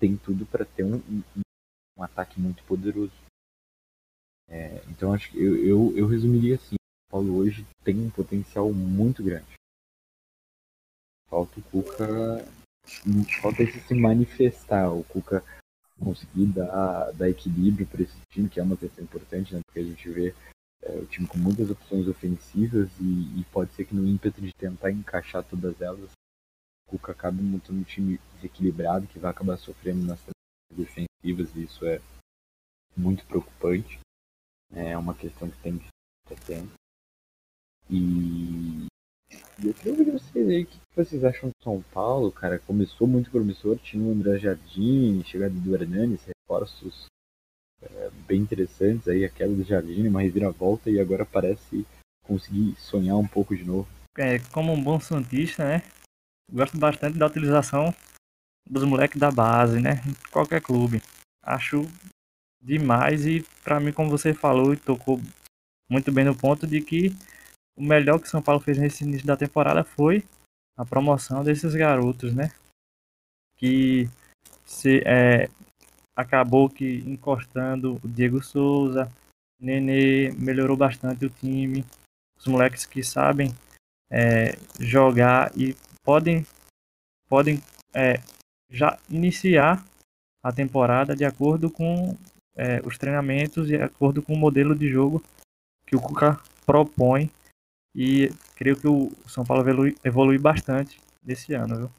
[0.00, 3.12] tem tudo para ter um, um, um, ataque muito poderoso.
[4.50, 8.72] É, então acho que eu, eu, eu resumiria assim, o Paulo hoje tem um potencial
[8.72, 9.54] muito grande.
[11.28, 12.44] Falta o Cuca.
[13.40, 14.92] Falta esse se manifestar.
[14.92, 15.44] O Cuca
[15.98, 19.60] conseguir dar, dar equilíbrio para esse time, que é uma questão importante, né?
[19.64, 20.34] Porque a gente vê
[20.82, 24.52] é, o time com muitas opções ofensivas e, e, pode ser que no ímpeto de
[24.54, 26.10] tentar encaixar todas elas,
[26.86, 30.20] o Cuca acabe montando um time desequilibrado que vai acabar sofrendo nas
[30.74, 32.00] defensivas e isso é
[32.96, 34.00] muito preocupante.
[34.72, 35.88] É uma questão que tem que
[36.28, 36.72] ter tempo.
[37.88, 38.86] E
[39.62, 42.58] e eu queria ver vocês aí, o que vocês acham de São Paulo, cara?
[42.58, 47.06] Começou muito promissor, tinha o André Jardim, chegada do Hernanes, reforços
[47.82, 51.86] é, bem interessantes aí, a queda do Jardim, uma reviravolta e agora parece
[52.24, 53.86] conseguir sonhar um pouco de novo.
[54.16, 55.82] É, como um bom santista, né?
[56.50, 57.94] Gosto bastante da utilização
[58.66, 60.02] dos moleques da base, né?
[60.06, 61.02] Em qualquer clube.
[61.44, 61.82] Acho
[62.60, 65.20] demais e para mim, como você falou e tocou
[65.90, 67.10] muito bem no ponto de que
[67.76, 70.24] o melhor que São Paulo fez nesse início da temporada foi
[70.76, 72.50] a promoção desses garotos, né?
[73.56, 74.08] Que
[74.64, 75.48] se é,
[76.14, 79.10] acabou que encostando o Diego Souza,
[79.60, 81.84] Nenê melhorou bastante o time,
[82.38, 83.54] os moleques que sabem
[84.10, 86.46] é, jogar e podem
[87.28, 87.62] podem
[87.94, 88.20] é,
[88.70, 89.84] já iniciar
[90.42, 92.16] a temporada de acordo com
[92.60, 95.22] é, os treinamentos de acordo com o modelo de jogo
[95.86, 97.30] que o Cuca propõe
[97.96, 101.90] e creio que o São Paulo evolui, evolui bastante nesse ano, viu?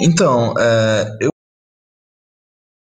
[0.00, 1.28] Então, é, eu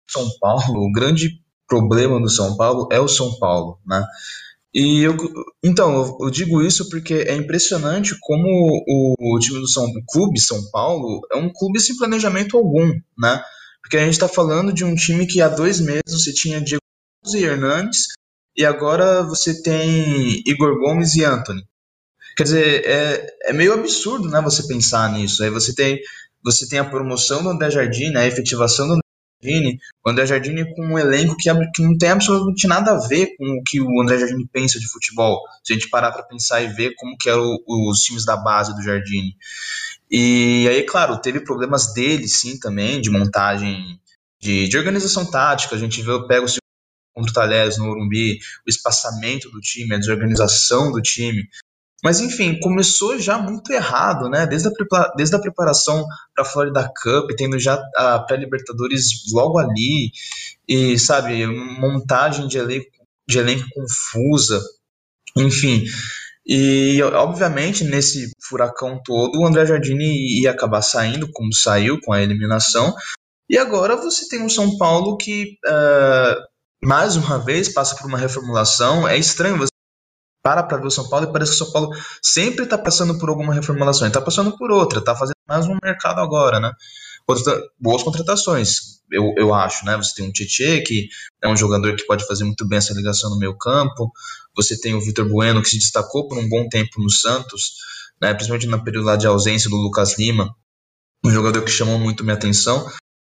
[0.09, 4.01] São Paulo, o grande problema do São Paulo é o São Paulo, né?
[4.73, 5.15] E eu,
[5.63, 8.47] então, eu digo isso porque é impressionante como
[8.87, 12.93] o, o time do São o clube São Paulo é um clube sem planejamento algum,
[13.17, 13.43] né?
[13.87, 16.81] Porque a gente está falando de um time que há dois meses você tinha Diego
[17.33, 18.07] e Hernandes
[18.53, 21.63] e agora você tem Igor Gomes e Anthony.
[22.35, 25.41] Quer dizer, é, é meio absurdo, né, você pensar nisso.
[25.41, 26.01] Aí você tem,
[26.43, 28.99] você tem a promoção do André Jardine, a efetivação do
[29.41, 33.35] Jardine, o André Jardine com um elenco que, que não tem absolutamente nada a ver
[33.37, 35.41] com o que o André Jardine pensa de futebol.
[35.63, 38.75] Se a gente parar para pensar e ver como que eram os times da base
[38.75, 39.35] do Jardine.
[40.09, 43.99] E aí, claro, teve problemas dele, sim, também, de montagem,
[44.41, 45.75] de, de organização tática.
[45.75, 46.49] A gente vê, pega o
[47.13, 51.47] contra o Talheres no Urumbi, o espaçamento do time, a desorganização do time.
[52.03, 54.45] Mas enfim, começou já muito errado, né?
[54.45, 60.11] Desde a, desde a preparação para a Florida Cup, tendo já a pré-Libertadores logo ali,
[60.67, 62.85] e sabe, montagem de elenco,
[63.27, 64.61] de elenco confusa,
[65.35, 65.83] enfim.
[66.45, 72.21] E obviamente nesse furacão todo, o André Jardini ia acabar saindo, como saiu com a
[72.21, 72.95] eliminação.
[73.49, 78.17] E agora você tem um São Paulo que, uh, mais uma vez, passa por uma
[78.17, 79.07] reformulação.
[79.07, 79.71] É estranho você
[80.47, 81.89] para para ver o São Paulo e parece que o São Paulo
[82.21, 86.21] sempre está passando por alguma reformulação, está passando por outra, está fazendo mais um mercado
[86.21, 86.71] agora, né?
[87.27, 89.97] Outra, boas contratações, eu, eu acho, né?
[89.97, 91.09] Você tem um Tietchan, que
[91.43, 94.09] é um jogador que pode fazer muito bem essa ligação no meio campo,
[94.55, 97.73] você tem o Vitor Bueno, que se destacou por um bom tempo no Santos,
[98.21, 98.33] né?
[98.33, 100.55] principalmente no período de ausência do Lucas Lima,
[101.25, 102.87] um jogador que chamou muito minha atenção.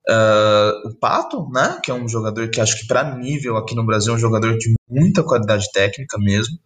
[0.06, 1.80] Uh, o Pato, né?
[1.82, 4.58] Que é um jogador que acho que para nível aqui no Brasil é um jogador
[4.58, 6.58] de muita qualidade técnica mesmo.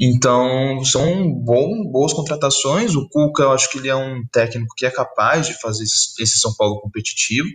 [0.00, 2.94] Então, são bom, boas contratações.
[2.94, 6.38] O Cuca, eu acho que ele é um técnico que é capaz de fazer esse
[6.38, 7.48] São Paulo competitivo,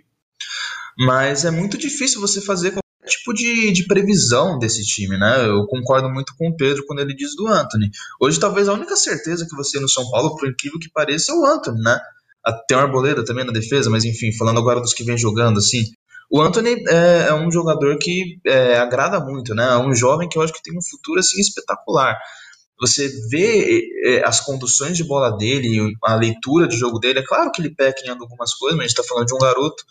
[0.97, 5.45] mas é muito difícil você fazer qualquer tipo de, de previsão desse time, né?
[5.47, 7.89] Eu concordo muito com o Pedro quando ele diz do Anthony.
[8.19, 11.35] Hoje, talvez a única certeza que você no São Paulo, por incrível que pareça, é
[11.35, 11.99] o Anthony, né?
[12.67, 15.83] Tem o Arboleda também na defesa, mas enfim, falando agora dos que vem jogando, assim,
[16.29, 19.63] o Anthony é, é um jogador que é, agrada muito, né?
[19.63, 22.17] É um jovem que eu acho que tem um futuro assim espetacular.
[22.79, 27.19] Você vê é, as conduções de bola dele, a leitura de jogo dele.
[27.19, 29.39] É claro que ele peca em algumas coisas, mas a gente está falando de um
[29.39, 29.83] garoto.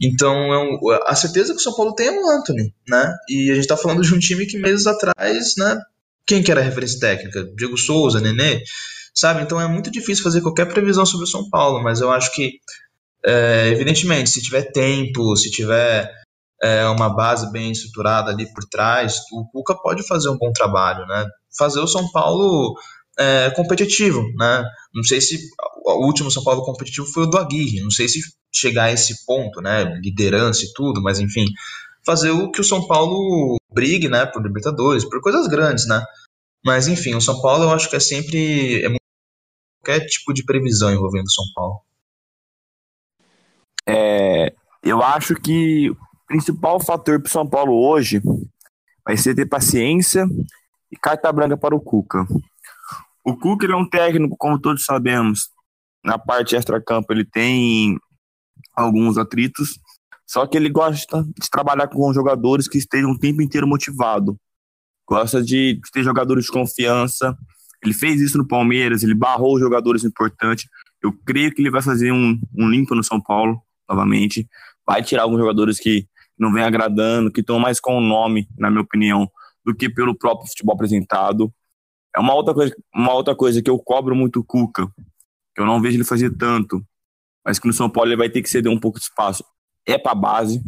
[0.00, 3.14] Então, é um, a certeza que o São Paulo tem é o Anthony, né?
[3.28, 5.78] E a gente está falando de um time que meses atrás, né?
[6.26, 7.44] Quem que era a referência técnica?
[7.56, 8.62] Diego Souza, Nenê,
[9.14, 9.42] sabe?
[9.42, 12.52] Então é muito difícil fazer qualquer previsão sobre o São Paulo, mas eu acho que
[13.24, 16.10] é, evidentemente, se tiver tempo, se tiver
[16.62, 21.06] é, uma base bem estruturada ali por trás, o Cuca pode fazer um bom trabalho,
[21.06, 21.26] né?
[21.56, 22.74] Fazer o São Paulo
[23.18, 24.64] é, competitivo, né?
[24.94, 25.38] Não sei se
[25.84, 28.20] o último São Paulo competitivo foi o do Aguirre, não sei se
[28.54, 29.84] chegar a esse ponto, né?
[30.02, 31.46] Liderança e tudo, mas enfim,
[32.04, 34.26] fazer o que o São Paulo brigue, né?
[34.26, 36.02] Por Libertadores, por coisas grandes, né?
[36.64, 39.00] Mas enfim, o São Paulo eu acho que é sempre é muito,
[39.84, 41.80] qualquer tipo de previsão envolvendo o São Paulo.
[43.88, 48.20] É, eu acho que o principal fator para o São Paulo hoje
[49.04, 50.26] vai ser ter paciência
[50.90, 52.26] e carta branca para o Cuca.
[53.24, 55.50] O Cuca ele é um técnico, como todos sabemos,
[56.04, 57.98] na parte extra-campo ele tem
[58.74, 59.78] alguns atritos,
[60.26, 64.36] só que ele gosta de trabalhar com jogadores que estejam o tempo inteiro motivado.
[65.06, 67.36] Gosta de ter jogadores de confiança.
[67.82, 70.68] Ele fez isso no Palmeiras, ele barrou jogadores importantes.
[71.02, 73.60] Eu creio que ele vai fazer um, um limpo no São Paulo
[73.92, 74.48] novamente.
[74.86, 78.70] Vai tirar alguns jogadores que não vem agradando, que estão mais com o nome, na
[78.70, 79.30] minha opinião,
[79.64, 81.52] do que pelo próprio futebol apresentado.
[82.14, 84.86] É uma outra coisa, uma outra coisa que eu cobro muito o Cuca,
[85.54, 86.84] que eu não vejo ele fazer tanto,
[87.44, 89.44] mas que no São Paulo ele vai ter que ceder um pouco de espaço.
[89.86, 90.62] É para base.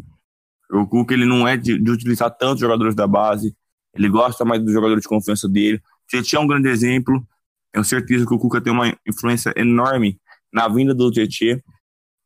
[0.71, 3.55] O Cuca ele não é de, de utilizar tantos jogadores da base,
[3.95, 5.81] ele gosta mais dos jogadores de confiança dele.
[6.09, 7.27] Tietchan é um grande exemplo.
[7.73, 10.19] Tenho certeza que o Cuca tem uma influência enorme
[10.53, 11.61] na vinda do Tietchan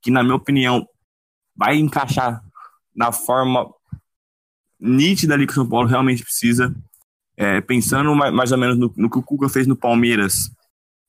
[0.08, 0.88] que, na minha opinião,
[1.54, 2.42] vai encaixar
[2.96, 3.68] na forma
[4.80, 6.74] nítida ali que o São Paulo realmente precisa.
[7.36, 10.50] É, pensando mais, ou menos no, no, que o Cuca fez no Palmeiras,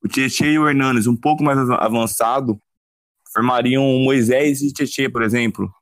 [0.04, 2.62] o Tietchan e o Hernanes um pouco mais avançado
[3.34, 5.74] formariam Moisés e Tietchan, por exemplo.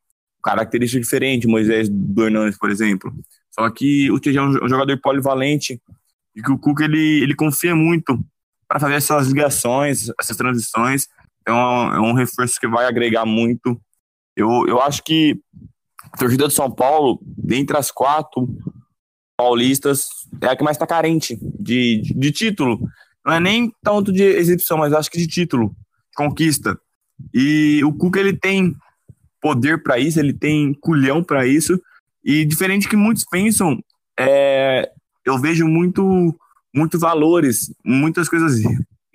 [0.43, 3.11] Característica diferente, Moisés do Hernanes, por exemplo.
[3.49, 5.81] Só que o Tietchan é um jogador polivalente
[6.35, 8.23] e que o Cuca ele, ele confia muito
[8.67, 11.07] para fazer essas ligações, essas transições
[11.47, 13.79] então é um reforço que vai agregar muito.
[14.35, 15.39] Eu, eu acho que
[16.11, 18.49] a torcida do São Paulo, dentre as quatro
[19.37, 20.09] paulistas,
[20.41, 22.77] é a que mais está carente de, de, de, título.
[23.25, 26.77] Não é nem tanto de exibição, mas acho que de título, de conquista.
[27.33, 28.75] E o Cuca ele tem
[29.41, 31.81] poder para isso, ele tem culhão para isso.
[32.25, 33.81] E diferente que muitos pensam,
[34.19, 34.91] é,
[35.23, 36.37] eu vejo muito,
[36.75, 38.59] muito valores, muitas coisas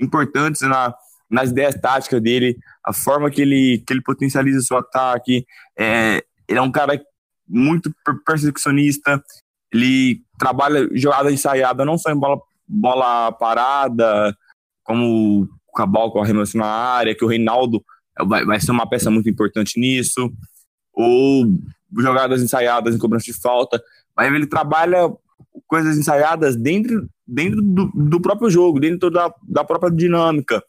[0.00, 0.94] importantes na,
[1.32, 5.46] nas ideias táticas dele, a forma que ele, que ele potencializa seu ataque.
[5.78, 7.02] É, ele é um cara
[7.48, 7.90] muito
[8.26, 9.22] percepcionista,
[9.72, 14.36] ele trabalha jogada ensaiada, não só em bola, bola parada,
[14.84, 17.82] como o Cabal com arremesso na área, que o Reinaldo
[18.26, 20.30] vai, vai ser uma peça muito importante nisso,
[20.92, 21.46] ou
[21.98, 23.82] jogadas ensaiadas em cobrança de falta,
[24.14, 25.10] mas ele trabalha
[25.66, 30.62] coisas ensaiadas dentro, dentro do, do próprio jogo, dentro da, da própria dinâmica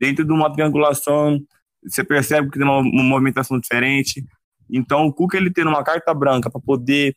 [0.00, 1.38] dentro de uma triangulação,
[1.84, 4.24] você percebe que tem uma, movimentação diferente.
[4.70, 7.14] Então, o Cuca ele ter uma carta branca para poder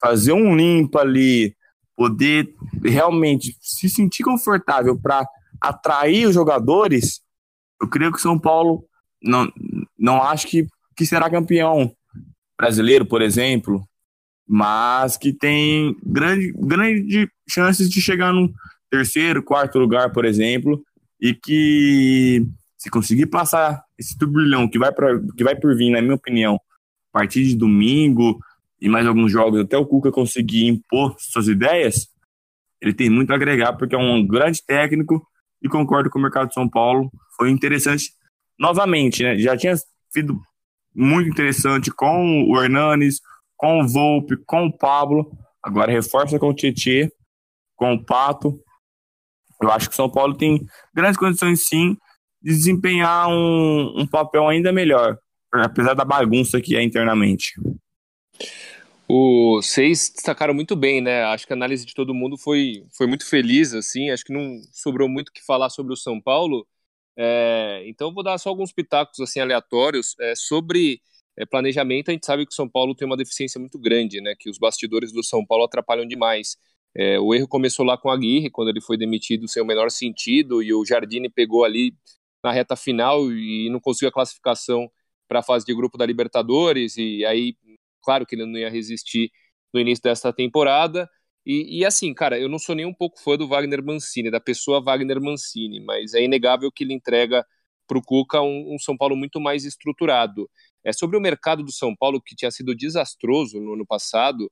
[0.00, 1.54] fazer um limpo ali,
[1.94, 5.26] poder realmente se sentir confortável para
[5.60, 7.20] atrair os jogadores,
[7.80, 8.84] eu creio que o São Paulo
[9.22, 9.52] não,
[9.98, 10.66] não acho que,
[10.96, 11.94] que será campeão
[12.58, 13.86] brasileiro, por exemplo,
[14.46, 18.52] mas que tem grande, grande chances de chegar no
[18.90, 20.82] terceiro, quarto lugar, por exemplo,
[21.22, 22.44] e que
[22.76, 26.56] se conseguir passar esse turbilhão que vai, pra, que vai por vir, na minha opinião,
[26.56, 28.40] a partir de domingo
[28.80, 32.08] e mais alguns jogos, até o Cuca conseguir impor suas ideias,
[32.80, 35.24] ele tem muito a agregar, porque é um grande técnico
[35.62, 37.08] e concordo com o mercado de São Paulo.
[37.36, 38.12] Foi interessante
[38.58, 39.38] novamente, né?
[39.38, 39.76] Já tinha
[40.10, 40.40] sido
[40.92, 43.20] muito interessante com o Hernanes,
[43.56, 45.30] com o Volpe, com o Pablo.
[45.62, 47.12] Agora reforça com o Tietê,
[47.76, 48.60] com o Pato.
[49.62, 51.96] Eu acho que o São Paulo tem grandes condições, sim,
[52.42, 55.16] de desempenhar um, um papel ainda melhor,
[55.52, 57.52] apesar da bagunça que é internamente.
[59.08, 61.24] Vocês destacaram muito bem, né?
[61.24, 64.10] Acho que a análise de todo mundo foi, foi muito feliz, assim.
[64.10, 66.66] Acho que não sobrou muito o que falar sobre o São Paulo.
[67.16, 71.00] É, então, vou dar só alguns pitacos assim aleatórios é, sobre
[71.36, 72.08] é, planejamento.
[72.08, 74.34] A gente sabe que o São Paulo tem uma deficiência muito grande, né?
[74.38, 76.56] Que os bastidores do São Paulo atrapalham demais.
[76.94, 79.90] É, o erro começou lá com a Aguirre, quando ele foi demitido sem o menor
[79.90, 81.94] sentido, e o Jardine pegou ali
[82.44, 84.90] na reta final e não conseguiu a classificação
[85.28, 87.56] para a fase de grupo da Libertadores, e aí,
[88.02, 89.30] claro que ele não ia resistir
[89.72, 91.08] no início desta temporada.
[91.46, 94.40] E, e, assim, cara, eu não sou nem um pouco fã do Wagner Mancini, da
[94.40, 97.44] pessoa Wagner Mancini, mas é inegável que ele entrega
[97.86, 100.48] para o Cuca um, um, São Paulo muito mais estruturado.
[100.84, 104.50] É sobre o mercado do São Paulo que tinha sido desastroso no ano passado,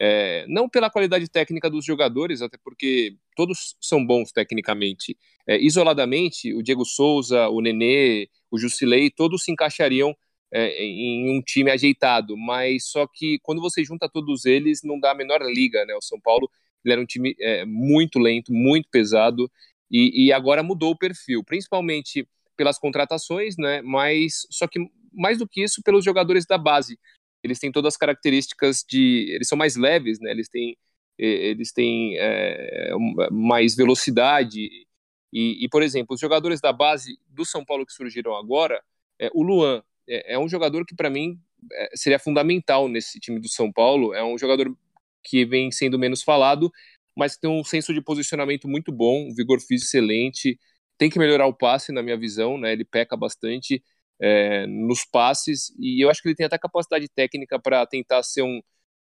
[0.00, 5.16] é, não pela qualidade técnica dos jogadores, até porque todos são bons tecnicamente.
[5.46, 10.16] É, isoladamente, o Diego Souza, o Nenê, o Jusilei, todos se encaixariam
[10.52, 15.10] é, em um time ajeitado, mas só que quando você junta todos eles, não dá
[15.10, 15.94] a menor liga, né?
[15.94, 16.50] O São Paulo
[16.82, 19.50] ele era um time é, muito lento, muito pesado,
[19.90, 22.26] e, e, agora mudou o perfil, principalmente
[22.56, 23.82] pelas contratações, né?
[23.82, 24.78] Mas só que
[25.12, 26.98] mais do que isso, pelos jogadores da base
[27.42, 29.30] eles têm todas as características de.
[29.34, 30.30] Eles são mais leves, né?
[30.30, 30.76] Eles têm,
[31.18, 32.90] eles têm é,
[33.30, 34.68] mais velocidade.
[35.32, 38.82] E, e, por exemplo, os jogadores da base do São Paulo que surgiram agora,
[39.18, 41.38] é, o Luan é, é um jogador que, para mim,
[41.72, 44.12] é, seria fundamental nesse time do São Paulo.
[44.14, 44.76] É um jogador
[45.22, 46.70] que vem sendo menos falado,
[47.16, 50.58] mas tem um senso de posicionamento muito bom, um vigor físico excelente.
[50.98, 52.72] Tem que melhorar o passe, na minha visão, né?
[52.72, 53.82] Ele peca bastante
[54.20, 58.42] é, nos passes, e eu acho que ele tem até capacidade técnica para tentar ser
[58.42, 58.60] um,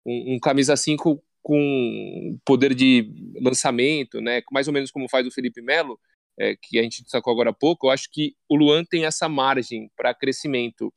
[0.06, 5.30] um, um camisa 5 com poder de lançamento, né, mais ou menos como faz o
[5.30, 5.98] Felipe Melo,
[6.38, 9.28] é, que a gente destacou agora há pouco, eu acho que o Luan tem essa
[9.28, 10.92] margem para crescimento.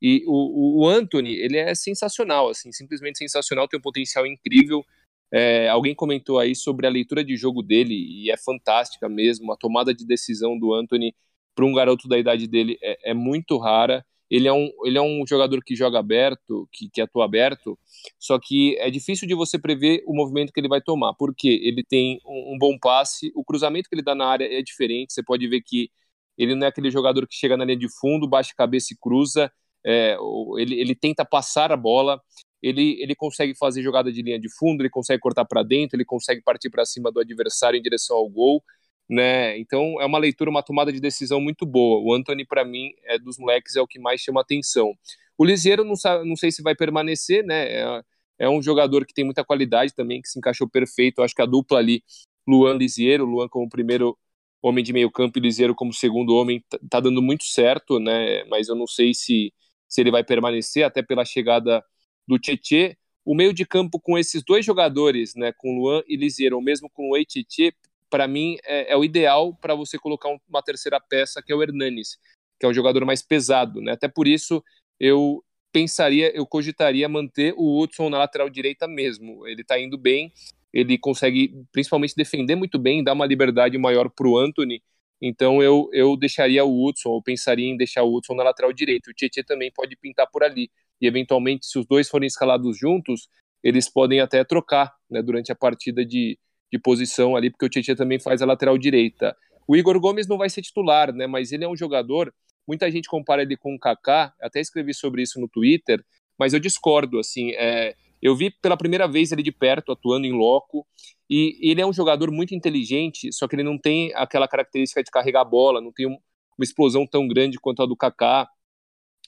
[0.00, 4.84] E o, o Anthony, ele é sensacional, assim, simplesmente sensacional, tem um potencial incrível.
[5.32, 9.56] É, alguém comentou aí sobre a leitura de jogo dele, e é fantástica mesmo, a
[9.56, 11.14] tomada de decisão do Anthony
[11.54, 14.04] para um garoto da idade dele é, é, muito rara.
[14.30, 17.78] Ele é, um, ele é um jogador que joga aberto, que, que atua aberto,
[18.18, 21.84] só que é difícil de você prever o movimento que ele vai tomar, porque ele
[21.84, 25.22] tem um, um bom passe, o cruzamento que ele dá na área é diferente, você
[25.22, 25.90] pode ver que
[26.38, 28.96] ele não é aquele jogador que chega na linha de fundo, baixa a cabeça e
[29.00, 29.52] cruza,
[29.86, 30.16] é,
[30.58, 32.20] ele, ele tenta passar a bola,
[32.62, 36.04] ele, ele consegue fazer jogada de linha de fundo, ele consegue cortar para dentro, ele
[36.04, 38.64] consegue partir para cima do adversário em direção ao gol
[39.08, 39.58] né?
[39.58, 42.00] Então é uma leitura, uma tomada de decisão muito boa.
[42.02, 44.94] O Anthony, para mim, é dos moleques, é o que mais chama atenção.
[45.36, 47.66] O Liseiro, não, sabe, não sei se vai permanecer, né?
[47.72, 48.02] É,
[48.40, 51.18] é, um jogador que tem muita qualidade também, que se encaixou perfeito.
[51.18, 52.02] Eu acho que a dupla ali,
[52.46, 54.16] Luan Liseiro, Luan como primeiro
[54.62, 58.44] homem de meio campo e Liseiro como segundo homem, tá, tá dando muito certo, né?
[58.44, 59.52] Mas eu não sei se,
[59.88, 61.84] se ele vai permanecer, até pela chegada
[62.26, 62.96] do Tietê.
[63.24, 66.90] O meio de campo com esses dois jogadores, né, com Luan e Liseiro, ou mesmo
[66.90, 67.74] com o Eititi,
[68.10, 71.62] para mim, é, é, o ideal para você colocar uma terceira peça, que é o
[71.62, 72.18] Hernanes,
[72.58, 73.80] que é um jogador mais pesado.
[73.80, 73.92] Né?
[73.92, 74.62] Até por isso,
[75.00, 75.42] eu
[75.72, 79.46] pensaria, eu cogitaria manter o Hudson na lateral direita mesmo.
[79.46, 80.32] Ele está indo bem,
[80.72, 84.82] ele consegue principalmente defender muito bem, dar uma liberdade maior para o Anthony.
[85.20, 89.10] Então eu, eu deixaria o Hudson, ou pensaria em deixar o Hudson na lateral direita.
[89.10, 90.70] O Tietchan também pode pintar por ali.
[91.00, 93.28] E eventualmente, se os dois forem escalados juntos,
[93.62, 96.38] eles podem até trocar né, durante a partida de,
[96.74, 99.36] de posição ali, porque o Tietchan também faz a lateral direita.
[99.66, 101.24] O Igor Gomes não vai ser titular, né?
[101.24, 102.34] Mas ele é um jogador.
[102.66, 104.34] Muita gente compara ele com o Kaká.
[104.42, 106.04] Até escrevi sobre isso no Twitter,
[106.36, 107.20] mas eu discordo.
[107.20, 110.84] Assim, é, eu vi pela primeira vez ele de perto atuando em loco
[111.30, 115.10] e ele é um jogador muito inteligente, só que ele não tem aquela característica de
[115.10, 116.18] carregar a bola, não tem um,
[116.58, 118.48] uma explosão tão grande quanto a do Kaká.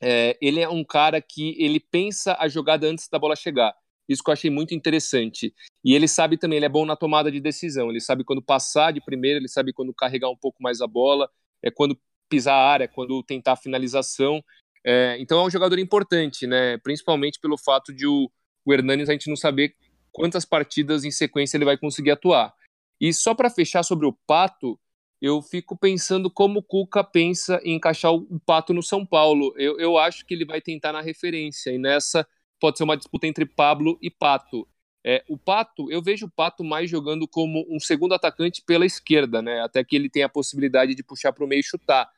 [0.03, 3.73] É, ele é um cara que ele pensa a jogada antes da bola chegar.
[4.09, 5.55] Isso que eu achei muito interessante.
[5.85, 7.91] E ele sabe também, ele é bom na tomada de decisão.
[7.91, 11.29] Ele sabe quando passar de primeira, ele sabe quando carregar um pouco mais a bola,
[11.63, 11.99] é quando
[12.29, 14.43] pisar a área, quando tentar a finalização.
[14.85, 16.79] É, então é um jogador importante, né?
[16.79, 18.31] Principalmente pelo fato de o,
[18.65, 19.75] o Hernanes a gente não saber
[20.13, 22.55] quantas partidas em sequência ele vai conseguir atuar.
[23.01, 24.79] E só para fechar sobre o Pato,
[25.21, 29.55] eu fico pensando como o Cuca pensa em encaixar o Pato no São Paulo.
[29.57, 32.27] Eu, eu acho que ele vai tentar na referência, e nessa
[32.61, 34.67] pode ser uma disputa entre Pablo e Pato.
[35.05, 39.41] É, o Pato, eu vejo o Pato mais jogando como um segundo atacante pela esquerda,
[39.41, 39.61] né?
[39.61, 42.11] Até que ele tem a possibilidade de puxar para o meio e chutar.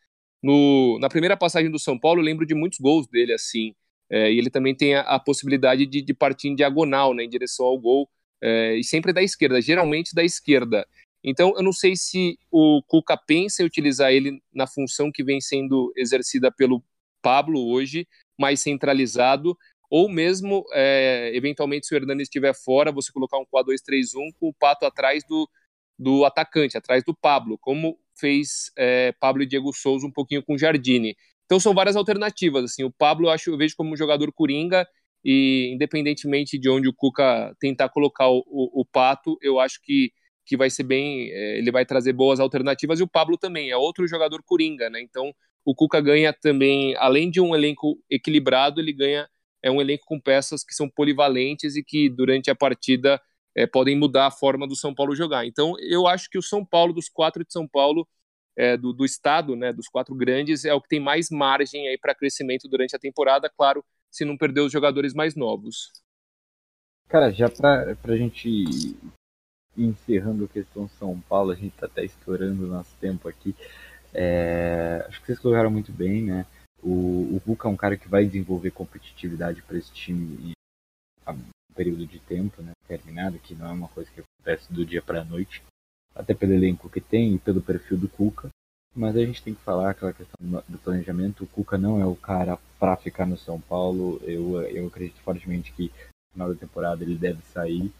[0.42, 3.74] No, na primeira passagem do São Paulo, eu lembro de muitos gols dele assim.
[4.10, 7.28] É, e ele também tem a, a possibilidade de, de, partir em diagonal, né, em
[7.28, 8.08] direção ao gol,
[8.40, 10.86] é, e sempre da esquerda, geralmente da esquerda.
[11.22, 15.40] Então, eu não sei se o Cuca pensa em utilizar ele na função que vem
[15.40, 16.82] sendo exercida pelo
[17.20, 18.06] Pablo hoje,
[18.38, 19.58] mais centralizado,
[19.90, 24.54] ou mesmo, é, eventualmente, se o Hernani estiver fora, você colocar um 4-2-3-1 com o
[24.54, 25.48] Pato atrás do,
[25.98, 30.54] do atacante, atrás do Pablo, como fez é, Pablo e Diego Souza um pouquinho com
[30.54, 31.16] o Jardine.
[31.46, 32.64] Então são várias alternativas.
[32.64, 34.86] Assim, o Pablo eu acho, eu vejo como um jogador coringa
[35.24, 40.12] e independentemente de onde o Cuca tentar colocar o, o, o Pato, eu acho que,
[40.44, 43.76] que vai ser bem, é, ele vai trazer boas alternativas e o Pablo também é
[43.76, 45.00] outro jogador coringa, né?
[45.00, 45.32] Então
[45.64, 49.28] o Cuca ganha também, além de um elenco equilibrado, ele ganha
[49.62, 53.20] é um elenco com peças que são polivalentes e que durante a partida
[53.56, 55.46] é, podem mudar a forma do São Paulo jogar.
[55.46, 58.06] Então, eu acho que o São Paulo, dos quatro de São Paulo,
[58.56, 61.98] é, do, do, estado, né, dos quatro grandes, é o que tem mais margem aí
[61.98, 65.92] para crescimento durante a temporada, claro, se não perder os jogadores mais novos.
[67.08, 68.96] Cara, já para a gente ir
[69.76, 73.54] encerrando a questão São Paulo, a gente está até estourando o nosso tempo aqui.
[74.12, 76.46] É, acho que vocês colocaram muito bem, né?
[76.82, 81.74] O, o Cuca é um cara que vai desenvolver competitividade para esse time em um
[81.74, 85.20] período de tempo né, terminado, que não é uma coisa que acontece do dia para
[85.20, 85.62] a noite,
[86.14, 88.48] até pelo elenco que tem e pelo perfil do Cuca.
[88.94, 91.44] Mas a gente tem que falar aquela questão do planejamento.
[91.44, 94.18] O Cuca não é o cara para ficar no São Paulo.
[94.22, 97.92] Eu, eu acredito fortemente que no final da temporada ele deve sair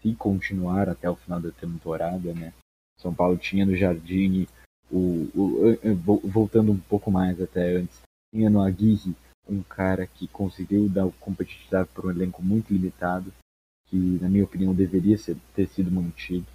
[0.00, 2.52] se continuar até o final da temporada, né?
[3.00, 4.46] São Paulo tinha no Jardine
[4.90, 9.14] o, o, voltando um pouco mais até antes, tinha no Aguirre
[9.48, 13.32] um cara que conseguiu dar competitividade para um elenco muito limitado,
[13.86, 16.46] que na minha opinião deveria ser, ter sido mantido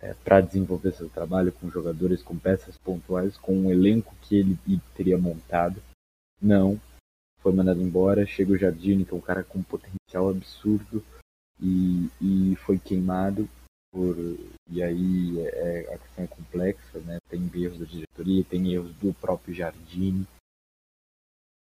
[0.00, 4.58] é, para desenvolver seu trabalho com jogadores, com peças pontuais, com um elenco que ele
[4.94, 5.82] teria montado.
[6.40, 6.80] Não,
[7.40, 8.26] foi mandado embora.
[8.26, 11.04] Chega o Jardine, que é um cara com um potencial absurdo,
[11.60, 13.48] e, e foi queimado
[13.92, 14.16] por
[14.70, 17.18] e aí é, a questão é complexa, né?
[17.28, 20.26] Tem erros da diretoria, tem erros do próprio Jardine,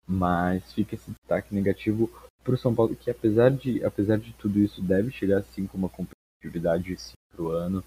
[0.07, 2.11] mas fica esse destaque negativo
[2.45, 5.79] para o São Paulo que apesar de apesar de tudo isso deve chegar assim com
[5.79, 6.95] uma competitividade
[7.33, 7.83] para o ano,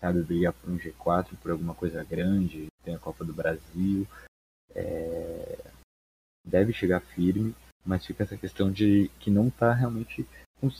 [0.00, 4.06] sabe brigar por um G4 por alguma coisa grande, tem a Copa do Brasil,
[4.72, 5.58] é...
[6.46, 10.24] deve chegar firme, mas fica essa questão de que não está realmente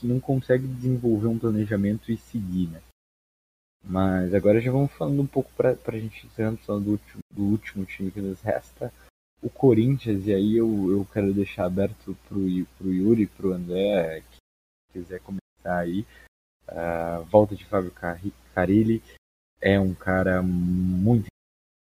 [0.02, 2.82] não consegue desenvolver um planejamento e seguir, né?
[3.82, 7.42] Mas agora já vamos falando um pouco para a gente encerrando falando do último, do
[7.44, 8.92] último time que nos resta,
[9.42, 14.20] o Corinthians, e aí eu, eu quero deixar aberto para o Yuri, para o André,
[14.20, 14.38] que
[14.92, 16.06] quiser começar aí.
[16.68, 17.92] Uh, volta de Fábio
[18.54, 19.02] Carilli,
[19.60, 21.26] é um cara muito.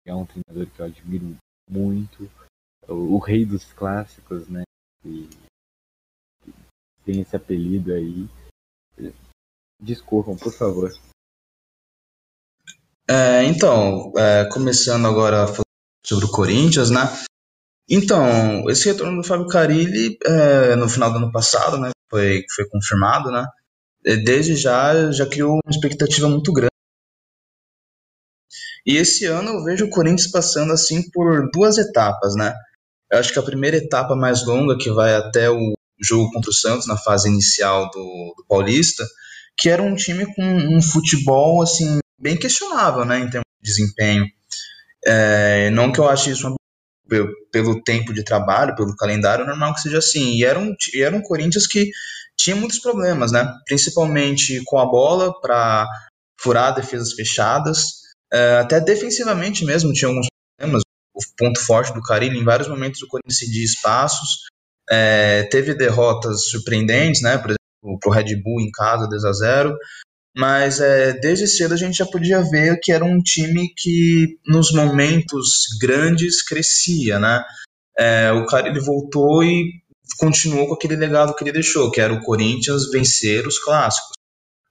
[0.06, 1.38] É um treinador que eu admiro
[1.70, 2.30] muito.
[2.88, 4.64] O, o rei dos clássicos, né?
[5.06, 5.30] E,
[7.06, 8.28] tem esse apelido aí.
[9.80, 10.92] Discorram, por favor.
[13.08, 15.46] É, então, é, começando agora
[16.06, 17.02] sobre o Corinthians, né?
[17.88, 21.92] Então, esse retorno do Fábio Carilli é, no final do ano passado, né?
[22.10, 23.46] Foi, foi confirmado, né?
[24.24, 26.70] Desde já já criou uma expectativa muito grande.
[28.86, 32.54] E esse ano eu vejo o Corinthians passando assim por duas etapas, né?
[33.12, 36.54] Eu acho que a primeira etapa mais longa, que vai até o jogo contra o
[36.54, 39.04] Santos na fase inicial do, do Paulista,
[39.58, 44.26] que era um time com um futebol assim bem questionável, né, em termos de desempenho.
[45.06, 46.56] É, não que eu ache isso
[47.08, 50.36] pelo, pelo tempo de trabalho, pelo calendário, normal que seja assim.
[50.36, 51.92] E era um, e era um Corinthians que
[52.38, 53.52] tinha muitos problemas, né?
[53.66, 55.88] Principalmente com a bola para
[56.40, 58.04] furar defesas fechadas.
[58.34, 60.82] É, até defensivamente mesmo tinha alguns problemas.
[61.14, 64.46] O ponto forte do Carilho, em vários momentos o Corinthians cedia espaços.
[64.90, 67.38] É, teve derrotas surpreendentes, né?
[67.38, 69.78] Por exemplo, pro Red Bull em casa, 2 a 0
[70.36, 74.74] mas é, desde cedo a gente já podia ver que era um time que nos
[74.74, 77.44] momentos grandes crescia, né?
[77.98, 79.72] É, o cara ele voltou e
[80.18, 84.12] continuou com aquele legado que ele deixou, que era o Corinthians vencer os clássicos.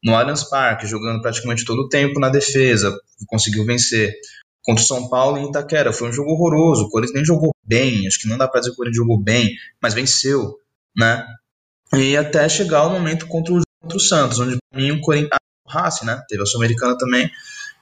[0.05, 2.95] No Allianz Parque, jogando praticamente todo o tempo na defesa,
[3.27, 4.13] conseguiu vencer.
[4.63, 6.85] Contra o São Paulo em Itaquera, foi um jogo horroroso.
[6.85, 9.23] O Corinthians nem jogou bem, acho que não dá para dizer que o Corinthians jogou
[9.23, 10.59] bem, mas venceu,
[10.97, 11.27] né?
[11.95, 15.37] E até chegar o momento contra o, contra o Santos, onde mim o Corinthians
[15.67, 16.23] Racing, né?
[16.29, 17.31] Teve a Sul-Americana também,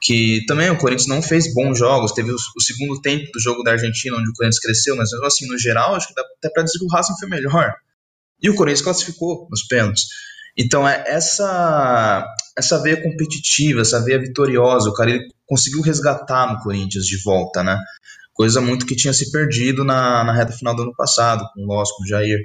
[0.01, 2.13] que também o Corinthians não fez bons jogos.
[2.13, 5.47] Teve o, o, segundo tempo do jogo da Argentina, onde o Corinthians cresceu, mas assim,
[5.49, 7.75] no geral, acho que dá até para dizer que o Racing foi melhor.
[8.43, 10.07] E o Corinthians classificou nos pênaltis.
[10.57, 12.27] Então, é essa
[12.57, 17.63] essa veia competitiva, essa veia vitoriosa, o cara ele conseguiu resgatar no Corinthians de volta,
[17.63, 17.79] né?
[18.35, 21.67] Coisa muito que tinha se perdido na, na reta final do ano passado, com o
[21.67, 22.41] Loss, com o Jair.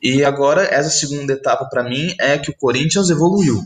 [0.00, 3.62] E agora, essa segunda etapa, para mim, é que o Corinthians evoluiu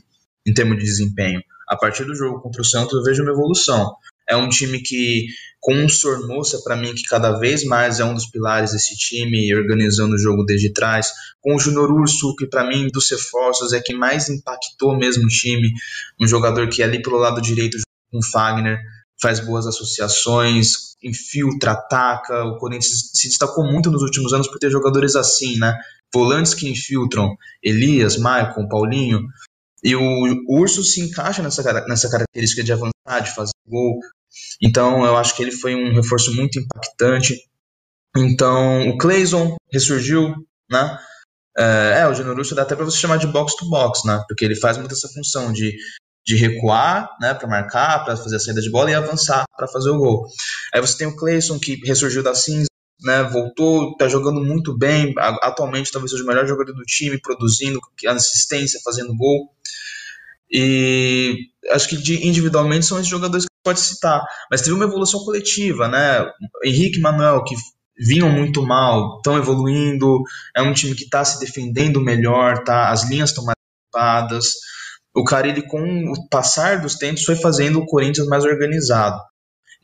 [0.47, 1.43] em termos de desempenho.
[1.69, 3.95] A partir do jogo contra o Santos, eu vejo uma evolução.
[4.29, 5.27] É um time que,
[5.61, 9.55] com o Sornosa, para mim, que cada vez mais é um dos pilares desse time,
[9.55, 11.09] organizando o jogo desde trás.
[11.41, 15.29] Com o Júnior Urso, que para mim, dos reforços, é que mais impactou mesmo o
[15.29, 15.73] time.
[16.21, 17.79] Um jogador que ali pelo lado direito
[18.11, 18.79] com o Fagner,
[19.21, 22.45] faz boas associações, infiltra, ataca.
[22.45, 25.77] O Corinthians se destacou muito nos últimos anos por ter jogadores assim, né?
[26.13, 29.27] Volantes que infiltram, Elias, Maicon, Paulinho.
[29.83, 33.99] E o, Urso se encaixa nessa, nessa característica de avançar, de fazer gol.
[34.63, 37.39] Então, eu acho que ele foi um reforço muito impactante.
[38.17, 40.35] Então, o Clayson ressurgiu,
[40.71, 40.99] né?
[41.57, 44.23] É, é o Júnior Urso dá até para você chamar de box to box, né?
[44.29, 45.77] Porque ele faz muito essa função de,
[46.27, 49.91] de recuar, né, para marcar, para fazer a saída de bola e avançar para fazer
[49.91, 50.27] o gol.
[50.75, 52.67] Aí você tem o Clayson que ressurgiu da cinza,
[53.03, 57.79] né, voltou, está jogando muito bem, atualmente talvez seja o melhor jogador do time, produzindo
[58.09, 59.51] assistência, fazendo gol.
[60.51, 65.89] E acho que individualmente são esses jogadores que pode citar, mas teve uma evolução coletiva,
[65.89, 66.25] né?
[66.65, 67.55] Henrique e Manuel que
[67.99, 70.23] vinham muito mal, estão evoluindo,
[70.55, 72.91] é um time que está se defendendo melhor, tá?
[72.91, 74.53] As linhas estão mais ocupadas.
[75.15, 79.19] O Carilli, com o passar dos tempos, foi fazendo o Corinthians mais organizado.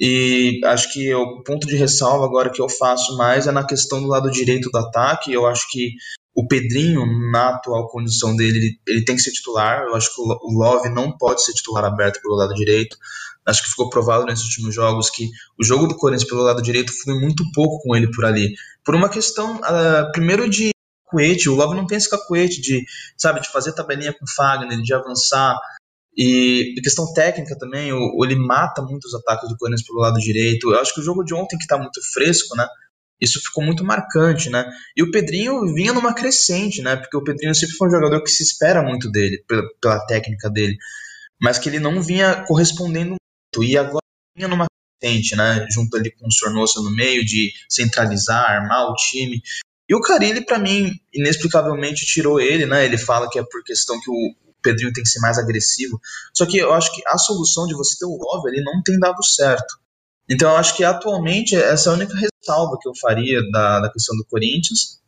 [0.04, 4.02] E acho que o ponto de ressalva agora que eu faço mais é na questão
[4.02, 5.32] do lado direito do ataque.
[5.32, 5.92] Eu acho que
[6.34, 9.84] o Pedrinho, na atual condição dele, ele, ele tem que ser titular.
[9.84, 12.96] Eu acho que o Love não pode ser titular aberto pelo lado direito.
[13.46, 16.92] Acho que ficou provado nesses últimos jogos que o jogo do Corinthians pelo lado direito
[17.04, 18.54] foi muito pouco com ele por ali.
[18.84, 20.72] Por uma questão, uh, primeiro, de
[21.12, 21.48] cacuete.
[21.48, 22.84] O Love não tem esse cacuete de,
[23.16, 25.56] sabe, de fazer tabelinha com Fagner, de avançar.
[26.16, 30.70] E questão técnica também, o, ele mata muitos ataques do Corinthians pelo lado direito.
[30.70, 32.66] Eu acho que o jogo de ontem, que está muito fresco, né?
[33.20, 34.68] Isso ficou muito marcante, né?
[34.97, 36.97] E o Pedrinho vinha numa crescente, né?
[36.97, 40.51] Porque o Pedrinho sempre foi um jogador que se espera muito dele, pela, pela técnica
[40.51, 40.76] dele,
[41.40, 43.64] mas que ele não vinha correspondendo muito.
[43.64, 44.02] E agora
[44.36, 44.66] vinha numa
[45.01, 45.66] crescente, né?
[45.70, 49.40] Junto ali com o Sornosa no meio, de centralizar, armar o time.
[49.89, 52.84] E o Carilli, para mim, inexplicavelmente tirou ele, né?
[52.84, 56.01] Ele fala que é por questão que o Pedrinho tem que ser mais agressivo.
[56.34, 58.98] Só que eu acho que a solução de você ter o Love ali não tem
[58.98, 59.78] dado certo.
[60.28, 63.90] Então eu acho que atualmente essa é a única ressalva que eu faria da, da
[63.90, 65.01] questão do Corinthians.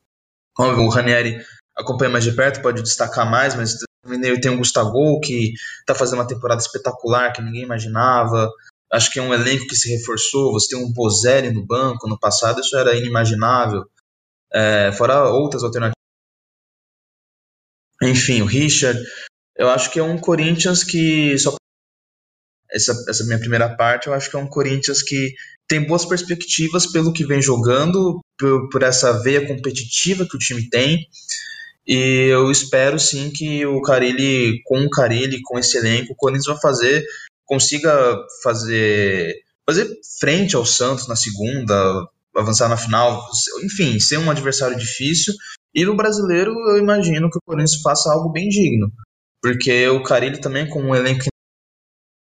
[0.59, 1.45] O Ranieri
[1.77, 6.19] acompanha mais de perto, pode destacar mais, mas também tem o Gustavo que está fazendo
[6.19, 8.51] uma temporada espetacular que ninguém imaginava.
[8.93, 10.53] Acho que é um elenco que se reforçou.
[10.53, 13.85] Você tem um Bozelli no banco no passado, isso era inimaginável.
[14.53, 15.95] É, fora outras alternativas.
[18.03, 19.01] Enfim, o Richard.
[19.57, 21.37] Eu acho que é um Corinthians que.
[21.39, 21.55] Só
[22.71, 25.33] essa, essa minha primeira parte, eu acho que é um Corinthians que
[25.69, 30.69] tem boas perspectivas pelo que vem jogando, por, por essa veia competitiva que o time
[30.69, 31.07] tem.
[31.87, 36.47] E eu espero sim que o Carilli, com o Carilli, com esse elenco, o Corinthians
[36.47, 37.05] vai fazer,
[37.45, 39.35] consiga fazer,
[39.67, 43.27] fazer frente ao Santos na segunda, avançar na final,
[43.63, 45.35] enfim, ser um adversário difícil.
[45.75, 48.91] E no brasileiro, eu imagino que o Corinthians faça algo bem digno,
[49.45, 51.25] porque o Carilli também, com um elenco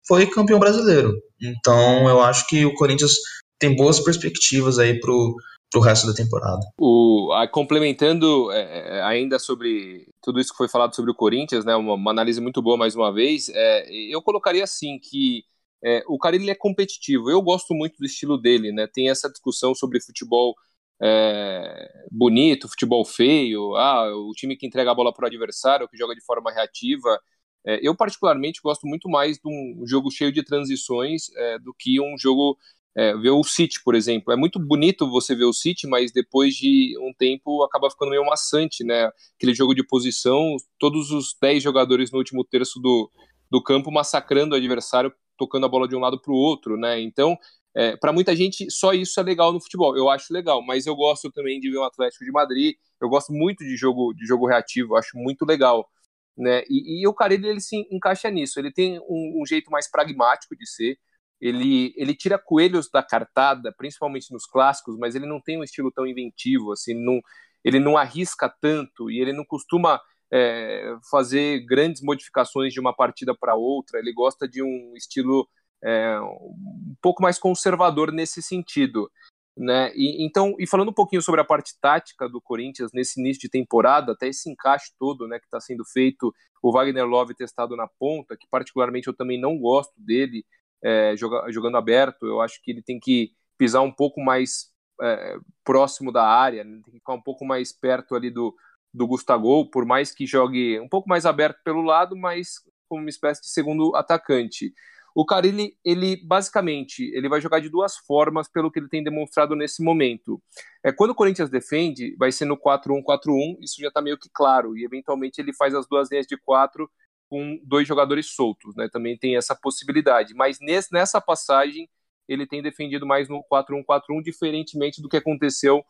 [0.05, 1.13] foi campeão brasileiro.
[1.41, 3.13] Então, eu acho que o Corinthians
[3.57, 5.33] tem boas perspectivas aí pro
[5.69, 6.61] para o resto da temporada.
[6.79, 11.65] O, a, complementando é, é, ainda sobre tudo isso que foi falado sobre o Corinthians,
[11.65, 15.43] né, uma, uma análise muito boa mais uma vez, é, eu colocaria assim que
[15.83, 17.29] é, o cara ele é competitivo.
[17.29, 18.87] Eu gosto muito do estilo dele, né?
[18.87, 20.55] Tem essa discussão sobre futebol
[21.01, 25.97] é, bonito, futebol feio, ah, o time que entrega a bola para o adversário, que
[25.97, 27.19] joga de forma reativa.
[27.65, 31.99] É, eu particularmente gosto muito mais de um jogo cheio de transições é, do que
[32.01, 32.57] um jogo
[32.95, 34.33] é, ver o City, por exemplo.
[34.33, 38.25] É muito bonito você ver o City, mas depois de um tempo acaba ficando meio
[38.25, 39.11] maçante, né?
[39.35, 43.11] Aquele jogo de posição, todos os 10 jogadores no último terço do,
[43.51, 46.99] do campo massacrando o adversário tocando a bola de um lado para o outro, né?
[46.99, 47.37] Então,
[47.77, 49.95] é, para muita gente, só isso é legal no futebol.
[49.95, 52.75] Eu acho legal, mas eu gosto também de ver um Atlético de Madrid.
[52.99, 55.87] Eu gosto muito de jogo de jogo reativo, acho muito legal,
[56.35, 56.63] né?
[56.67, 58.59] E, e o Carille ele se encaixa nisso.
[58.59, 60.97] Ele tem um, um, jeito mais pragmático de ser.
[61.39, 65.91] Ele, ele tira coelhos da cartada, principalmente nos clássicos, mas ele não tem um estilo
[65.91, 67.21] tão inventivo, assim, não,
[67.63, 70.01] ele não arrisca tanto e ele não costuma
[70.33, 73.99] é, fazer grandes modificações de uma partida para outra.
[73.99, 75.47] Ele gosta de um estilo
[75.83, 79.09] é, um pouco mais conservador nesse sentido.
[79.57, 79.91] Né?
[79.95, 83.49] E, então, e falando um pouquinho sobre a parte tática do Corinthians nesse início de
[83.49, 87.87] temporada, até esse encaixe todo né, que está sendo feito, o Wagner Love testado na
[87.87, 90.45] ponta, que particularmente eu também não gosto dele
[90.83, 94.71] é, joga, jogando aberto, eu acho que ele tem que pisar um pouco mais
[95.01, 96.79] é, próximo da área, né?
[96.83, 98.55] tem que ficar um pouco mais perto ali do,
[98.93, 103.09] do Gustavo, por mais que jogue um pouco mais aberto pelo lado, mas como uma
[103.09, 104.73] espécie de segundo atacante.
[105.19, 109.55] O Carilli, ele basicamente, ele vai jogar de duas formas pelo que ele tem demonstrado
[109.55, 110.39] nesse momento.
[110.85, 114.77] É, quando o Corinthians defende, vai ser no 4-1-4-1, isso já está meio que claro,
[114.77, 116.87] e eventualmente ele faz as duas linhas de quatro
[117.27, 118.87] com dois jogadores soltos, né?
[118.93, 120.35] Também tem essa possibilidade.
[120.35, 121.89] Mas nesse, nessa passagem,
[122.29, 125.83] ele tem defendido mais no 4-1-4-1, diferentemente do que aconteceu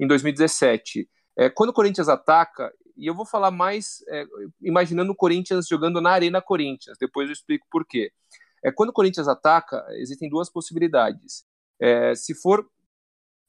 [0.00, 1.06] em 2017.
[1.36, 4.24] É, quando o Corinthians ataca, e eu vou falar mais é,
[4.62, 8.10] imaginando o Corinthians jogando na Arena Corinthians, depois eu explico por quê.
[8.64, 11.44] É, quando o Corinthians ataca, existem duas possibilidades.
[11.80, 12.66] É, se for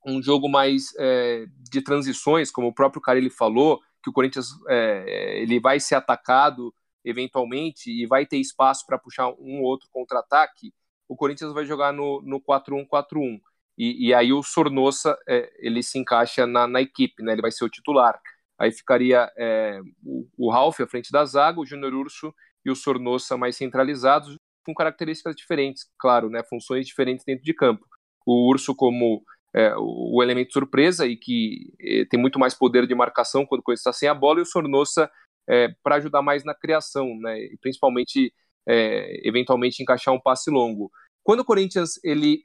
[0.06, 5.42] um jogo mais é, de transições, como o próprio Carilli falou, que o Corinthians é,
[5.42, 6.74] ele vai ser atacado
[7.04, 10.74] eventualmente e vai ter espaço para puxar um ou outro contra-ataque,
[11.08, 13.40] o Corinthians vai jogar no, no 4-1-4-1.
[13.78, 17.34] E, e, aí o Sornossa é, ele se encaixa na, na, equipe, né?
[17.34, 18.20] ele vai ser o titular.
[18.60, 22.34] Aí ficaria é, o, o Ralf à frente da zaga, o Júnior Urso
[22.64, 27.86] e o Sornossa mais centralizados, com características diferentes, claro, né, funções diferentes dentro de campo.
[28.26, 29.24] O Urso como
[29.56, 33.74] é, o elemento surpresa e que é, tem muito mais poder de marcação quando o
[33.74, 35.10] está sem a bola, e o Sornossa
[35.50, 38.34] é, para ajudar mais na criação, né, e principalmente,
[38.68, 40.92] é, eventualmente, encaixar um passe longo.
[41.24, 42.44] Quando o Corinthians ele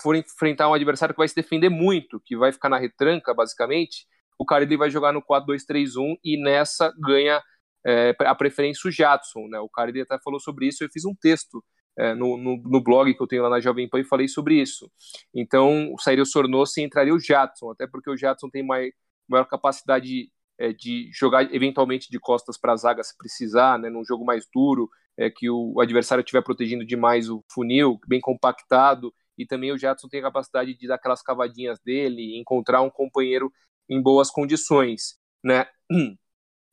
[0.00, 4.06] for enfrentar um adversário que vai se defender muito, que vai ficar na retranca, basicamente,
[4.38, 7.42] o cara ele vai jogar no 4-2-3-1 e nessa ganha
[7.86, 9.58] é, a preferência o Jadson, né?
[9.58, 11.64] O cara ele até falou sobre isso, eu fiz um texto
[11.98, 14.60] é, no, no, no, blog que eu tenho lá na Jovem Pan e falei sobre
[14.60, 14.90] isso.
[15.34, 18.90] Então, sairia o Sornosa e entraria o Jadson, até porque o Jadson tem maior,
[19.28, 23.88] maior capacidade é, de jogar eventualmente de costas para a zaga se precisar, né?
[23.88, 29.12] Num jogo mais duro, é, que o adversário estiver protegendo demais o funil, bem compactado,
[29.36, 33.50] e também o Jadson tem a capacidade de dar aquelas cavadinhas dele, encontrar um companheiro
[33.88, 35.66] em boas condições, né?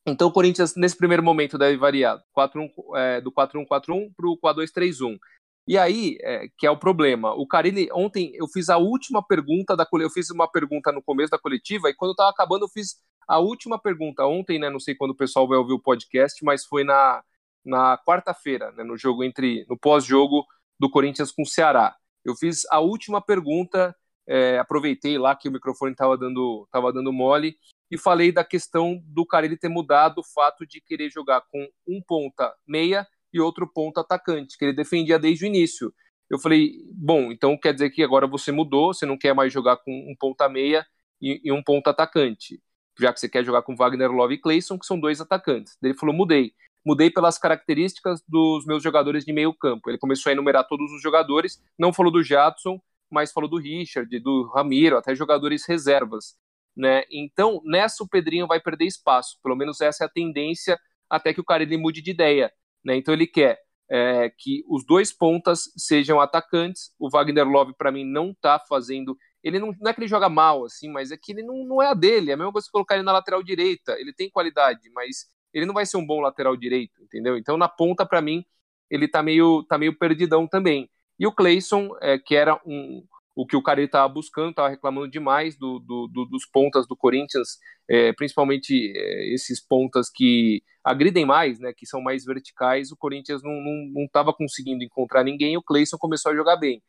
[0.08, 4.36] Então o Corinthians, nesse primeiro momento, deve variar 4 -1, é, do 4-1-4-1 para o
[4.36, 5.18] 4-2-3-1.
[5.66, 7.34] E aí, é, que é o problema.
[7.34, 11.30] O Carilli, ontem eu fiz a última pergunta da eu fiz uma pergunta no começo
[11.30, 12.96] da coletiva, e quando eu estava acabando, eu fiz
[13.28, 14.24] a última pergunta.
[14.24, 14.70] Ontem, né?
[14.70, 17.22] Não sei quando o pessoal vai ouvir o podcast, mas foi na,
[17.64, 19.66] na quarta-feira, né, no jogo entre.
[19.68, 20.46] no pós-jogo
[20.80, 21.94] do Corinthians com o Ceará.
[22.24, 23.94] Eu fiz a última pergunta,
[24.26, 27.56] é, aproveitei lá que o microfone estava dando, tava dando mole
[27.90, 32.02] e falei da questão do Carille ter mudado o fato de querer jogar com um
[32.06, 35.92] ponta meia e outro ponta atacante, que ele defendia desde o início.
[36.30, 39.78] Eu falei, bom, então quer dizer que agora você mudou, você não quer mais jogar
[39.78, 40.86] com um ponta meia
[41.20, 42.60] e, e um ponta atacante,
[42.98, 45.76] já que você quer jogar com Wagner Love e Clayson, que são dois atacantes.
[45.82, 46.52] Ele falou, mudei.
[46.84, 49.90] Mudei pelas características dos meus jogadores de meio campo.
[49.90, 54.18] Ele começou a enumerar todos os jogadores, não falou do Jadson, mas falou do Richard,
[54.20, 56.36] do Ramiro, até jogadores reservas.
[56.78, 57.02] Né?
[57.10, 59.36] Então, nessa o Pedrinho vai perder espaço.
[59.42, 60.78] Pelo menos essa é a tendência
[61.10, 62.52] até que o cara ele mude de ideia.
[62.84, 62.94] Né?
[62.96, 63.58] Então ele quer
[63.90, 66.92] é, que os dois pontas sejam atacantes.
[66.96, 69.18] O Wagner Love, para mim, não está fazendo.
[69.42, 71.82] Ele não, não, é que ele joga mal, assim, mas é que ele não, não
[71.82, 72.30] é a dele.
[72.30, 73.98] É a mesma coisa que colocar ele na lateral direita.
[73.98, 77.36] Ele tem qualidade, mas ele não vai ser um bom lateral direito, entendeu?
[77.36, 78.44] Então, na ponta, para mim,
[78.88, 80.88] ele tá meio, tá meio perdidão também.
[81.18, 83.04] E o Clayson, é, que era um,
[83.38, 86.96] o que o Carille estava buscando, estava reclamando demais do, do, do, dos pontas do
[86.96, 87.56] Corinthians,
[87.88, 93.40] é, principalmente é, esses pontas que agridem mais, né, que são mais verticais, o Corinthians
[93.44, 96.82] não estava conseguindo encontrar ninguém, o Cleison começou a jogar bem.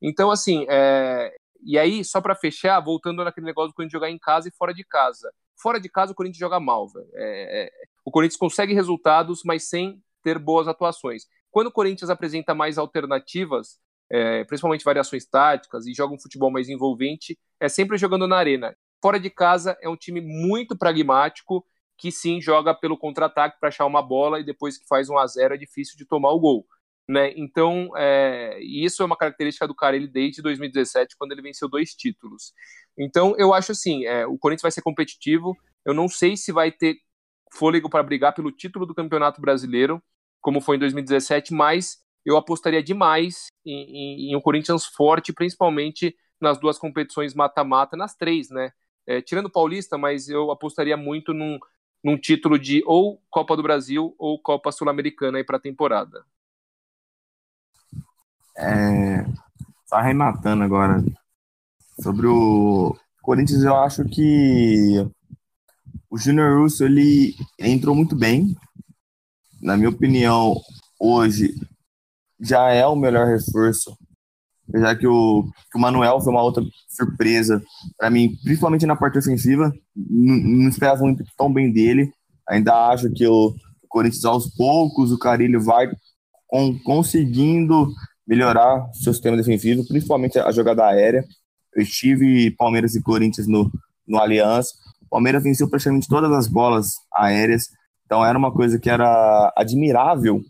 [0.00, 4.18] Então, assim, é, e aí, só para fechar, voltando naquele negócio do Corinthians jogar em
[4.18, 5.32] casa e fora de casa.
[5.60, 7.70] Fora de casa, o Corinthians joga mal, é, é,
[8.04, 11.24] o Corinthians consegue resultados, mas sem ter boas atuações.
[11.50, 13.80] Quando o Corinthians apresenta mais alternativas,
[14.10, 18.76] é, principalmente variações táticas, e joga um futebol mais envolvente, é sempre jogando na arena.
[19.02, 21.64] Fora de casa é um time muito pragmático,
[21.96, 25.26] que sim joga pelo contra-ataque para achar uma bola e depois que faz um a
[25.26, 26.66] 0 é difícil de tomar o gol.
[27.08, 27.32] Né?
[27.36, 32.52] Então, é, isso é uma característica do Carelli desde 2017, quando ele venceu dois títulos.
[32.96, 35.56] Então, eu acho assim: é, o Corinthians vai ser competitivo.
[35.84, 36.98] Eu não sei se vai ter
[37.52, 40.00] fôlego para brigar pelo título do Campeonato Brasileiro,
[40.40, 46.16] como foi em 2017, mas eu apostaria demais em, em, em um Corinthians forte, principalmente
[46.40, 48.72] nas duas competições mata-mata, nas três, né?
[49.06, 51.58] É, tirando o Paulista, mas eu apostaria muito num,
[52.02, 56.24] num título de ou Copa do Brasil ou Copa Sul-Americana aí para a temporada.
[58.56, 59.24] É,
[59.86, 61.02] só arrematando agora
[62.00, 65.06] sobre o Corinthians, eu acho que
[66.10, 68.56] o Júnior Russo ele entrou muito bem.
[69.60, 70.56] Na minha opinião,
[70.98, 71.54] hoje
[72.40, 73.96] já é o melhor reforço.
[74.68, 77.60] Apesar que o, que o Manuel foi uma outra surpresa
[77.98, 79.72] para mim, principalmente na parte ofensiva.
[79.96, 82.12] Não, esperava muito tão bem dele.
[82.48, 83.54] Ainda acho que o
[83.88, 85.90] Corinthians, aos poucos, o Carilho vai
[86.46, 87.88] com, conseguindo
[88.26, 91.24] melhorar seu sistema defensivo, principalmente a jogada aérea.
[91.74, 93.70] Eu estive Palmeiras e Corinthians no,
[94.06, 94.68] no Allianz.
[95.02, 97.64] O Palmeiras venceu praticamente todas as bolas aéreas,
[98.06, 100.40] então era uma coisa que era admirável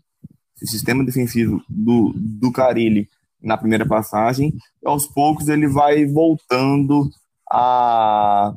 [0.67, 3.09] sistema defensivo do, do Carilli
[3.41, 4.53] na primeira passagem.
[4.83, 7.09] E aos poucos ele vai voltando
[7.51, 8.53] a,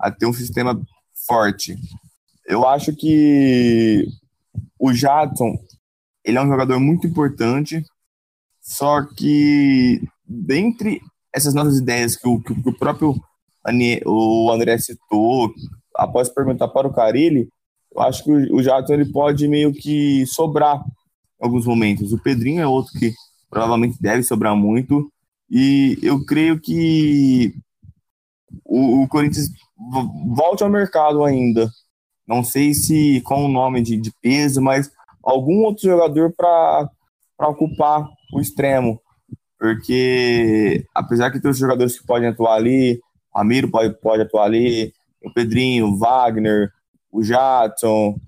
[0.00, 0.80] a ter um sistema
[1.26, 1.76] forte.
[2.46, 4.06] Eu acho que
[4.78, 5.58] o Jadson
[6.24, 7.84] ele é um jogador muito importante,
[8.60, 11.00] só que dentre
[11.34, 13.14] essas novas ideias que o, que o próprio
[14.06, 15.52] o André citou,
[15.94, 17.48] após perguntar para o Carilli,
[17.94, 20.82] eu acho que o Jadson ele pode meio que sobrar
[21.40, 22.12] alguns momentos.
[22.12, 23.12] O Pedrinho é outro que
[23.50, 25.10] provavelmente deve sobrar muito,
[25.50, 27.54] e eu creio que
[28.64, 29.48] o, o Corinthians
[30.34, 31.70] volte ao mercado ainda.
[32.26, 34.90] Não sei se com o nome de, de peso, mas
[35.22, 36.90] algum outro jogador para
[37.40, 39.00] ocupar o extremo.
[39.58, 43.00] Porque, apesar que tem os jogadores que podem atuar ali,
[43.34, 44.92] Ramiro pode, pode atuar ali,
[45.24, 46.70] o Pedrinho, o Wagner,
[47.10, 48.20] o Jadson,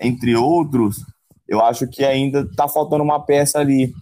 [0.00, 1.04] entre outros,
[1.52, 3.92] eu acho que ainda está faltando uma peça ali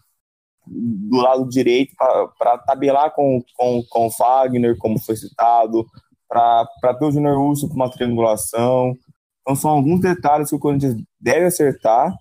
[0.64, 1.92] do lado direito
[2.38, 5.84] para tabelar com, com, com o Fagner, como foi citado,
[6.28, 8.96] para ter o Júnior Russo com uma triangulação.
[9.40, 12.14] Então são alguns detalhes que o Corinthians deve acertar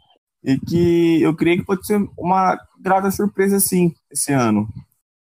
[0.44, 4.68] e que eu creio que pode ser uma grata surpresa sim esse ano.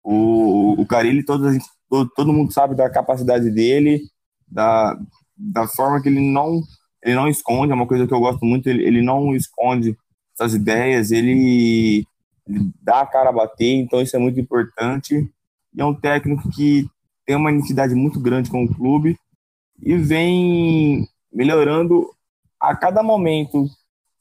[0.03, 1.51] O, o Carilli, todo,
[1.87, 4.01] todo, todo mundo sabe da capacidade dele,
[4.49, 4.97] da,
[5.37, 6.63] da forma que ele não
[7.03, 9.97] ele não esconde, é uma coisa que eu gosto muito, ele, ele não esconde
[10.35, 12.07] essas ideias, ele,
[12.47, 15.29] ele dá a cara a bater, então isso é muito importante.
[15.75, 16.87] E é um técnico que
[17.27, 19.17] tem uma identidade muito grande com o clube
[19.81, 22.09] e vem melhorando
[22.61, 23.67] a cada momento,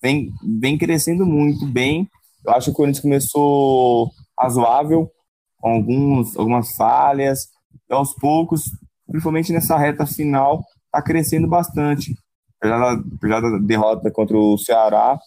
[0.01, 2.09] vem, vem crescendo muito bem.
[2.43, 5.11] Eu acho que o Corinthians começou razoável,
[5.59, 7.49] com alguns, algumas falhas,
[7.87, 8.71] e aos poucos,
[9.07, 12.15] principalmente nessa reta final, está crescendo bastante.
[12.63, 15.19] Apesar da, derrota contra o Ceará,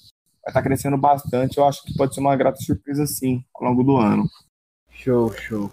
[0.46, 1.58] está crescendo bastante.
[1.58, 4.24] Eu acho que pode ser uma grata surpresa, sim, ao longo do ano.
[4.90, 5.70] Show, show.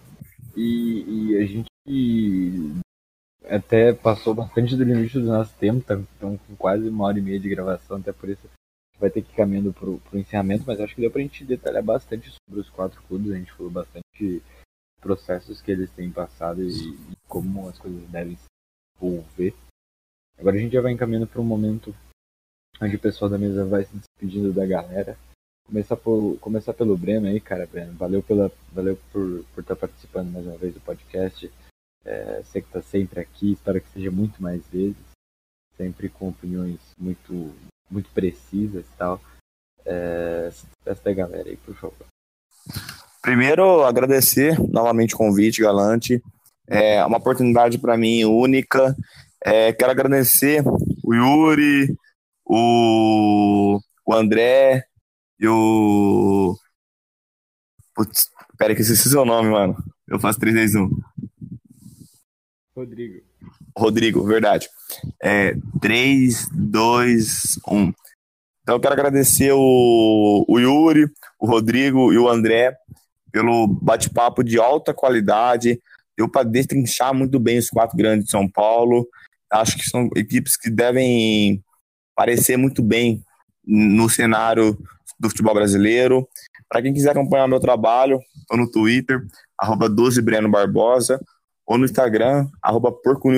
[0.55, 2.81] E, e a gente
[3.45, 6.27] até passou bastante do limite do nosso tempo, estamos tá?
[6.47, 8.47] com quase uma hora e meia de gravação, até por isso
[8.99, 11.43] vai ter que ir caminhando para o encerramento, mas acho que deu para a gente
[11.43, 14.43] detalhar bastante sobre os quatro clubes, a gente falou bastante
[15.01, 18.45] processos que eles têm passado e, e como as coisas devem se
[18.95, 19.55] envolver.
[20.41, 21.95] Agora a gente já vai encaminhando para um momento
[22.81, 25.15] onde o pessoal da mesa vai se despedindo da galera.
[25.67, 27.93] Começar, por, começar pelo Breno aí, cara, Breno.
[27.93, 31.51] Valeu, pela, valeu por, por estar participando mais uma vez do podcast.
[32.03, 34.97] É, sei que está sempre aqui, espero que seja muito mais vezes.
[35.77, 37.53] Sempre com opiniões muito,
[37.87, 39.21] muito precisas e tal.
[39.85, 40.51] É,
[40.83, 42.07] da galera aí, por favor.
[43.21, 46.19] Primeiro, agradecer novamente o convite, Galante.
[46.67, 48.95] É uma oportunidade para mim única
[49.43, 50.63] é, quero agradecer
[51.03, 51.95] o Yuri,
[52.45, 54.83] o, o André
[55.39, 56.55] e o.
[57.95, 59.75] Putz, pera que esqueci seu nome, mano.
[60.07, 60.89] Eu faço 3, 2, 1.
[62.75, 63.21] Rodrigo.
[63.77, 64.69] Rodrigo, verdade.
[65.21, 67.93] É, 3, 2, 1.
[68.61, 71.05] Então eu quero agradecer o, o Yuri,
[71.39, 72.75] o Rodrigo e o André
[73.31, 75.79] pelo bate-papo de alta qualidade.
[76.17, 79.07] Deu para destrinchar muito bem os quatro grandes de São Paulo.
[79.51, 81.63] Acho que são equipes que devem
[82.15, 83.23] parecer muito bem
[83.65, 84.77] no cenário
[85.19, 86.27] do futebol brasileiro.
[86.69, 89.21] Para quem quiser acompanhar meu trabalho, estou no Twitter,
[89.57, 91.19] arroba 12 Breno Barbosa,
[91.65, 92.95] ou no Instagram, arroba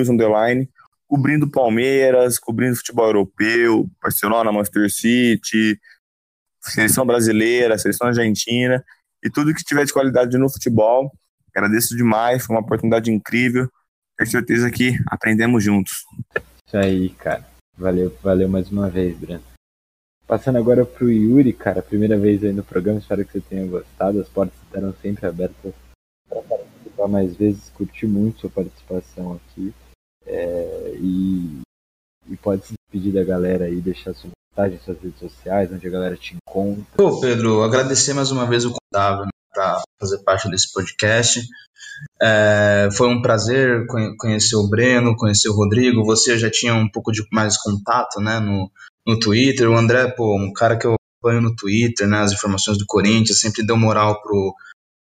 [0.10, 0.69] Underline,
[1.07, 5.80] cobrindo Palmeiras, cobrindo futebol europeu, Barcelona, Manchester City,
[6.61, 8.84] seleção brasileira, seleção argentina,
[9.23, 11.11] e tudo que tiver de qualidade no futebol.
[11.56, 13.69] Agradeço demais, foi uma oportunidade incrível
[14.24, 16.04] tenho certeza que aprendemos juntos.
[16.68, 17.45] Isso aí, cara.
[17.78, 19.44] Valeu, valeu mais uma vez, Breno.
[20.26, 24.22] Passando agora pro Yuri, cara, primeira vez aí no programa, espero que você tenha gostado.
[24.22, 25.74] As portas estarão sempre abertas
[26.30, 27.70] para participar mais vezes.
[27.76, 29.74] Curti muito sua participação aqui.
[30.26, 31.62] É, e,
[32.30, 35.91] e pode se despedir da galera aí, deixar sua mensagem, suas redes sociais, onde a
[35.91, 36.86] galera te encontra.
[36.95, 41.42] Pô, Pedro, agradecer mais uma vez o contável né, para fazer parte desse podcast.
[42.22, 43.86] É, foi um prazer
[44.18, 46.04] conhecer o Breno, conhecer o Rodrigo.
[46.06, 48.70] Você já tinha um pouco de mais contato, né, no,
[49.06, 49.70] no Twitter.
[49.70, 53.40] O André, pô, um cara que eu acompanho no Twitter, né, as informações do Corinthians,
[53.40, 54.54] sempre deu moral pro,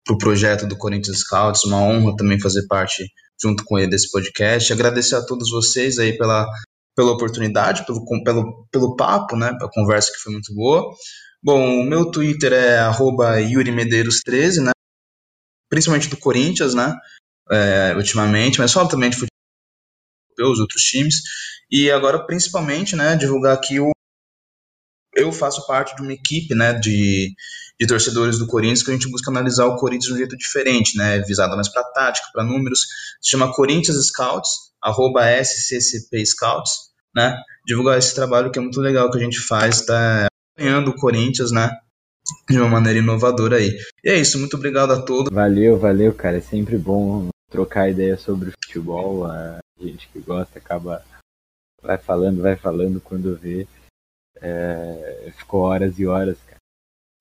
[0.05, 1.65] pro projeto do Corinthians Scouts.
[1.65, 3.05] Uma honra também fazer parte
[3.41, 4.71] junto com ele desse podcast.
[4.71, 6.47] Agradecer a todos vocês aí pela,
[6.95, 10.91] pela oportunidade, pelo, pelo, pelo papo, né, pela conversa que foi muito boa.
[11.43, 14.71] Bom, o meu Twitter é arroba yurimedeiros13, né?
[15.69, 16.95] Principalmente do Corinthians, né?
[17.49, 21.21] É, ultimamente, mas falo também de futebol, os outros times.
[21.71, 23.91] E agora, principalmente, né, divulgar aqui o.
[25.15, 27.33] Eu faço parte de uma equipe, né, de,
[27.79, 30.97] de torcedores do Corinthians que a gente busca analisar o Corinthians de um jeito diferente,
[30.97, 32.81] né, visada mais para tática, para números.
[33.21, 34.51] Se chama Corinthians Scouts,
[34.81, 36.71] arroba SCCP Scouts,
[37.15, 37.35] né,
[37.65, 40.27] divulgar esse trabalho que é muito legal que a gente faz, tá
[40.57, 41.79] acompanhando o Corinthians, né,
[42.49, 43.77] de uma maneira inovadora aí.
[44.03, 45.31] E é isso, muito obrigado a todos.
[45.31, 51.03] Valeu, valeu, cara, é sempre bom trocar ideia sobre futebol, a gente que gosta acaba
[51.81, 53.67] vai falando, vai falando quando vê.
[54.39, 56.57] É, ficou horas e horas, cara.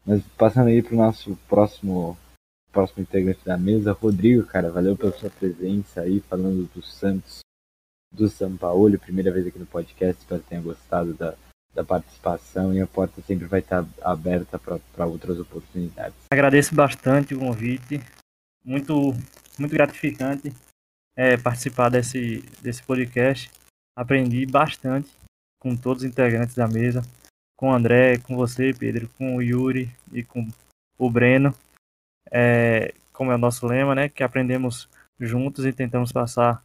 [0.04, 2.16] Mas passando aí pro nosso próximo
[2.72, 7.40] próximo integrante da mesa, Rodrigo, cara, valeu pela sua presença aí, falando do Santos,
[8.12, 11.34] do São Paulo, primeira vez aqui no podcast, espero que tenha gostado da,
[11.77, 16.16] da participação e a porta sempre vai estar aberta para outras oportunidades.
[16.32, 18.01] Agradeço bastante o convite,
[18.65, 19.12] muito,
[19.59, 20.53] muito gratificante
[21.15, 23.51] é, participar desse, desse podcast
[23.97, 25.11] aprendi bastante
[25.59, 27.01] com todos os integrantes da mesa,
[27.57, 30.47] com o André, com você, Pedro, com o Yuri e com
[30.98, 31.55] o Breno.
[32.31, 34.09] É, como é o nosso lema, né?
[34.11, 34.89] Que aprendemos
[35.19, 36.62] juntos e tentamos passar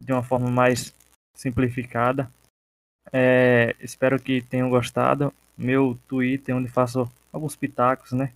[0.00, 0.94] de uma forma mais
[1.34, 2.30] simplificada.
[3.12, 5.32] É, espero que tenham gostado.
[5.56, 8.32] Meu Twitter, onde faço alguns pitacos, né?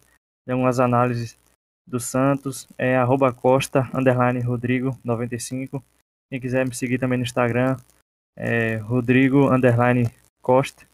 [0.47, 1.39] De algumas análises
[1.87, 5.83] do Santos, é arroba costa, underline Rodrigo 95.
[6.31, 7.77] Quem quiser me seguir também no Instagram,
[8.37, 10.09] é Rodrigo Underline
[10.41, 10.87] Costa,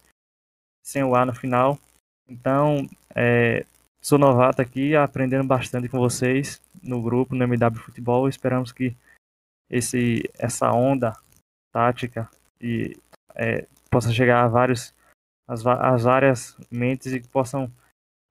[0.83, 1.79] sem o A no final.
[2.27, 3.65] Então, é,
[4.01, 8.29] sou novato aqui, aprendendo bastante com vocês no grupo, no MW Futebol.
[8.29, 8.97] Esperamos que
[9.71, 11.17] esse, essa onda
[11.73, 12.29] tática
[12.61, 12.97] e,
[13.37, 14.95] é, possa chegar a vários,
[15.47, 17.71] as, as várias mentes e que possam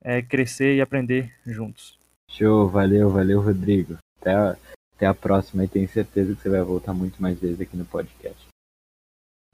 [0.04, 1.98] é, crescer e aprender juntos.
[2.30, 3.98] Show, valeu, valeu, Rodrigo.
[4.20, 4.58] Até a,
[4.96, 7.86] até a próxima e tenho certeza que você vai voltar muito mais vezes aqui no
[7.86, 8.48] podcast.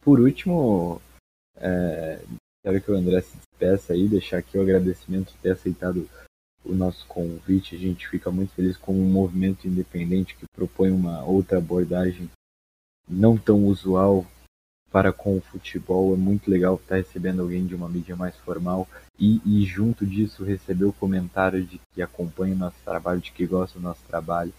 [0.01, 1.01] Por último,
[1.57, 2.19] é,
[2.63, 6.09] quero que o André se despeça aí, deixar aqui o agradecimento por ter aceitado
[6.63, 7.75] o nosso convite.
[7.75, 12.29] A gente fica muito feliz com um movimento independente que propõe uma outra abordagem
[13.07, 14.25] não tão usual
[14.91, 16.13] para com o futebol.
[16.13, 18.87] É muito legal estar recebendo alguém de uma mídia mais formal
[19.19, 23.45] e, e junto disso receber o comentário de que acompanha o nosso trabalho, de que
[23.45, 24.53] gosta do nosso trabalho.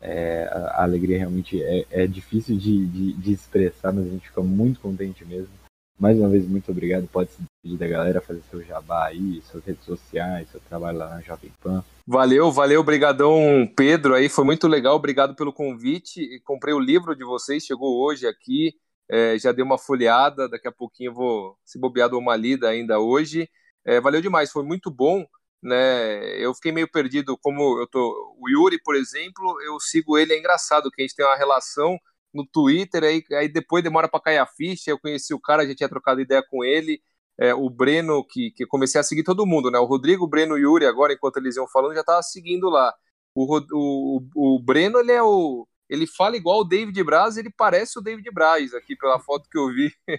[0.00, 4.42] É, a, alegria realmente é, é difícil de, de, de, expressar, mas a gente fica
[4.42, 5.50] muito contente mesmo.
[5.98, 7.06] Mais uma vez, muito obrigado.
[7.06, 11.08] Pode se despedir da galera, fazer seu jabá aí, suas redes sociais, seu trabalho lá
[11.08, 11.84] na Jovem Pan.
[12.04, 16.40] Valeu, valeu, obrigadão Pedro aí, foi muito legal, obrigado pelo convite.
[16.44, 18.74] Comprei o livro de vocês, chegou hoje aqui,
[19.10, 22.98] é, já dei uma folheada, daqui a pouquinho vou, se bobear, dou uma lida ainda
[22.98, 23.48] hoje.
[23.84, 25.26] É, valeu demais, foi muito bom
[25.62, 26.36] né?
[26.44, 28.36] Eu fiquei meio perdido, como eu tô.
[28.40, 31.98] O Yuri, por exemplo, eu sigo ele, é engraçado que a gente tem uma relação
[32.34, 34.90] no Twitter, aí, aí depois demora para cair a ficha.
[34.90, 37.00] Eu conheci o cara, já tinha trocado ideia com ele.
[37.38, 39.78] É, o Breno, que, que comecei a seguir todo mundo, né?
[39.78, 42.68] O Rodrigo, o Breno e o Yuri, agora, enquanto eles iam falando, já tava seguindo
[42.68, 42.92] lá.
[43.34, 47.98] O, o, o Breno, ele é o ele fala igual o David Braz, ele parece
[47.98, 49.92] o David Braz, aqui pela foto que eu vi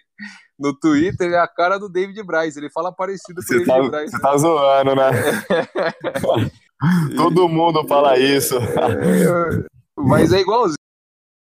[0.58, 3.90] no Twitter, é a cara do David Braz, ele fala parecido com o David tá,
[3.90, 4.12] Braz.
[4.12, 5.10] Você tá zoando, né?
[7.18, 8.56] Todo mundo fala isso.
[8.56, 9.66] É,
[9.98, 10.76] mas é igualzinho,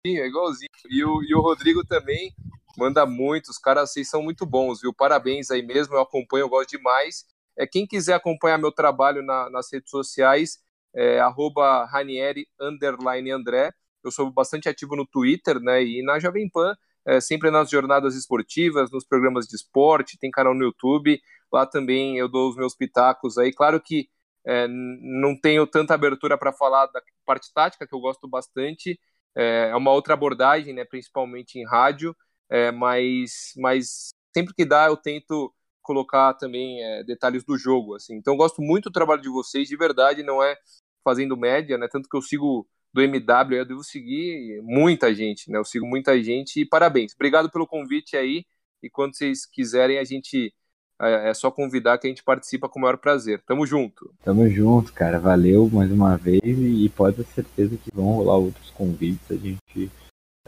[0.06, 0.70] é igualzinho.
[0.88, 2.32] E o, e o Rodrigo também
[2.78, 4.94] manda muito, os caras, vocês são muito bons, viu?
[4.94, 7.24] Parabéns aí mesmo, eu acompanho, eu gosto demais.
[7.58, 10.60] É, quem quiser acompanhar meu trabalho na, nas redes sociais,
[10.94, 13.72] é arroba Ranieri, underline André
[14.04, 16.74] eu sou bastante ativo no Twitter, né, e na Jovem Pan,
[17.06, 21.20] é, sempre nas jornadas esportivas, nos programas de esporte, tem canal no YouTube,
[21.52, 24.08] lá também eu dou os meus pitacos aí, claro que
[24.44, 28.98] é, não tenho tanta abertura para falar da parte tática, que eu gosto bastante,
[29.36, 32.14] é, é uma outra abordagem, né, principalmente em rádio,
[32.50, 35.52] é, mas, mas sempre que dá eu tento
[35.82, 39.68] colocar também é, detalhes do jogo, assim, então eu gosto muito do trabalho de vocês,
[39.68, 40.56] de verdade, não é
[41.04, 45.58] fazendo média, né, tanto que eu sigo do MW, eu devo seguir muita gente, né?
[45.58, 47.14] Eu sigo muita gente e parabéns.
[47.14, 48.44] Obrigado pelo convite aí.
[48.82, 50.52] E quando vocês quiserem, a gente
[51.00, 53.40] é, é só convidar que a gente participa com o maior prazer.
[53.42, 54.12] Tamo junto.
[54.22, 55.18] Tamo junto, cara.
[55.18, 59.30] Valeu mais uma vez e pode ter certeza que vão rolar outros convites.
[59.30, 59.90] A gente,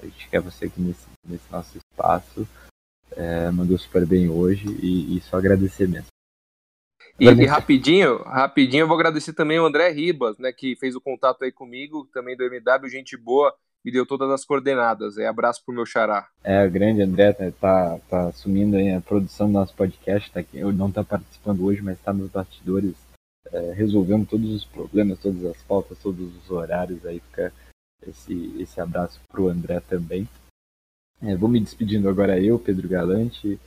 [0.00, 2.46] a gente quer você aqui nesse, nesse nosso espaço.
[3.16, 6.13] É, mandou super bem hoje e, e só agradecer mesmo.
[7.18, 11.00] E, e, rapidinho, rapidinho, eu vou agradecer também o André Ribas, né, que fez o
[11.00, 13.54] contato aí comigo, também do MW, gente boa,
[13.84, 15.16] me deu todas as coordenadas.
[15.18, 16.26] É abraço pro meu xará.
[16.42, 20.60] É, o grande André tá, tá, tá assumindo a produção do nosso podcast, tá aqui,
[20.60, 22.94] não tá participando hoje, mas está nos bastidores,
[23.52, 27.52] é, resolvendo todos os problemas, todas as faltas, todos os horários aí, fica
[28.06, 30.28] esse, esse abraço pro André também.
[31.22, 33.58] É, vou me despedindo agora eu, Pedro Galante.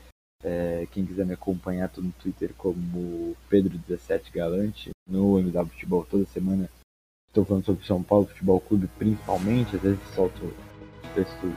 [0.43, 6.69] É, quem quiser me acompanhar, tô no Twitter como Pedro17Galante, no MW Futebol toda semana.
[7.27, 10.53] Estou falando sobre São Paulo Futebol Clube principalmente, às vezes solto
[11.15, 11.53] textos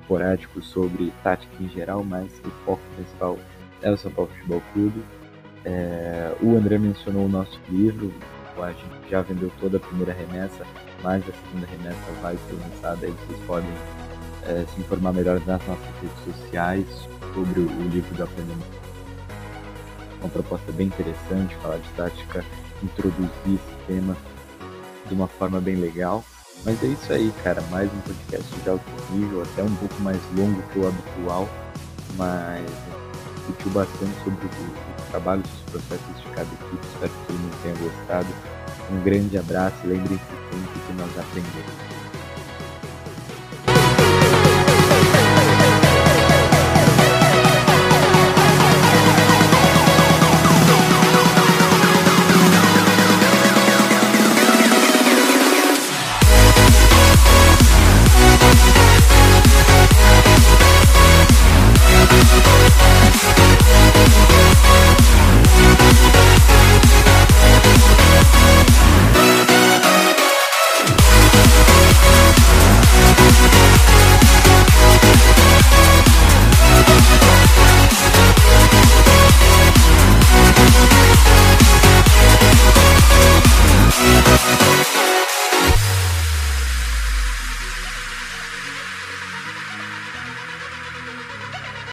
[0.00, 3.38] esporádicos sobre tática em geral, mas o foco principal
[3.82, 5.04] é o São Paulo Futebol Clube.
[5.64, 8.12] É, o André mencionou o nosso livro,
[8.56, 10.66] a gente já vendeu toda a primeira remessa,
[11.02, 13.70] mas a segunda remessa vai ser lançada e vocês podem
[14.44, 18.64] é, se informar melhor nas nossas redes sociais sobre o livro do Aprendendo.
[20.20, 22.44] Uma proposta bem interessante, falar de tática,
[22.82, 24.16] introduzir esse tema
[25.06, 26.24] de uma forma bem legal.
[26.64, 27.60] Mas é isso aí, cara.
[27.70, 31.48] Mais um podcast de alto nível, até um pouco mais longo que o habitual,
[32.16, 32.66] mas
[33.36, 36.86] discutiu bastante sobre o, o trabalho, os processos de cada equipe.
[36.94, 38.28] Espero que todo mundo tenha gostado.
[38.90, 41.97] Um grande abraço e lembrem-se sempre que nós aprendemos.